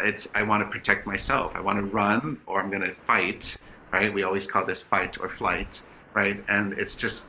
it's 0.00 0.28
I 0.34 0.42
want 0.42 0.62
to 0.64 0.70
protect 0.70 1.06
myself. 1.06 1.54
I 1.54 1.60
want 1.60 1.84
to 1.84 1.90
run 1.90 2.40
or 2.46 2.60
I'm 2.60 2.70
going 2.70 2.82
to 2.82 2.94
fight. 2.94 3.56
Right? 3.92 4.12
We 4.12 4.22
always 4.22 4.46
call 4.46 4.64
this 4.64 4.82
fight 4.82 5.18
or 5.20 5.28
flight. 5.28 5.82
Right? 6.14 6.42
And 6.48 6.72
it's 6.74 6.94
just 6.94 7.28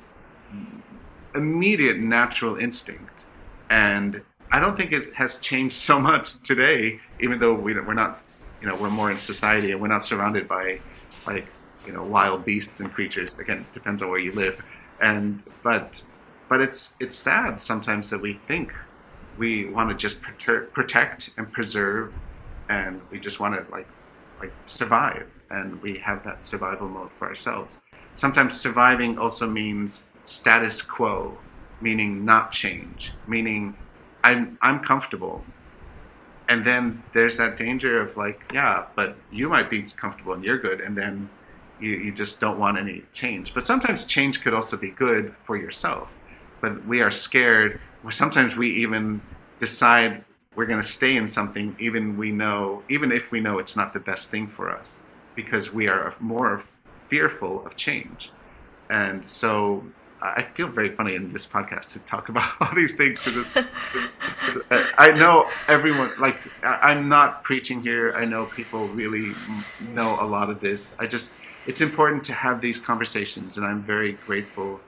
immediate 1.35 1.97
natural 1.97 2.57
instinct. 2.57 3.23
And 3.69 4.21
I 4.51 4.59
don't 4.59 4.77
think 4.77 4.91
it 4.91 5.13
has 5.15 5.39
changed 5.39 5.75
so 5.75 5.99
much 5.99 6.37
today, 6.43 6.99
even 7.19 7.39
though 7.39 7.53
we, 7.53 7.73
we're 7.79 7.93
not, 7.93 8.19
you 8.61 8.67
know, 8.67 8.75
we're 8.75 8.89
more 8.89 9.11
in 9.11 9.17
society 9.17 9.71
and 9.71 9.81
we're 9.81 9.87
not 9.87 10.05
surrounded 10.05 10.47
by 10.47 10.79
like, 11.25 11.47
you 11.87 11.91
know, 11.91 12.03
wild 12.03 12.45
beasts 12.45 12.79
and 12.79 12.91
creatures. 12.93 13.35
Again, 13.39 13.65
depends 13.73 14.01
on 14.01 14.09
where 14.09 14.19
you 14.19 14.31
live. 14.31 14.63
And 15.01 15.41
but 15.63 16.01
but 16.49 16.61
it's 16.61 16.95
it's 16.99 17.15
sad 17.15 17.59
sometimes 17.59 18.09
that 18.09 18.21
we 18.21 18.39
think 18.47 18.73
we 19.37 19.65
want 19.65 19.89
to 19.89 19.95
just 19.95 20.21
protect 20.21 21.31
and 21.37 21.51
preserve, 21.51 22.13
and 22.69 23.01
we 23.11 23.19
just 23.19 23.39
want 23.39 23.55
to 23.55 23.71
like 23.71 23.87
like 24.39 24.51
survive, 24.67 25.27
and 25.49 25.81
we 25.81 25.97
have 25.99 26.23
that 26.23 26.43
survival 26.43 26.87
mode 26.87 27.11
for 27.17 27.27
ourselves. 27.27 27.79
Sometimes 28.15 28.59
surviving 28.59 29.17
also 29.17 29.47
means 29.49 30.03
status 30.25 30.81
quo, 30.81 31.37
meaning 31.81 32.23
not 32.25 32.51
change, 32.51 33.11
meaning 33.27 33.75
I'm 34.23 34.57
I'm 34.61 34.79
comfortable, 34.79 35.43
and 36.47 36.65
then 36.65 37.01
there's 37.13 37.37
that 37.37 37.57
danger 37.57 38.01
of 38.01 38.15
like, 38.15 38.41
yeah, 38.53 38.85
but 38.95 39.15
you 39.31 39.49
might 39.49 39.69
be 39.69 39.83
comfortable 39.83 40.33
and 40.33 40.43
you're 40.43 40.59
good, 40.59 40.81
and 40.81 40.95
then 40.95 41.29
you, 41.79 41.91
you 41.91 42.11
just 42.11 42.39
don't 42.39 42.59
want 42.59 42.77
any 42.77 43.03
change. 43.13 43.53
But 43.53 43.63
sometimes 43.63 44.05
change 44.05 44.41
could 44.41 44.53
also 44.53 44.77
be 44.77 44.91
good 44.91 45.33
for 45.43 45.57
yourself. 45.57 46.13
But 46.64 46.86
we 46.88 47.01
are 47.01 47.11
scared. 47.11 47.82
Sometimes 48.09 48.55
we 48.55 48.70
even 48.76 49.22
decide 49.59 50.24
we're 50.55 50.66
going 50.66 50.82
to 50.82 50.88
stay 50.88 51.18
in 51.18 51.28
something, 51.28 51.76
even 51.78 52.16
we 52.16 52.32
know, 52.32 52.84
even 52.88 53.11
if 53.11 53.32
we 53.32 53.41
know 53.41 53.59
it's 53.59 53.76
not 53.76 53.91
the 53.91 53.99
best 53.99 54.30
thing 54.30 54.47
for 54.47 54.72
us, 54.72 54.97
because 55.36 55.74
we 55.74 55.89
are 55.89 56.16
more 56.22 56.64
fearful 57.09 57.66
of 57.66 57.76
change. 57.76 58.32
And 58.89 59.30
so 59.30 59.84
I 60.22 60.43
feel 60.55 60.70
very 60.70 60.89
funny 60.89 61.16
in 61.16 61.34
this 61.34 61.45
podcast 61.45 61.91
to 61.93 61.99
talk 61.99 62.30
about 62.34 62.53
all 62.61 62.74
these 62.74 62.95
things 62.95 63.22
because 63.22 63.66
I 64.97 65.11
know 65.11 65.49
everyone 65.68 66.11
like 66.18 66.38
I'm 66.64 67.09
not 67.09 67.43
preaching 67.43 67.82
here. 67.82 68.14
I 68.14 68.24
know 68.24 68.45
people 68.45 68.88
really 68.88 69.34
know 69.93 70.18
a 70.22 70.26
lot 70.26 70.49
of 70.49 70.61
this. 70.61 70.95
I 70.97 71.07
just 71.07 71.34
it's 71.68 71.82
important 71.82 72.24
to 72.26 72.34
have 72.34 72.61
these 72.61 72.80
conversations, 72.80 73.57
and 73.57 73.66
I'm 73.66 73.84
very 73.84 74.14
grateful 74.26 74.80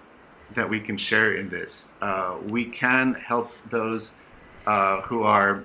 that 0.55 0.69
we 0.69 0.79
can 0.79 0.97
share 0.97 1.33
in 1.33 1.49
this. 1.49 1.87
Uh, 2.01 2.37
we 2.45 2.65
can 2.65 3.13
help 3.13 3.51
those 3.69 4.13
uh, 4.65 5.01
who 5.01 5.23
are 5.23 5.63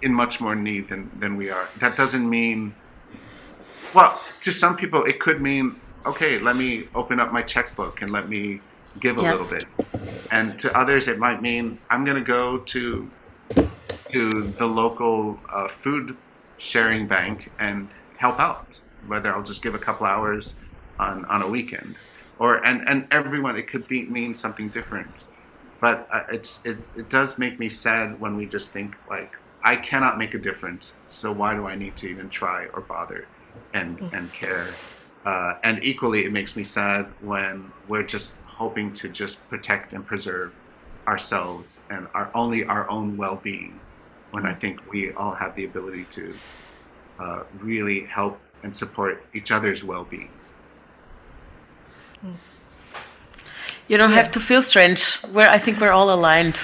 in 0.00 0.12
much 0.12 0.40
more 0.40 0.54
need 0.54 0.88
than, 0.88 1.10
than 1.18 1.36
we 1.36 1.50
are. 1.50 1.68
That 1.80 1.96
doesn't 1.96 2.28
mean, 2.28 2.74
well, 3.94 4.20
to 4.40 4.50
some 4.50 4.76
people, 4.76 5.04
it 5.04 5.20
could 5.20 5.40
mean, 5.40 5.80
okay, 6.04 6.38
let 6.38 6.56
me 6.56 6.88
open 6.94 7.20
up 7.20 7.32
my 7.32 7.42
checkbook 7.42 8.02
and 8.02 8.10
let 8.10 8.28
me 8.28 8.60
give 9.00 9.18
a 9.18 9.22
yes. 9.22 9.52
little 9.52 9.68
bit. 9.92 10.14
And 10.30 10.58
to 10.60 10.76
others, 10.76 11.08
it 11.08 11.18
might 11.18 11.40
mean 11.40 11.78
I'm 11.90 12.04
going 12.04 12.16
to 12.16 12.24
go 12.24 12.58
to 12.58 13.10
to 14.12 14.54
the 14.58 14.66
local 14.66 15.38
uh, 15.48 15.68
food 15.68 16.16
sharing 16.58 17.08
bank 17.08 17.50
and 17.58 17.88
help 18.18 18.38
out. 18.38 18.80
Whether 19.06 19.34
I'll 19.34 19.42
just 19.42 19.62
give 19.62 19.74
a 19.74 19.78
couple 19.78 20.06
hours 20.06 20.54
on, 20.98 21.24
on 21.24 21.42
a 21.42 21.48
weekend, 21.48 21.96
or 22.38 22.64
and 22.64 22.88
and 22.88 23.06
everyone, 23.10 23.56
it 23.56 23.68
could 23.68 23.86
be 23.88 24.04
mean 24.04 24.34
something 24.34 24.68
different. 24.68 25.08
But 25.80 26.08
uh, 26.12 26.22
it's 26.30 26.60
it, 26.64 26.78
it 26.96 27.08
does 27.10 27.38
make 27.38 27.58
me 27.58 27.68
sad 27.68 28.20
when 28.20 28.36
we 28.36 28.46
just 28.46 28.72
think 28.72 28.96
like 29.08 29.36
I 29.62 29.76
cannot 29.76 30.18
make 30.18 30.34
a 30.34 30.38
difference, 30.38 30.94
so 31.08 31.32
why 31.32 31.54
do 31.54 31.66
I 31.66 31.74
need 31.74 31.96
to 31.98 32.08
even 32.08 32.28
try 32.28 32.66
or 32.66 32.80
bother 32.80 33.26
and 33.72 33.98
mm. 33.98 34.12
and 34.12 34.32
care? 34.32 34.68
Uh, 35.24 35.54
and 35.62 35.82
equally, 35.84 36.24
it 36.24 36.32
makes 36.32 36.56
me 36.56 36.64
sad 36.64 37.06
when 37.20 37.70
we're 37.86 38.02
just 38.02 38.34
hoping 38.44 38.92
to 38.94 39.08
just 39.08 39.48
protect 39.48 39.92
and 39.92 40.04
preserve 40.04 40.52
ourselves 41.06 41.80
and 41.90 42.06
our 42.14 42.30
only 42.34 42.64
our 42.64 42.88
own 42.88 43.16
well-being 43.16 43.80
when 44.30 44.46
I 44.46 44.54
think 44.54 44.90
we 44.90 45.12
all 45.12 45.32
have 45.32 45.54
the 45.56 45.64
ability 45.64 46.06
to 46.10 46.34
uh, 47.18 47.42
really 47.60 48.04
help 48.04 48.38
and 48.62 48.74
support 48.74 49.24
each 49.34 49.50
other's 49.50 49.84
well-beings. 49.84 50.54
You 53.88 53.98
don't 53.98 54.10
yeah. 54.10 54.16
have 54.16 54.30
to 54.32 54.40
feel 54.40 54.62
strange. 54.62 55.18
We're, 55.32 55.48
I 55.48 55.58
think 55.58 55.80
we're 55.80 55.92
all 55.92 56.12
aligned. 56.12 56.58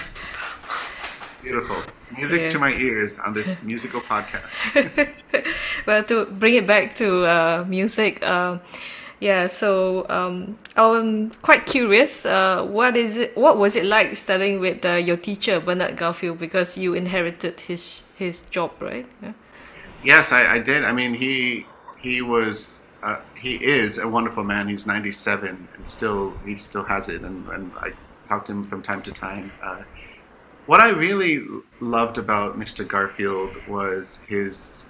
Beautiful. 1.43 1.77
Music 2.17 2.41
yeah. 2.41 2.49
to 2.49 2.59
my 2.59 2.73
ears 2.73 3.19
on 3.19 3.35
this 3.35 3.57
musical 3.63 4.01
podcast. 4.01 5.13
well, 5.87 6.03
to 6.05 6.27
bring 6.27 6.55
it 6.55 6.67
back 6.67 6.95
to 6.97 7.27
uh, 7.27 7.65
music, 7.69 8.23
uh, 8.23 8.59
yeah, 9.21 9.49
so 9.49 10.07
um, 10.09 10.59
I'm 10.77 11.31
quite 11.43 11.67
curious. 11.67 12.25
Uh, 12.25 12.65
what 12.65 12.97
is 12.97 13.17
it? 13.17 13.37
What 13.37 13.59
was 13.59 13.75
it 13.75 13.85
like 13.85 14.15
studying 14.15 14.61
with 14.61 14.85
uh, 14.85 14.93
your 14.93 15.17
teacher 15.17 15.59
Bernard 15.61 15.97
Garfield? 15.97 16.39
Because 16.39 16.79
you 16.79 16.95
inherited 16.95 17.61
his 17.61 18.05
his 18.17 18.43
job, 18.51 18.71
right? 18.81 19.07
Yeah. 19.21 19.33
Yes, 20.05 20.31
I, 20.31 20.55
I 20.55 20.59
did. 20.61 20.85
I 20.85 20.93
mean, 20.93 21.15
he 21.15 21.67
he 22.01 22.23
was 22.23 22.83
uh, 23.03 23.21
he 23.41 23.55
is 23.57 23.99
a 23.99 24.09
wonderful 24.09 24.45
man. 24.45 24.69
He's 24.69 24.87
97 24.87 25.69
and 25.75 25.89
still 25.89 26.37
he 26.45 26.57
still 26.57 26.85
has 26.85 27.09
it, 27.09 27.23
and, 27.23 27.49
and 27.49 27.73
I 27.77 27.93
talk 28.29 28.47
to 28.47 28.53
him 28.53 28.65
from 28.65 28.83
time 28.83 29.03
to 29.03 29.13
time. 29.13 29.53
Uh, 29.63 29.83
what 30.67 30.81
I 30.81 30.91
really 30.91 31.45
loved 31.81 32.19
about 32.19 32.59
Mr. 32.59 32.87
Garfield 32.87 33.51
was 33.67 34.19
his 34.27 34.83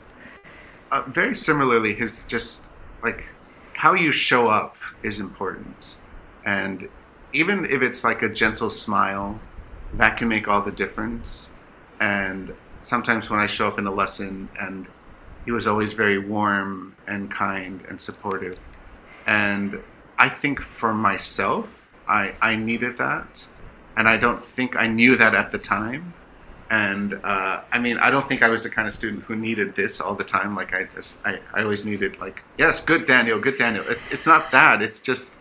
uh, 0.90 1.02
very 1.02 1.34
similarly 1.34 1.94
his 1.94 2.24
just 2.24 2.64
like 3.02 3.26
how 3.74 3.94
you 3.94 4.10
show 4.10 4.48
up 4.48 4.76
is 5.02 5.20
important. 5.20 5.96
And 6.44 6.88
even 7.32 7.64
if 7.66 7.82
it's 7.82 8.02
like 8.02 8.22
a 8.22 8.28
gentle 8.28 8.70
smile, 8.70 9.38
that 9.94 10.16
can 10.16 10.28
make 10.28 10.48
all 10.48 10.62
the 10.62 10.72
difference. 10.72 11.48
And 12.00 12.54
sometimes 12.80 13.30
when 13.30 13.38
I 13.38 13.46
show 13.46 13.68
up 13.68 13.78
in 13.78 13.86
a 13.86 13.92
lesson 13.92 14.48
and 14.60 14.86
he 15.48 15.52
was 15.52 15.66
always 15.66 15.94
very 15.94 16.18
warm 16.18 16.94
and 17.06 17.30
kind 17.30 17.80
and 17.88 17.98
supportive. 17.98 18.58
And 19.26 19.80
I 20.18 20.28
think 20.28 20.60
for 20.60 20.92
myself, 20.92 21.88
I, 22.06 22.34
I 22.42 22.54
needed 22.54 22.98
that. 22.98 23.46
And 23.96 24.06
I 24.06 24.18
don't 24.18 24.44
think 24.44 24.76
I 24.76 24.88
knew 24.88 25.16
that 25.16 25.34
at 25.34 25.50
the 25.50 25.56
time. 25.56 26.12
And 26.68 27.14
uh, 27.24 27.62
I 27.72 27.78
mean, 27.78 27.96
I 27.96 28.10
don't 28.10 28.28
think 28.28 28.42
I 28.42 28.50
was 28.50 28.62
the 28.62 28.68
kind 28.68 28.86
of 28.86 28.92
student 28.92 29.22
who 29.22 29.36
needed 29.36 29.74
this 29.74 30.02
all 30.02 30.14
the 30.14 30.28
time. 30.38 30.54
Like 30.54 30.74
I 30.74 30.84
just, 30.94 31.18
I, 31.24 31.40
I 31.54 31.62
always 31.62 31.82
needed 31.82 32.20
like, 32.20 32.42
yes, 32.58 32.82
good 32.82 33.06
Daniel, 33.06 33.40
good 33.40 33.56
Daniel. 33.56 33.86
It's 33.88 34.06
it's 34.12 34.26
not 34.26 34.52
that. 34.52 34.82
It's 34.82 35.00
just, 35.00 35.32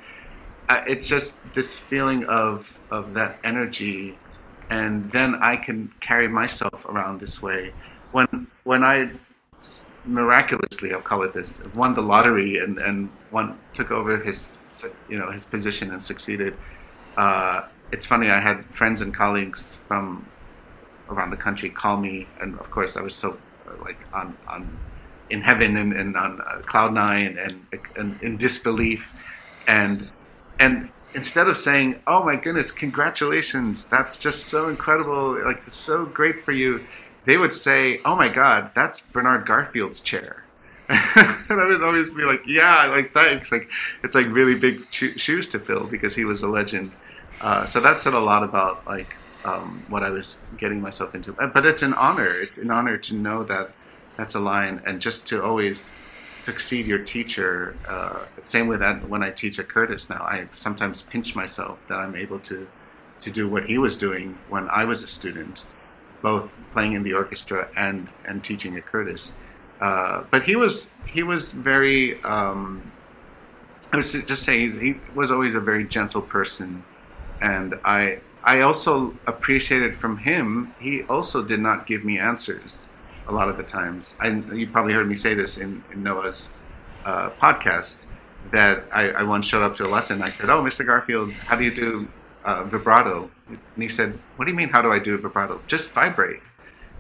uh, 0.70 0.86
it's 0.88 1.06
just 1.06 1.42
this 1.54 1.76
feeling 1.76 2.24
of 2.24 2.80
of 2.90 3.14
that 3.16 3.40
energy, 3.44 4.18
and 4.70 5.12
then 5.12 5.36
I 5.36 5.58
can 5.58 5.92
carry 6.00 6.30
myself 6.30 6.86
around 6.86 7.20
this 7.20 7.42
way. 7.42 7.74
When 8.14 8.48
when 8.64 8.86
I 8.86 9.12
miraculously, 10.08 10.94
I'll 10.94 11.02
call 11.02 11.24
it 11.24 11.34
this, 11.34 11.62
won 11.76 11.94
the 11.94 12.02
lottery 12.02 12.60
and 12.60 12.78
and 12.80 13.10
one 13.32 13.60
took 13.74 13.92
over 13.92 14.18
his 14.18 14.58
you 15.10 15.18
know 15.18 15.32
his 15.32 15.46
position 15.46 15.92
and 15.92 16.04
succeeded. 16.04 16.56
Uh, 17.16 17.68
it's 17.92 18.06
funny. 18.06 18.30
I 18.30 18.40
had 18.40 18.66
friends 18.66 19.02
and 19.02 19.14
colleagues 19.14 19.78
from 19.88 20.28
around 21.10 21.32
the 21.32 21.38
country 21.38 21.70
call 21.70 21.98
me, 21.98 22.28
and 22.40 22.60
of 22.60 22.70
course 22.72 22.96
I 22.98 23.02
was 23.02 23.16
so 23.16 23.38
uh, 23.68 23.82
like 23.82 24.00
on 24.14 24.38
on 24.48 24.78
in 25.30 25.42
heaven 25.42 25.76
and, 25.76 25.94
and 25.94 26.16
on 26.16 26.42
uh, 26.42 26.60
cloud 26.66 26.94
nine 26.94 27.38
and, 27.38 27.66
and 27.96 28.22
in 28.22 28.38
disbelief, 28.38 29.10
and 29.68 30.10
and 30.60 30.90
instead 31.14 31.48
of 31.48 31.58
saying, 31.58 32.02
"Oh 32.08 32.24
my 32.24 32.36
goodness, 32.36 32.72
congratulations, 32.72 33.86
that's 33.86 34.18
just 34.18 34.46
so 34.46 34.70
incredible, 34.70 35.44
like 35.46 35.70
so 35.70 36.06
great 36.06 36.44
for 36.44 36.52
you," 36.52 36.86
they 37.28 37.38
would 37.38 37.54
say, 37.54 38.00
"Oh 38.06 38.16
my 38.16 38.30
God, 38.30 38.72
that's 38.74 39.02
Bernard 39.02 39.46
Garfield's 39.46 40.00
chair." 40.00 40.46
and 40.90 41.62
I 41.62 41.66
would 41.68 41.84
always 41.84 42.14
be 42.14 42.24
like, 42.24 42.42
"Yeah, 42.48 42.86
like 42.86 43.14
thanks." 43.14 43.52
Like 43.52 43.70
it's 44.02 44.16
like 44.16 44.28
really 44.28 44.56
big 44.56 44.88
shoes 44.92 45.50
to 45.50 45.60
fill 45.60 45.86
because 45.86 46.16
he 46.16 46.24
was 46.24 46.42
a 46.42 46.48
legend. 46.48 46.94
Uh, 47.42 47.66
so 47.66 47.82
that 47.82 48.00
said 48.00 48.14
a 48.14 48.20
lot 48.20 48.44
about 48.44 48.88
like 48.88 49.14
um, 49.44 49.84
what 49.90 50.04
I 50.04 50.10
was 50.10 50.38
getting 50.58 50.82
myself 50.82 51.14
into. 51.14 51.34
But 51.34 51.66
it's 51.66 51.82
an 51.82 51.94
honor. 51.94 52.32
It's 52.32 52.58
an 52.58 52.72
honor 52.72 52.98
to 52.98 53.14
know 53.14 53.44
that 53.44 53.72
that's 54.16 54.34
a 54.34 54.40
line, 54.40 54.82
and 54.86 55.02
just 55.02 55.26
to 55.28 55.44
always 55.44 55.92
succeed 56.32 56.88
your 56.88 57.00
teacher. 57.00 57.76
Uh, 57.86 58.20
same 58.40 58.68
with 58.68 58.80
that 58.80 59.10
when 59.10 59.22
I 59.22 59.32
teach 59.32 59.60
at 59.60 59.68
Curtis 59.68 60.10
now. 60.10 60.22
I 60.22 60.48
sometimes 60.56 61.02
pinch 61.02 61.36
myself 61.36 61.78
that 61.90 61.96
I'm 62.00 62.16
able 62.16 62.40
to 62.52 62.68
to 63.20 63.32
do 63.32 63.50
what 63.50 63.66
he 63.66 63.78
was 63.78 63.98
doing 63.98 64.38
when 64.48 64.70
I 64.70 64.86
was 64.86 65.04
a 65.04 65.08
student, 65.08 65.66
both 66.22 66.54
playing 66.74 66.94
in 66.94 67.04
the 67.04 67.14
orchestra 67.14 67.70
and 67.76 68.10
and 68.26 68.44
teaching 68.44 68.78
at 68.78 68.86
Curtis. 68.86 69.34
Uh, 69.80 70.24
but 70.32 70.44
he 70.44 70.56
was 70.56 70.92
he 71.06 71.24
was 71.24 71.52
very. 71.52 72.22
Um, 72.24 72.92
I 73.92 73.98
would 73.98 74.06
just 74.06 74.44
say 74.44 74.68
he 74.68 74.96
was 75.16 75.32
always 75.32 75.56
a 75.56 75.62
very 75.62 75.86
gentle 75.86 76.22
person, 76.22 76.84
and 77.42 77.76
I 77.86 78.20
I 78.48 78.62
also 78.62 79.14
appreciated 79.28 79.98
from 79.98 80.20
him, 80.20 80.74
he 80.80 81.04
also 81.04 81.44
did 81.44 81.60
not 81.60 81.86
give 81.86 82.06
me 82.06 82.18
answers 82.18 82.86
a 83.28 83.34
lot 83.34 83.50
of 83.50 83.58
the 83.58 83.64
times. 83.64 84.14
I, 84.22 84.30
you 84.30 84.68
probably 84.68 84.94
heard 84.94 85.10
me 85.10 85.16
say 85.16 85.34
this 85.34 85.58
in, 85.58 85.84
in 85.92 86.02
Noah's 86.02 86.50
uh, 87.04 87.32
podcast 87.32 88.06
that 88.52 88.86
I, 88.94 89.10
I, 89.10 89.24
once 89.24 89.46
showed 89.46 89.64
up 89.64 89.76
to 89.78 89.86
a 89.86 89.90
lesson. 89.90 90.22
I 90.22 90.30
said, 90.30 90.50
Oh, 90.50 90.64
Mr. 90.64 90.86
Garfield, 90.86 91.32
how 91.32 91.58
do 91.58 91.66
you 91.66 91.76
do 91.76 92.08
uh, 92.48 92.64
vibrato? 92.64 93.30
And 93.48 93.60
he 93.78 93.90
said, 93.90 94.20
What 94.36 94.46
do 94.46 94.52
you 94.52 94.58
mean, 94.58 94.70
how 94.70 94.82
do 94.82 94.92
I 94.92 95.00
do 95.00 95.18
vibrato? 95.18 95.62
Just 95.68 95.92
vibrate. 95.92 96.40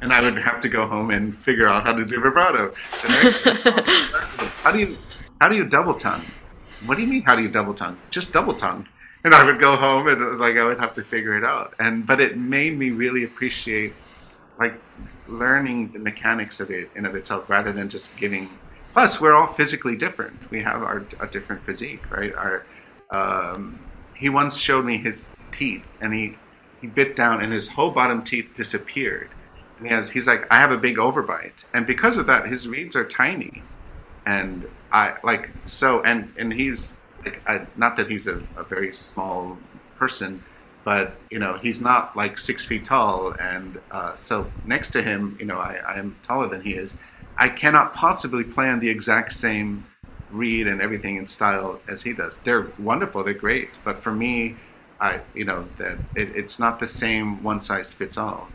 And 0.01 0.13
I 0.13 0.21
would 0.21 0.37
have 0.37 0.59
to 0.59 0.69
go 0.69 0.85
home 0.85 1.09
and 1.09 1.35
figure 1.39 1.67
out 1.67 1.83
how 1.83 1.93
to 1.93 2.05
do 2.05 2.21
vibrato. 2.21 2.73
how 4.61 4.71
do 4.71 4.79
you 4.79 4.97
how 5.41 5.47
do 5.47 5.55
you 5.55 5.65
double 5.65 5.95
tongue? 5.95 6.25
What 6.85 6.95
do 6.95 7.01
you 7.01 7.07
mean? 7.07 7.23
How 7.23 7.35
do 7.35 7.41
you 7.41 7.49
double 7.49 7.73
tongue? 7.73 7.97
Just 8.11 8.31
double 8.31 8.53
tongue 8.53 8.87
and 9.27 9.35
I 9.35 9.43
would 9.43 9.59
go 9.59 9.75
home 9.75 10.07
and 10.07 10.39
like 10.39 10.55
I 10.55 10.63
would 10.63 10.79
have 10.79 10.93
to 10.95 11.03
figure 11.03 11.37
it 11.37 11.43
out. 11.43 11.73
And 11.79 12.05
but 12.05 12.19
it 12.19 12.37
made 12.37 12.77
me 12.77 12.91
really 12.91 13.23
appreciate 13.23 13.93
like 14.59 14.73
learning 15.27 15.91
the 15.91 15.99
mechanics 15.99 16.59
of 16.59 16.71
it 16.71 16.89
in 16.95 17.05
of 17.05 17.15
itself 17.15 17.49
rather 17.49 17.71
than 17.71 17.89
just 17.89 18.15
giving. 18.15 18.49
Plus, 18.93 19.21
we're 19.21 19.35
all 19.35 19.53
physically 19.53 19.95
different. 19.95 20.49
We 20.49 20.61
have 20.61 20.81
our 20.81 21.05
a 21.19 21.27
different 21.27 21.63
physique, 21.63 22.09
right? 22.09 22.33
Our 22.33 22.65
um, 23.11 23.79
he 24.15 24.29
once 24.29 24.57
showed 24.57 24.85
me 24.85 24.97
his 24.97 25.29
teeth, 25.51 25.83
and 26.01 26.13
he 26.13 26.37
he 26.81 26.87
bit 26.87 27.15
down, 27.15 27.41
and 27.41 27.51
his 27.51 27.69
whole 27.69 27.91
bottom 27.91 28.23
teeth 28.23 28.53
disappeared. 28.55 29.29
And 29.77 29.87
he 29.87 29.93
has, 29.93 30.11
he's 30.11 30.27
like, 30.27 30.45
I 30.51 30.59
have 30.59 30.71
a 30.71 30.77
big 30.77 30.97
overbite, 30.97 31.65
and 31.73 31.85
because 31.85 32.17
of 32.17 32.27
that, 32.27 32.47
his 32.47 32.67
reeds 32.67 32.95
are 32.95 33.05
tiny, 33.05 33.63
and 34.25 34.67
I 34.91 35.15
like 35.23 35.49
so, 35.65 36.01
and 36.03 36.33
and 36.37 36.53
he's 36.53 36.93
like, 37.25 37.41
I, 37.47 37.67
not 37.75 37.97
that 37.97 38.09
he's 38.09 38.27
a, 38.27 38.41
a 38.55 38.63
very 38.63 38.95
small 38.95 39.57
person, 39.97 40.43
but 40.83 41.15
you 41.29 41.39
know 41.39 41.57
he's 41.61 41.81
not 41.81 42.15
like 42.15 42.39
six 42.39 42.65
feet 42.65 42.85
tall, 42.85 43.31
and 43.39 43.79
uh, 43.91 44.15
so 44.15 44.51
next 44.65 44.91
to 44.91 45.01
him, 45.01 45.35
you 45.39 45.45
know, 45.45 45.57
I, 45.57 45.75
I 45.85 45.99
am 45.99 46.15
taller 46.23 46.47
than 46.47 46.61
he 46.61 46.73
is. 46.73 46.95
I 47.37 47.49
cannot 47.49 47.93
possibly 47.93 48.43
play 48.43 48.67
on 48.69 48.79
the 48.79 48.89
exact 48.89 49.33
same 49.33 49.85
reed 50.31 50.67
and 50.67 50.81
everything 50.81 51.17
in 51.17 51.27
style 51.27 51.79
as 51.87 52.01
he 52.01 52.13
does. 52.13 52.39
They're 52.43 52.67
wonderful, 52.79 53.23
they're 53.23 53.33
great, 53.33 53.69
but 53.83 54.01
for 54.01 54.11
me, 54.11 54.55
I 54.99 55.21
you 55.33 55.45
know 55.45 55.67
that 55.77 55.97
it, 56.15 56.35
it's 56.35 56.59
not 56.59 56.79
the 56.79 56.87
same 56.87 57.43
one 57.43 57.61
size 57.61 57.91
fits 57.93 58.17
all. 58.17 58.49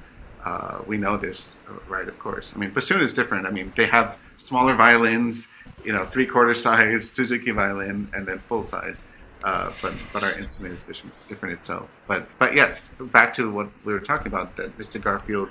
Uh, 0.45 0.83
we 0.87 0.97
know 0.99 1.17
this, 1.17 1.55
right? 1.89 2.09
Of 2.09 2.19
course. 2.19 2.53
I 2.55 2.59
mean, 2.59 2.71
bassoon 2.71 3.01
is 3.01 3.15
different. 3.15 3.47
I 3.47 3.51
mean, 3.51 3.73
they 3.77 3.87
have 3.87 4.17
smaller 4.39 4.75
violins, 4.75 5.47
you 5.85 5.93
know, 5.93 6.05
three 6.05 6.27
quarter 6.27 6.55
size 6.55 7.09
Suzuki 7.17 7.53
violin, 7.53 8.09
and 8.13 8.27
then 8.27 8.41
full 8.41 8.63
size. 8.63 9.05
Uh, 9.45 9.73
but 9.81 9.95
but 10.13 10.23
our 10.23 10.33
instrument 10.33 10.75
is 10.75 11.03
different 11.29 11.59
itself. 11.59 11.89
But 12.07 12.29
but 12.39 12.55
yes, 12.55 12.93
back 13.01 13.35
to 13.35 13.51
what 13.51 13.69
we 13.85 13.93
were 13.93 14.01
talking 14.01 14.29
about. 14.29 14.57
That 14.57 14.77
Mr. 14.79 15.01
Garfield, 15.01 15.49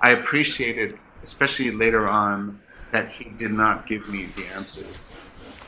I 0.00 0.10
appreciated, 0.10 0.98
especially 1.22 1.70
later 1.70 2.06
on, 2.08 2.60
that 2.92 3.10
he 3.10 3.24
did 3.24 3.52
not 3.52 3.86
give 3.86 4.08
me 4.08 4.26
the 4.36 4.46
answers 4.46 5.14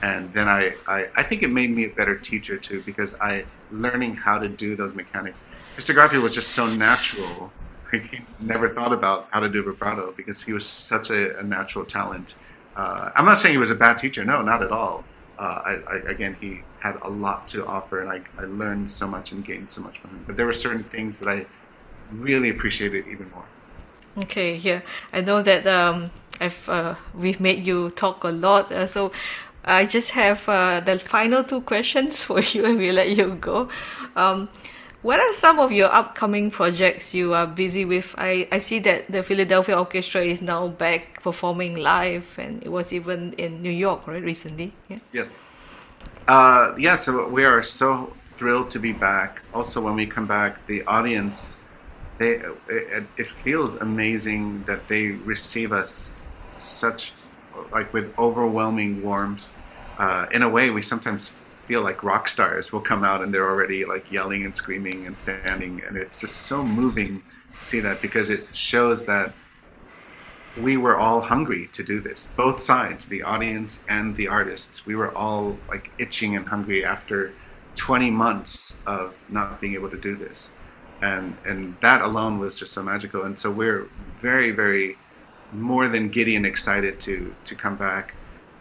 and 0.03 0.33
then 0.33 0.49
I, 0.49 0.75
I, 0.87 1.09
I 1.17 1.23
think 1.23 1.43
it 1.43 1.49
made 1.49 1.71
me 1.71 1.85
a 1.85 1.89
better 1.89 2.17
teacher 2.17 2.57
too 2.59 2.83
because 2.85 3.15
I 3.15 3.45
learning 3.71 4.17
how 4.17 4.39
to 4.39 4.49
do 4.49 4.77
those 4.77 4.95
mechanics. 4.95 5.41
Mr. 5.77 5.95
Garfield 5.95 6.23
was 6.23 6.35
just 6.35 6.51
so 6.51 6.67
natural. 6.67 7.53
he 7.93 8.21
never 8.41 8.75
thought 8.75 8.93
about 8.93 9.29
how 9.31 9.41
to 9.41 9.49
do 9.49 9.63
vibrato 9.63 10.13
because 10.17 10.43
he 10.43 10.53
was 10.53 10.67
such 10.67 11.11
a, 11.11 11.39
a 11.39 11.43
natural 11.43 11.85
talent. 11.85 12.37
Uh, 12.75 13.11
I'm 13.15 13.25
not 13.25 13.41
saying 13.41 13.55
he 13.55 13.59
was 13.59 13.71
a 13.71 13.77
bad 13.77 13.99
teacher. 13.99 14.25
No, 14.25 14.43
not 14.43 14.63
at 14.63 14.71
all. 14.71 15.05
Uh, 15.39 15.43
I, 15.43 15.73
I, 15.91 15.97
again, 16.11 16.37
he 16.41 16.61
had 16.81 16.97
a 17.03 17.09
lot 17.09 17.49
to 17.49 17.67
offer, 17.67 18.01
and 18.01 18.11
I, 18.11 18.21
I 18.39 18.47
learned 18.47 18.91
so 18.91 19.07
much 19.07 19.33
and 19.33 19.45
gained 19.45 19.71
so 19.71 19.81
much 19.81 19.99
from 19.99 20.11
him. 20.11 20.25
But 20.27 20.37
there 20.37 20.47
were 20.47 20.53
certain 20.53 20.85
things 20.85 21.19
that 21.19 21.29
I 21.29 21.47
really 22.11 22.51
appreciated 22.51 23.07
even 23.07 23.31
more. 23.31 23.45
Okay, 24.19 24.57
yeah, 24.57 24.81
I 25.13 25.21
know 25.21 25.43
that 25.43 25.67
um, 25.67 26.11
I've 26.41 26.69
uh, 26.69 26.95
we've 27.15 27.41
made 27.41 27.67
you 27.67 27.91
talk 27.91 28.25
a 28.25 28.29
lot. 28.29 28.73
Uh, 28.73 28.87
so 28.87 29.13
I 29.67 29.85
just 29.85 30.13
have 30.13 30.49
uh, 30.49 30.81
the 30.81 30.99
final 30.99 31.43
two 31.43 31.61
questions 31.61 32.23
for 32.27 32.41
you 32.41 32.65
and 32.65 32.79
we'll 32.79 32.95
let 32.95 33.17
you 33.17 33.35
go. 33.35 33.69
Um, 34.15 34.49
what 35.03 35.21
are 35.21 35.33
some 35.33 35.59
of 35.59 35.71
your 35.71 35.93
upcoming 35.93 36.51
projects 36.51 37.15
you 37.15 37.35
are 37.35 37.47
busy 37.47 37.85
with? 37.85 38.15
I, 38.19 38.49
I 38.51 38.59
see 38.59 38.79
that 38.81 39.11
the 39.11 39.23
Philadelphia 39.23 39.79
Orchestra 39.79 40.23
is 40.23 40.43
now 40.43 40.69
back 40.69 41.23
performing 41.23 41.77
live 41.77 42.35
and 42.39 42.63
it 42.63 42.71
was 42.71 42.93
even 42.93 43.33
in 43.35 43.63
New 43.63 43.71
York, 43.71 44.07
right, 44.07 44.23
recently? 44.23 44.73
Yeah. 44.89 44.99
Yes. 45.13 45.39
Uh, 46.27 46.75
yeah, 46.79 46.97
so 46.97 47.29
we 47.29 47.45
are 47.45 47.63
so 47.63 48.15
thrilled 48.37 48.71
to 48.73 48.79
be 48.79 48.93
back. 48.93 49.43
Also, 49.55 49.81
when 49.81 49.95
we 49.95 50.07
come 50.07 50.27
back, 50.27 50.67
the 50.67 50.83
audience, 50.85 51.57
they, 52.19 52.43
it, 52.69 53.07
it 53.17 53.27
feels 53.27 53.77
amazing 53.77 54.65
that 54.65 54.89
they 54.89 55.09
receive 55.09 55.73
us 55.73 56.11
such 56.61 57.13
like 57.73 57.93
with 57.93 58.13
overwhelming 58.19 59.03
warmth 59.03 59.47
uh, 59.99 60.27
in 60.33 60.43
a 60.43 60.49
way, 60.49 60.71
we 60.71 60.83
sometimes 60.83 61.33
feel 61.67 61.83
like 61.83 62.03
rock 62.03 62.29
stars 62.29 62.73
will 62.73 62.81
come 62.81 63.03
out 63.03 63.23
and 63.23 63.35
they're 63.35 63.49
already 63.49 63.85
like 63.85 64.11
yelling 64.13 64.45
and 64.45 64.55
screaming 64.55 65.07
and 65.07 65.17
standing, 65.17 65.83
and 65.87 65.97
it's 65.97 66.21
just 66.21 66.35
so 66.35 66.65
moving 66.65 67.23
to 67.59 67.65
see 67.65 67.81
that 67.81 68.01
because 68.03 68.31
it 68.31 68.55
shows 68.55 69.07
that 69.07 69.33
we 70.57 70.77
were 70.77 70.97
all 70.97 71.21
hungry 71.21 71.69
to 71.73 71.83
do 71.83 72.01
this. 72.01 72.29
Both 72.37 72.63
sides, 72.63 73.07
the 73.07 73.23
audience 73.23 73.81
and 73.89 74.17
the 74.17 74.29
artists, 74.29 74.87
we 74.87 74.97
were 74.97 75.15
all 75.15 75.59
like 75.69 75.91
itching 75.99 76.37
and 76.37 76.49
hungry 76.49 76.85
after 76.85 77.33
20 77.77 78.11
months 78.11 78.79
of 78.87 79.15
not 79.29 79.61
being 79.61 79.75
able 79.75 79.91
to 79.91 79.99
do 79.99 80.17
this. 80.17 80.51
And, 81.03 81.37
and 81.45 81.77
that 81.83 82.01
alone 82.01 82.39
was 82.39 82.59
just 82.59 82.73
so 82.73 82.83
magical. 82.83 83.23
And 83.23 83.39
so 83.39 83.51
we're 83.51 83.89
very, 84.21 84.51
very 84.51 84.97
more 85.53 85.89
than 85.89 86.09
giddy 86.09 86.35
and 86.37 86.47
excited 86.47 87.01
to, 87.01 87.35
to 87.45 87.55
come 87.55 87.77
back 87.77 88.15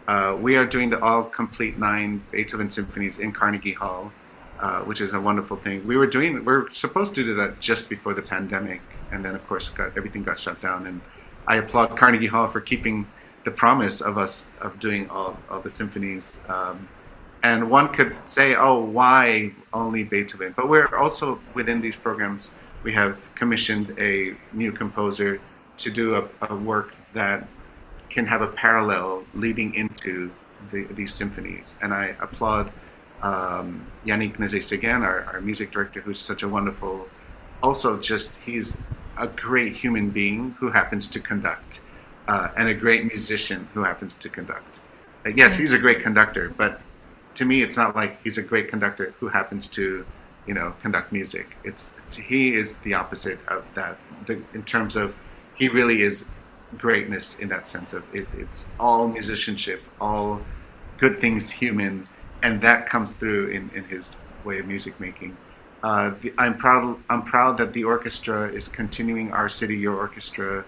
uh, 0.08 0.36
we 0.40 0.56
are 0.56 0.66
doing 0.66 0.90
the 0.90 1.00
all 1.00 1.24
complete 1.24 1.78
nine 1.78 2.22
Beethoven 2.30 2.70
symphonies 2.70 3.18
in 3.18 3.32
Carnegie 3.32 3.72
Hall, 3.72 4.12
uh, 4.60 4.80
which 4.82 5.00
is 5.00 5.12
a 5.12 5.20
wonderful 5.20 5.56
thing. 5.56 5.86
We 5.86 5.96
were 5.96 6.06
doing, 6.06 6.44
we 6.44 6.52
are 6.52 6.66
supposed 6.72 7.14
to 7.16 7.24
do 7.24 7.34
that 7.34 7.60
just 7.60 7.88
before 7.88 8.14
the 8.14 8.22
pandemic, 8.22 8.80
and 9.10 9.24
then 9.24 9.34
of 9.34 9.46
course 9.48 9.68
got, 9.70 9.96
everything 9.96 10.22
got 10.22 10.38
shut 10.38 10.60
down. 10.60 10.86
And 10.86 11.00
I 11.46 11.56
applaud 11.56 11.96
Carnegie 11.96 12.26
Hall 12.26 12.48
for 12.48 12.60
keeping 12.60 13.08
the 13.44 13.50
promise 13.50 14.00
of 14.00 14.18
us 14.18 14.48
of 14.60 14.80
doing 14.80 15.08
all, 15.08 15.38
all 15.50 15.60
the 15.60 15.70
symphonies. 15.70 16.38
Um, 16.48 16.88
and 17.42 17.70
one 17.70 17.92
could 17.92 18.14
say, 18.26 18.54
oh, 18.56 18.80
why 18.80 19.52
only 19.72 20.02
Beethoven? 20.02 20.54
But 20.56 20.68
we're 20.68 20.96
also 20.96 21.38
within 21.54 21.80
these 21.80 21.94
programs, 21.94 22.50
we 22.82 22.92
have 22.94 23.18
commissioned 23.34 23.96
a 23.98 24.36
new 24.52 24.72
composer 24.72 25.40
to 25.78 25.90
do 25.90 26.16
a, 26.16 26.28
a 26.48 26.56
work 26.56 26.94
that 27.14 27.46
can 28.10 28.26
have 28.26 28.42
a 28.42 28.48
parallel 28.48 29.24
leading 29.34 29.74
into 29.74 30.30
the, 30.72 30.84
these 30.84 31.12
symphonies. 31.14 31.74
And 31.82 31.92
I 31.92 32.16
applaud 32.20 32.72
um, 33.22 33.86
Yannick 34.04 34.36
Nézet-Séguin, 34.36 35.02
our, 35.02 35.24
our 35.24 35.40
music 35.40 35.70
director, 35.70 36.00
who's 36.00 36.18
such 36.18 36.42
a 36.42 36.48
wonderful, 36.48 37.08
also 37.62 37.98
just, 37.98 38.36
he's 38.36 38.78
a 39.18 39.26
great 39.26 39.76
human 39.76 40.10
being 40.10 40.56
who 40.58 40.70
happens 40.70 41.08
to 41.08 41.20
conduct, 41.20 41.80
uh, 42.28 42.48
and 42.56 42.68
a 42.68 42.74
great 42.74 43.06
musician 43.06 43.68
who 43.74 43.82
happens 43.82 44.14
to 44.14 44.28
conduct. 44.28 44.78
Uh, 45.24 45.30
yes, 45.34 45.56
he's 45.56 45.72
a 45.72 45.78
great 45.78 46.02
conductor, 46.02 46.52
but 46.56 46.80
to 47.34 47.44
me, 47.44 47.62
it's 47.62 47.76
not 47.76 47.94
like 47.96 48.22
he's 48.22 48.38
a 48.38 48.42
great 48.42 48.68
conductor 48.68 49.14
who 49.18 49.28
happens 49.28 49.66
to, 49.68 50.06
you 50.46 50.54
know, 50.54 50.74
conduct 50.82 51.12
music. 51.12 51.56
It's 51.64 51.92
he 52.14 52.54
is 52.54 52.76
the 52.84 52.94
opposite 52.94 53.38
of 53.48 53.64
that. 53.74 53.98
The, 54.26 54.42
in 54.54 54.62
terms 54.62 54.96
of, 54.96 55.14
he 55.54 55.68
really 55.68 56.02
is 56.02 56.24
greatness 56.76 57.38
in 57.38 57.48
that 57.48 57.68
sense 57.68 57.92
of 57.92 58.02
it, 58.14 58.26
it's 58.36 58.66
all 58.78 59.08
musicianship, 59.08 59.82
all 60.00 60.40
good 60.98 61.20
things 61.20 61.50
human, 61.50 62.06
and 62.42 62.60
that 62.60 62.88
comes 62.88 63.12
through 63.14 63.48
in, 63.48 63.70
in 63.74 63.84
his 63.84 64.16
way 64.44 64.58
of 64.58 64.66
music 64.66 64.98
making. 65.00 65.36
Uh, 65.82 66.14
the, 66.20 66.32
I'm 66.38 66.56
proud. 66.56 66.98
I'm 67.08 67.22
proud 67.22 67.58
that 67.58 67.72
the 67.72 67.84
orchestra 67.84 68.48
is 68.48 68.68
continuing 68.68 69.30
our 69.32 69.48
city, 69.48 69.76
your 69.76 69.96
orchestra, 69.96 70.64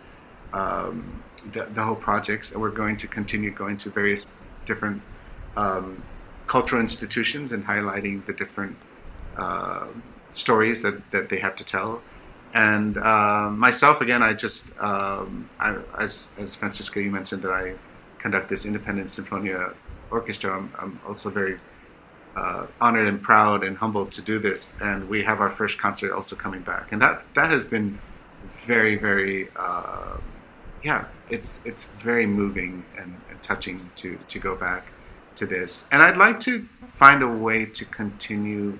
um, 0.52 1.22
the, 1.52 1.66
the, 1.74 1.82
whole 1.82 1.96
projects, 1.96 2.52
and 2.52 2.60
we're 2.60 2.70
going 2.70 2.96
to 2.98 3.08
continue 3.08 3.50
going 3.50 3.78
to 3.78 3.90
various 3.90 4.26
different 4.66 5.02
um, 5.56 6.02
cultural 6.46 6.80
institutions 6.80 7.52
and 7.52 7.66
highlighting 7.66 8.24
the 8.26 8.32
different 8.32 8.76
uh, 9.36 9.86
stories 10.32 10.82
that, 10.82 11.10
that 11.10 11.28
they 11.30 11.38
have 11.38 11.56
to 11.56 11.64
tell 11.64 12.02
and 12.54 12.96
uh, 12.98 13.50
myself 13.50 14.00
again 14.00 14.22
i 14.22 14.32
just 14.32 14.68
um, 14.80 15.48
I, 15.58 15.76
as, 15.98 16.28
as 16.38 16.54
Francisca 16.54 17.00
you 17.00 17.10
mentioned 17.10 17.42
that 17.42 17.52
i 17.52 17.74
conduct 18.18 18.48
this 18.48 18.66
Independence 18.66 19.18
Sinfonia 19.18 19.76
orchestra 20.10 20.56
i'm, 20.56 20.72
I'm 20.78 21.00
also 21.06 21.30
very 21.30 21.58
uh, 22.38 22.66
honored 22.80 23.08
and 23.08 23.20
proud 23.20 23.64
and 23.64 23.76
humbled 23.78 24.12
to 24.12 24.22
do 24.22 24.38
this. 24.38 24.76
And 24.80 25.08
we 25.08 25.24
have 25.24 25.40
our 25.40 25.50
first 25.50 25.78
concert 25.78 26.12
also 26.12 26.36
coming 26.36 26.62
back. 26.62 26.92
And 26.92 27.02
that 27.02 27.24
that 27.34 27.50
has 27.50 27.66
been 27.66 27.98
very 28.66 28.96
very 28.96 29.48
uh, 29.56 30.18
yeah 30.84 31.06
it's 31.28 31.60
it's 31.64 31.84
very 32.02 32.26
moving 32.26 32.84
and, 32.96 33.20
and 33.28 33.42
touching 33.42 33.90
to 33.96 34.18
to 34.28 34.38
go 34.38 34.54
back 34.54 34.86
to 35.36 35.46
this. 35.46 35.84
And 35.90 36.02
i'd 36.02 36.16
like 36.16 36.38
to 36.40 36.68
find 36.86 37.22
a 37.22 37.28
way 37.28 37.64
to 37.64 37.84
continue 37.84 38.78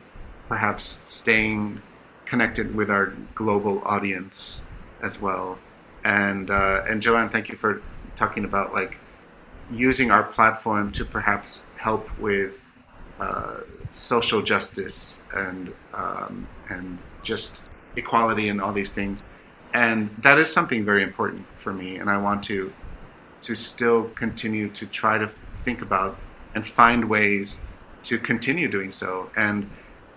perhaps 0.49 1.01
staying 1.07 1.83
connected 2.29 2.75
with 2.75 2.91
our 2.91 3.15
global 3.35 3.83
audience 3.85 4.63
as 5.03 5.21
well. 5.21 5.59
And 6.05 6.51
uh, 6.51 6.85
and 6.89 7.03
Joanne, 7.03 7.31
thank 7.31 7.49
you 7.49 7.57
for 7.57 7.83
talking 8.17 8.45
about 8.45 8.73
like 8.73 8.97
using 9.71 10.11
our 10.11 10.23
platform 10.23 10.93
to 10.93 11.05
perhaps 11.05 11.63
help 11.77 12.19
with 12.19 12.55
uh, 13.21 13.59
social 13.93 14.43
justice 14.43 15.21
and 15.35 15.73
um, 15.95 16.47
and 16.69 16.99
just 17.23 17.63
equality 17.97 18.49
and 18.49 18.61
all 18.61 18.73
these 18.73 18.93
things. 18.93 19.25
And 19.75 20.11
that 20.23 20.39
is 20.39 20.53
something 20.53 20.85
very 20.85 21.03
important 21.03 21.45
for 21.63 21.73
me, 21.73 21.97
and 21.97 22.09
I 22.09 22.19
want 22.19 22.45
to 22.45 22.73
to 23.43 23.55
still 23.55 24.05
continue 24.15 24.69
to 24.71 24.87
try 24.87 25.19
to 25.19 25.31
think 25.65 25.83
about 25.83 26.17
and 26.55 26.67
find 26.67 27.09
ways 27.09 27.61
to 28.05 28.19
continue 28.19 28.69
doing 28.69 28.91
so. 28.91 29.31
And 29.37 29.71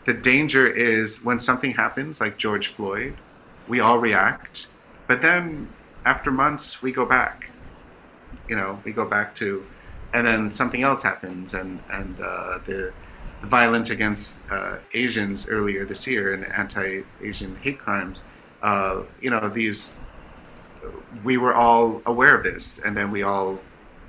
the 0.05 0.13
danger 0.13 0.67
is 0.67 1.23
when 1.23 1.39
something 1.39 1.73
happens, 1.73 2.19
like 2.19 2.37
George 2.37 2.67
Floyd, 2.67 3.15
we 3.67 3.79
all 3.79 3.99
react, 3.99 4.67
but 5.07 5.21
then 5.21 5.69
after 6.05 6.31
months 6.31 6.81
we 6.81 6.91
go 6.91 7.05
back. 7.05 7.49
You 8.47 8.55
know, 8.55 8.79
we 8.83 8.91
go 8.91 9.05
back 9.05 9.35
to, 9.35 9.65
and 10.13 10.25
then 10.25 10.51
something 10.51 10.81
else 10.81 11.03
happens, 11.03 11.53
and 11.53 11.79
and 11.91 12.19
uh, 12.19 12.59
the, 12.65 12.93
the, 13.41 13.47
violence 13.47 13.89
against 13.89 14.37
uh, 14.51 14.77
Asians 14.93 15.47
earlier 15.47 15.85
this 15.85 16.05
year 16.05 16.33
and 16.33 16.45
anti-Asian 16.45 17.55
hate 17.57 17.79
crimes. 17.79 18.23
Uh, 18.61 19.03
you 19.21 19.29
know, 19.29 19.49
these 19.49 19.95
we 21.23 21.37
were 21.37 21.53
all 21.53 22.01
aware 22.05 22.35
of 22.35 22.43
this, 22.43 22.79
and 22.83 22.97
then 22.97 23.11
we 23.11 23.23
all 23.23 23.59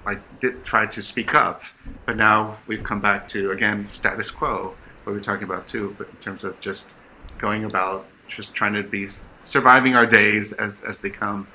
I 0.07 0.19
did 0.41 0.65
try 0.65 0.87
to 0.87 1.03
speak 1.03 1.35
up, 1.35 1.63
but 2.07 2.17
now 2.17 2.59
we've 2.67 2.83
come 2.83 3.01
back 3.01 3.29
to 3.29 3.53
again 3.53 3.87
status 3.87 4.31
quo, 4.31 4.75
what 5.05 5.15
we're 5.15 5.21
talking 5.21 5.45
about 5.45 5.69
too, 5.69 5.95
but 5.99 6.09
in 6.09 6.17
terms 6.17 6.45
of 6.45 6.59
just 6.61 6.95
going 7.39 7.65
about 7.65 8.07
just 8.29 8.55
trying 8.55 8.75
to 8.75 8.83
be 8.83 9.09
surviving 9.45 9.95
our 9.95 10.07
days 10.07 10.53
as 10.53 10.81
as 10.83 11.01
they 11.01 11.11
come, 11.11 11.49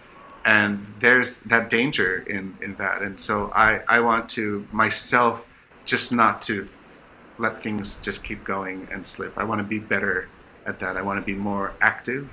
and 0.46 0.86
there's 1.00 1.40
that 1.42 1.70
danger 1.70 2.20
in 2.28 2.58
in 2.62 2.76
that, 2.76 3.02
and 3.02 3.20
so 3.20 3.52
I 3.56 3.82
I 3.88 4.00
want 4.00 4.30
to 4.30 4.68
myself 4.72 5.46
just 5.86 6.12
not 6.12 6.42
to 6.44 6.68
let 7.38 7.64
things 7.64 7.98
just 8.00 8.24
keep 8.24 8.44
going 8.44 8.88
and 8.92 9.06
slip. 9.06 9.38
I 9.38 9.44
want 9.44 9.60
to 9.60 9.64
be 9.64 9.80
better 9.80 10.28
at 10.66 10.80
that. 10.80 10.98
I 10.98 11.02
want 11.02 11.20
to 11.20 11.26
be 11.26 11.34
more 11.34 11.74
active. 11.82 12.30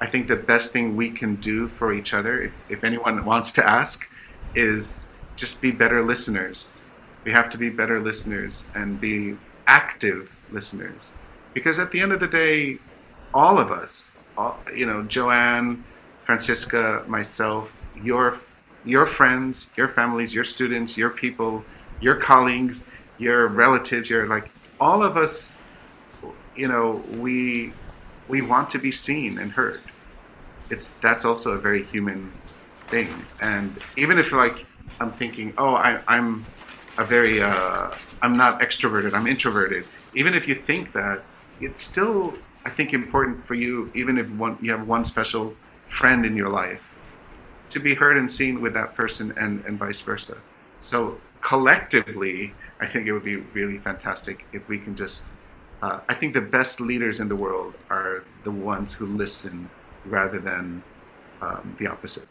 I 0.00 0.06
think 0.06 0.28
the 0.28 0.36
best 0.36 0.72
thing 0.72 0.96
we 0.96 1.10
can 1.10 1.36
do 1.36 1.68
for 1.68 1.92
each 1.92 2.12
other, 2.12 2.42
if, 2.42 2.52
if 2.68 2.84
anyone 2.84 3.24
wants 3.24 3.52
to 3.52 3.66
ask, 3.66 4.08
is 4.54 5.04
just 5.36 5.62
be 5.62 5.70
better 5.70 6.02
listeners. 6.02 6.80
We 7.24 7.32
have 7.32 7.48
to 7.50 7.58
be 7.58 7.70
better 7.70 8.00
listeners 8.00 8.64
and 8.74 9.00
be 9.00 9.36
active 9.66 10.30
listeners. 10.50 11.12
Because 11.54 11.78
at 11.78 11.90
the 11.90 12.00
end 12.00 12.12
of 12.12 12.20
the 12.20 12.28
day, 12.28 12.78
all 13.32 13.58
of 13.58 13.70
us, 13.70 14.16
all, 14.36 14.58
you 14.74 14.86
know, 14.86 15.02
Joanne, 15.02 15.84
Francisca, 16.24 17.04
myself, 17.06 17.72
your 18.02 18.40
your 18.84 19.06
friends, 19.06 19.66
your 19.76 19.88
families, 19.88 20.34
your 20.34 20.44
students, 20.44 20.96
your 20.96 21.10
people, 21.10 21.64
your 22.00 22.16
colleagues, 22.16 22.84
your 23.18 23.48
relatives, 23.48 24.08
your 24.08 24.26
like 24.26 24.50
all 24.80 25.02
of 25.02 25.16
us, 25.16 25.56
you 26.54 26.68
know, 26.68 27.02
we 27.12 27.72
we 28.28 28.42
want 28.42 28.70
to 28.70 28.78
be 28.78 28.92
seen 28.92 29.38
and 29.38 29.52
heard. 29.52 29.80
It's 30.70 30.92
that's 31.02 31.24
also 31.24 31.52
a 31.52 31.58
very 31.58 31.84
human 31.84 32.32
thing. 32.88 33.08
And 33.40 33.76
even 33.96 34.18
if 34.18 34.32
like 34.32 34.66
I'm 35.00 35.12
thinking, 35.12 35.54
oh, 35.58 35.74
I, 35.74 36.00
I'm 36.08 36.46
a 36.98 37.04
very 37.04 37.40
uh, 37.42 37.92
I'm 38.22 38.36
not 38.36 38.60
extroverted, 38.60 39.14
I'm 39.14 39.26
introverted. 39.26 39.84
Even 40.16 40.34
if 40.34 40.48
you 40.48 40.56
think 40.56 40.92
that, 40.92 41.22
it's 41.60 41.82
still 41.82 42.34
I 42.66 42.70
think 42.70 42.92
important 42.92 43.46
for 43.46 43.54
you, 43.54 43.92
even 43.94 44.18
if 44.18 44.28
one 44.30 44.58
you 44.60 44.72
have 44.72 44.88
one 44.88 45.04
special 45.04 45.54
friend 45.88 46.26
in 46.26 46.34
your 46.36 46.48
life, 46.48 46.82
to 47.70 47.78
be 47.78 47.94
heard 47.94 48.16
and 48.16 48.28
seen 48.28 48.60
with 48.60 48.74
that 48.74 48.94
person, 48.94 49.32
and 49.38 49.64
and 49.64 49.78
vice 49.78 50.00
versa. 50.00 50.38
So 50.80 51.20
collectively, 51.42 52.54
I 52.80 52.86
think 52.88 53.06
it 53.06 53.12
would 53.12 53.24
be 53.24 53.36
really 53.36 53.78
fantastic 53.78 54.44
if 54.52 54.68
we 54.68 54.80
can 54.80 54.96
just. 54.96 55.24
Uh, 55.82 56.00
I 56.08 56.14
think 56.14 56.32
the 56.32 56.40
best 56.40 56.80
leaders 56.80 57.20
in 57.20 57.28
the 57.28 57.36
world 57.36 57.74
are 57.90 58.24
the 58.44 58.50
ones 58.50 58.94
who 58.94 59.06
listen 59.06 59.70
rather 60.06 60.40
than 60.40 60.82
um, 61.42 61.76
the 61.78 61.86
opposite. 61.86 62.26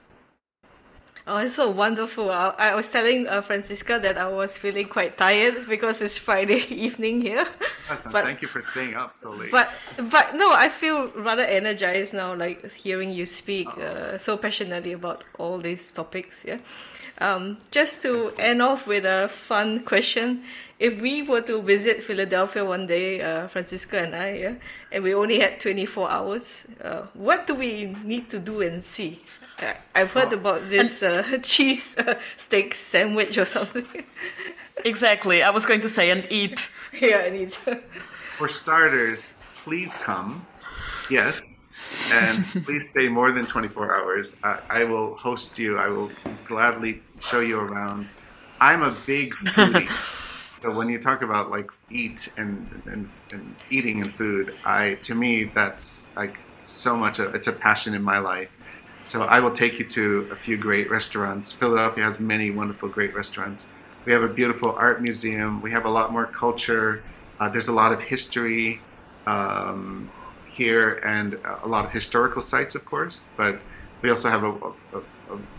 Oh, 1.27 1.37
it's 1.37 1.55
so 1.55 1.69
wonderful. 1.69 2.29
I, 2.29 2.53
I 2.57 2.75
was 2.75 2.87
telling 2.87 3.27
uh, 3.27 3.41
Francisca 3.41 3.97
that 3.99 4.15
I 4.15 4.27
was 4.27 4.59
feeling 4.59 4.87
quite 4.87 5.17
tired 5.17 5.65
because 5.67 5.99
it's 6.03 6.19
Friday 6.19 6.59
evening 6.69 7.21
here. 7.21 7.47
Yes, 7.89 8.07
but, 8.11 8.25
thank 8.25 8.43
you 8.43 8.47
for 8.47 8.63
staying 8.63 8.93
up 8.93 9.15
so 9.17 9.31
late. 9.31 9.49
But 9.49 9.71
but 9.97 10.35
no, 10.35 10.53
I 10.53 10.69
feel 10.69 11.07
rather 11.15 11.41
energized 11.41 12.13
now, 12.13 12.35
like 12.35 12.71
hearing 12.71 13.11
you 13.11 13.25
speak 13.25 13.67
uh, 13.79 14.19
so 14.19 14.37
passionately 14.37 14.91
about 14.91 15.23
all 15.39 15.57
these 15.57 15.91
topics. 15.91 16.45
Yeah. 16.45 16.59
Um, 17.17 17.57
just 17.71 18.03
to 18.03 18.31
end 18.37 18.61
off 18.61 18.85
with 18.85 19.05
a 19.05 19.27
fun 19.27 19.79
question, 19.79 20.43
if 20.79 21.01
we 21.01 21.21
were 21.21 21.41
to 21.41 21.61
visit 21.61 22.03
Philadelphia 22.03 22.65
one 22.65 22.85
day, 22.85 23.21
uh, 23.21 23.47
Francisca 23.47 23.99
and 23.99 24.15
I, 24.15 24.33
yeah, 24.33 24.55
and 24.91 25.03
we 25.03 25.13
only 25.13 25.39
had 25.39 25.59
24 25.59 26.09
hours, 26.09 26.65
uh, 26.83 27.03
what 27.13 27.47
do 27.47 27.55
we 27.55 27.95
need 28.03 28.29
to 28.29 28.39
do 28.39 28.61
and 28.61 28.83
see? 28.83 29.21
I've 29.93 30.11
heard 30.11 30.33
oh. 30.33 30.37
about 30.37 30.69
this 30.69 31.01
uh, 31.01 31.37
cheese 31.43 31.97
uh, 31.97 32.19
steak 32.35 32.75
sandwich 32.75 33.37
or 33.37 33.45
something. 33.45 33.85
exactly. 34.85 35.41
I 35.43 35.49
was 35.49 35.65
going 35.65 35.81
to 35.81 35.89
say 35.89 36.11
and 36.11 36.27
eat. 36.29 36.69
yeah, 37.01 37.23
and 37.23 37.35
eat. 37.35 37.57
For 38.37 38.49
starters, 38.49 39.31
please 39.63 39.93
come. 39.93 40.45
Yes. 41.09 41.69
And 42.11 42.43
please 42.65 42.89
stay 42.89 43.07
more 43.07 43.31
than 43.31 43.45
24 43.45 43.95
hours. 43.95 44.35
I, 44.43 44.59
I 44.69 44.83
will 44.83 45.15
host 45.15 45.57
you. 45.57 45.77
I 45.77 45.87
will 45.87 46.11
gladly 46.47 47.01
show 47.21 47.39
you 47.39 47.59
around. 47.59 48.09
I'm 48.59 48.81
a 48.81 48.91
big 49.05 49.33
foodie. 49.33 49.89
So 50.65 50.71
when 50.71 50.89
you 50.89 50.99
talk 50.99 51.21
about 51.21 51.51
like 51.51 51.69
eat 51.89 52.33
and, 52.37 52.81
and, 52.85 53.09
and 53.31 53.55
eating 53.69 54.03
and 54.03 54.13
food, 54.15 54.55
I 54.65 54.95
to 55.03 55.15
me 55.15 55.45
that's 55.45 56.09
like 56.15 56.37
so 56.65 56.97
much. 56.97 57.19
A, 57.19 57.29
it's 57.29 57.47
a 57.47 57.53
passion 57.53 57.93
in 57.93 58.01
my 58.01 58.19
life 58.19 58.49
so 59.05 59.21
I 59.21 59.39
will 59.39 59.51
take 59.51 59.77
you 59.77 59.85
to 59.85 60.27
a 60.31 60.35
few 60.35 60.57
great 60.57 60.89
restaurants. 60.89 61.51
Philadelphia 61.51 62.03
has 62.03 62.19
many 62.19 62.49
wonderful, 62.49 62.89
great 62.89 63.13
restaurants. 63.13 63.67
We 64.03 64.11
have 64.13 64.23
a 64.23 64.27
beautiful 64.27 64.71
art 64.71 65.01
museum. 65.01 65.61
We 65.61 65.71
have 65.71 65.85
a 65.85 65.89
lot 65.89 66.11
more 66.11 66.25
culture. 66.25 67.03
Uh, 67.39 67.49
there's 67.49 67.67
a 67.67 67.71
lot 67.71 67.93
of 67.93 68.01
history 68.01 68.81
um, 69.27 70.09
here 70.51 70.95
and 71.05 71.39
a 71.63 71.67
lot 71.67 71.85
of 71.85 71.91
historical 71.91 72.41
sites, 72.41 72.73
of 72.73 72.83
course. 72.85 73.25
But 73.37 73.59
we 74.01 74.09
also 74.09 74.29
have 74.29 74.43
a, 74.43 74.51
a, 74.51 75.01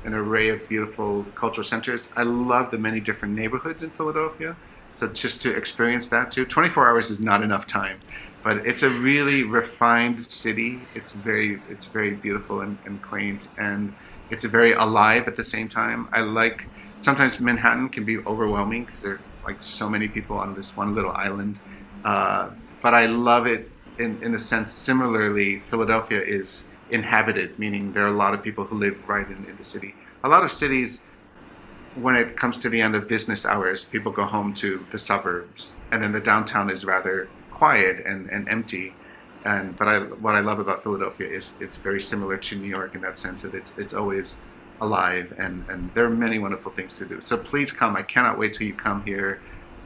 an 0.04 0.12
array 0.12 0.48
of 0.48 0.68
beautiful 0.68 1.24
cultural 1.36 1.64
centers. 1.64 2.08
I 2.16 2.24
love 2.24 2.72
the 2.72 2.78
many 2.78 2.98
different 2.98 3.34
neighborhoods 3.34 3.80
in 3.80 3.90
Philadelphia. 3.90 4.56
So 4.98 5.09
just 5.09 5.43
to 5.43 5.55
experience 5.55 6.09
that 6.09 6.32
too, 6.32 6.47
24 6.47 6.89
hours 6.89 7.10
is 7.10 7.20
not 7.20 7.43
enough 7.43 7.66
time 7.66 7.98
but 8.47 8.59
it's 8.59 8.85
a 8.85 8.89
really 8.89 9.43
refined 9.43 10.24
city. 10.24 10.81
It's 10.94 11.10
very 11.10 11.60
it's 11.68 11.86
very 11.86 12.12
beautiful 12.12 12.60
and, 12.60 12.78
and 12.85 13.02
quaint, 13.02 13.48
and 13.59 13.93
it's 14.31 14.44
very 14.44 14.73
alive 14.73 15.27
at 15.27 15.36
the 15.36 15.43
same 15.43 15.68
time. 15.68 16.09
I 16.12 16.20
like 16.20 16.66
sometimes 17.01 17.40
Manhattan 17.40 17.89
can 17.89 18.05
be 18.05 18.18
overwhelming 18.18 18.85
because 18.85 19.02
there 19.02 19.12
are 19.14 19.20
like 19.44 19.56
so 19.62 19.90
many 19.90 20.06
people 20.06 20.36
on 20.36 20.55
this 20.55 20.77
one 20.77 20.94
little 20.94 21.10
island, 21.10 21.59
uh, 22.05 22.51
but 22.82 22.94
I 22.94 23.06
love 23.06 23.48
it 23.48 23.68
in 23.98 24.23
in 24.23 24.32
a 24.32 24.39
sense. 24.39 24.73
Similarly, 24.73 25.59
Philadelphia 25.68 26.23
is 26.23 26.66
inhabited, 26.89 27.59
meaning 27.59 27.94
there 27.94 28.05
are 28.05 28.14
a 28.14 28.20
lot 28.24 28.32
of 28.32 28.44
people 28.44 28.62
who 28.66 28.78
live 28.78 29.09
right 29.09 29.27
in, 29.27 29.44
in 29.47 29.56
the 29.56 29.64
city. 29.64 29.97
A 30.23 30.28
lot 30.28 30.44
of 30.44 30.52
cities 30.52 31.02
when 31.97 32.14
it 32.14 32.36
comes 32.36 32.59
to 32.59 32.68
the 32.68 32.81
end 32.81 32.94
of 32.94 33.09
business 33.09 33.47
hours, 33.47 33.85
people 33.85 34.12
go 34.12 34.24
home 34.24 34.52
to 34.55 34.85
the 34.93 34.98
suburbs, 34.98 35.74
and 35.90 36.02
then 36.02 36.12
the 36.12 36.20
downtown 36.20 36.70
is 36.70 36.85
rather 36.85 37.28
quiet 37.51 38.05
and, 38.06 38.28
and 38.31 38.48
empty. 38.48 38.94
And 39.44 39.77
but 39.77 39.89
I 39.89 39.98
what 40.01 40.35
I 40.35 40.40
love 40.40 40.59
about 40.59 40.82
Philadelphia 40.82 41.28
is 41.28 41.52
it's 41.60 41.77
very 41.77 42.02
similar 42.02 42.36
to 42.36 42.56
New 42.56 42.68
York 42.68 42.94
in 42.94 43.01
that 43.02 43.16
sense 43.16 43.43
that 43.43 43.55
it's 43.55 43.73
it's 43.77 43.94
always 43.94 44.39
alive 44.81 45.32
and 45.39 45.64
and 45.70 45.90
there 45.94 46.05
are 46.05 46.10
many 46.10 46.39
wonderful 46.39 46.73
things 46.73 46.97
to 46.98 47.05
do. 47.06 47.23
So 47.24 47.36
please 47.36 47.73
come. 47.73 47.97
I 47.97 48.02
cannot 48.02 48.39
wait 48.39 48.52
till 48.55 48.66
you 48.66 48.74
come 48.74 49.02
here, 49.05 49.40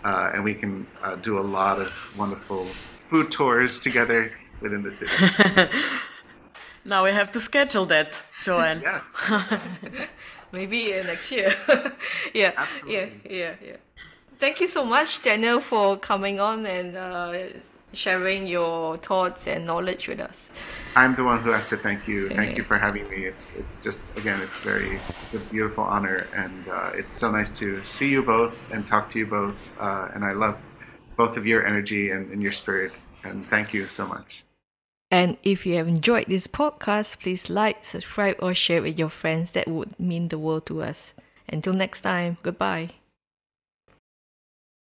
uh, 0.04 0.32
and 0.34 0.42
we 0.42 0.54
can 0.54 0.86
uh, 1.02 1.16
do 1.16 1.38
a 1.38 1.46
lot 1.58 1.80
of 1.80 1.92
wonderful 2.16 2.66
food 3.08 3.30
tours 3.30 3.80
together 3.80 4.32
within 4.60 4.82
the 4.82 4.90
city. 4.90 5.12
now 6.84 7.04
we 7.04 7.10
have 7.10 7.30
to 7.32 7.40
schedule 7.40 7.84
that, 7.86 8.22
Joanne. 8.42 8.82
yes. 8.82 9.04
Maybe 10.52 10.98
uh, 10.98 11.04
next 11.04 11.30
year. 11.30 11.54
yeah. 12.34 12.52
Absolutely. 12.56 12.94
Yeah. 13.24 13.30
Yeah. 13.30 13.54
Yeah 13.64 13.76
thank 14.40 14.60
you 14.60 14.66
so 14.66 14.84
much, 14.84 15.22
Daniel, 15.22 15.60
for 15.60 15.96
coming 15.96 16.40
on 16.40 16.66
and 16.66 16.96
uh, 16.96 17.34
sharing 17.92 18.46
your 18.46 18.96
thoughts 18.96 19.46
and 19.46 19.66
knowledge 19.66 20.08
with 20.08 20.20
us. 20.20 20.50
I'm 20.96 21.14
the 21.14 21.22
one 21.24 21.40
who 21.42 21.50
has 21.50 21.68
to 21.68 21.76
thank 21.76 22.08
you. 22.08 22.30
Thank 22.30 22.56
you 22.56 22.64
for 22.64 22.78
having 22.78 23.08
me. 23.08 23.26
It's 23.26 23.52
it's 23.56 23.78
just 23.78 24.08
again, 24.16 24.40
it's 24.40 24.56
very 24.58 24.98
it's 25.24 25.34
a 25.34 25.38
beautiful 25.50 25.84
honor, 25.84 26.26
and 26.34 26.68
uh, 26.68 26.90
it's 26.94 27.14
so 27.14 27.30
nice 27.30 27.52
to 27.62 27.84
see 27.84 28.08
you 28.08 28.22
both 28.22 28.54
and 28.72 28.86
talk 28.88 29.10
to 29.10 29.18
you 29.18 29.26
both. 29.26 29.58
Uh, 29.78 30.08
and 30.14 30.24
I 30.24 30.32
love 30.32 30.56
both 31.16 31.36
of 31.36 31.46
your 31.46 31.66
energy 31.66 32.10
and, 32.10 32.32
and 32.32 32.42
your 32.42 32.52
spirit. 32.52 32.92
And 33.22 33.44
thank 33.44 33.74
you 33.74 33.86
so 33.86 34.06
much. 34.06 34.44
And 35.10 35.36
if 35.42 35.66
you 35.66 35.76
have 35.76 35.88
enjoyed 35.88 36.26
this 36.28 36.46
podcast, 36.46 37.20
please 37.20 37.50
like, 37.50 37.84
subscribe, 37.84 38.36
or 38.38 38.54
share 38.54 38.82
with 38.82 38.98
your 38.98 39.08
friends. 39.08 39.50
That 39.52 39.66
would 39.66 39.98
mean 39.98 40.28
the 40.28 40.38
world 40.38 40.66
to 40.66 40.82
us. 40.82 41.14
Until 41.48 41.72
next 41.72 42.02
time, 42.02 42.38
goodbye. 42.42 42.90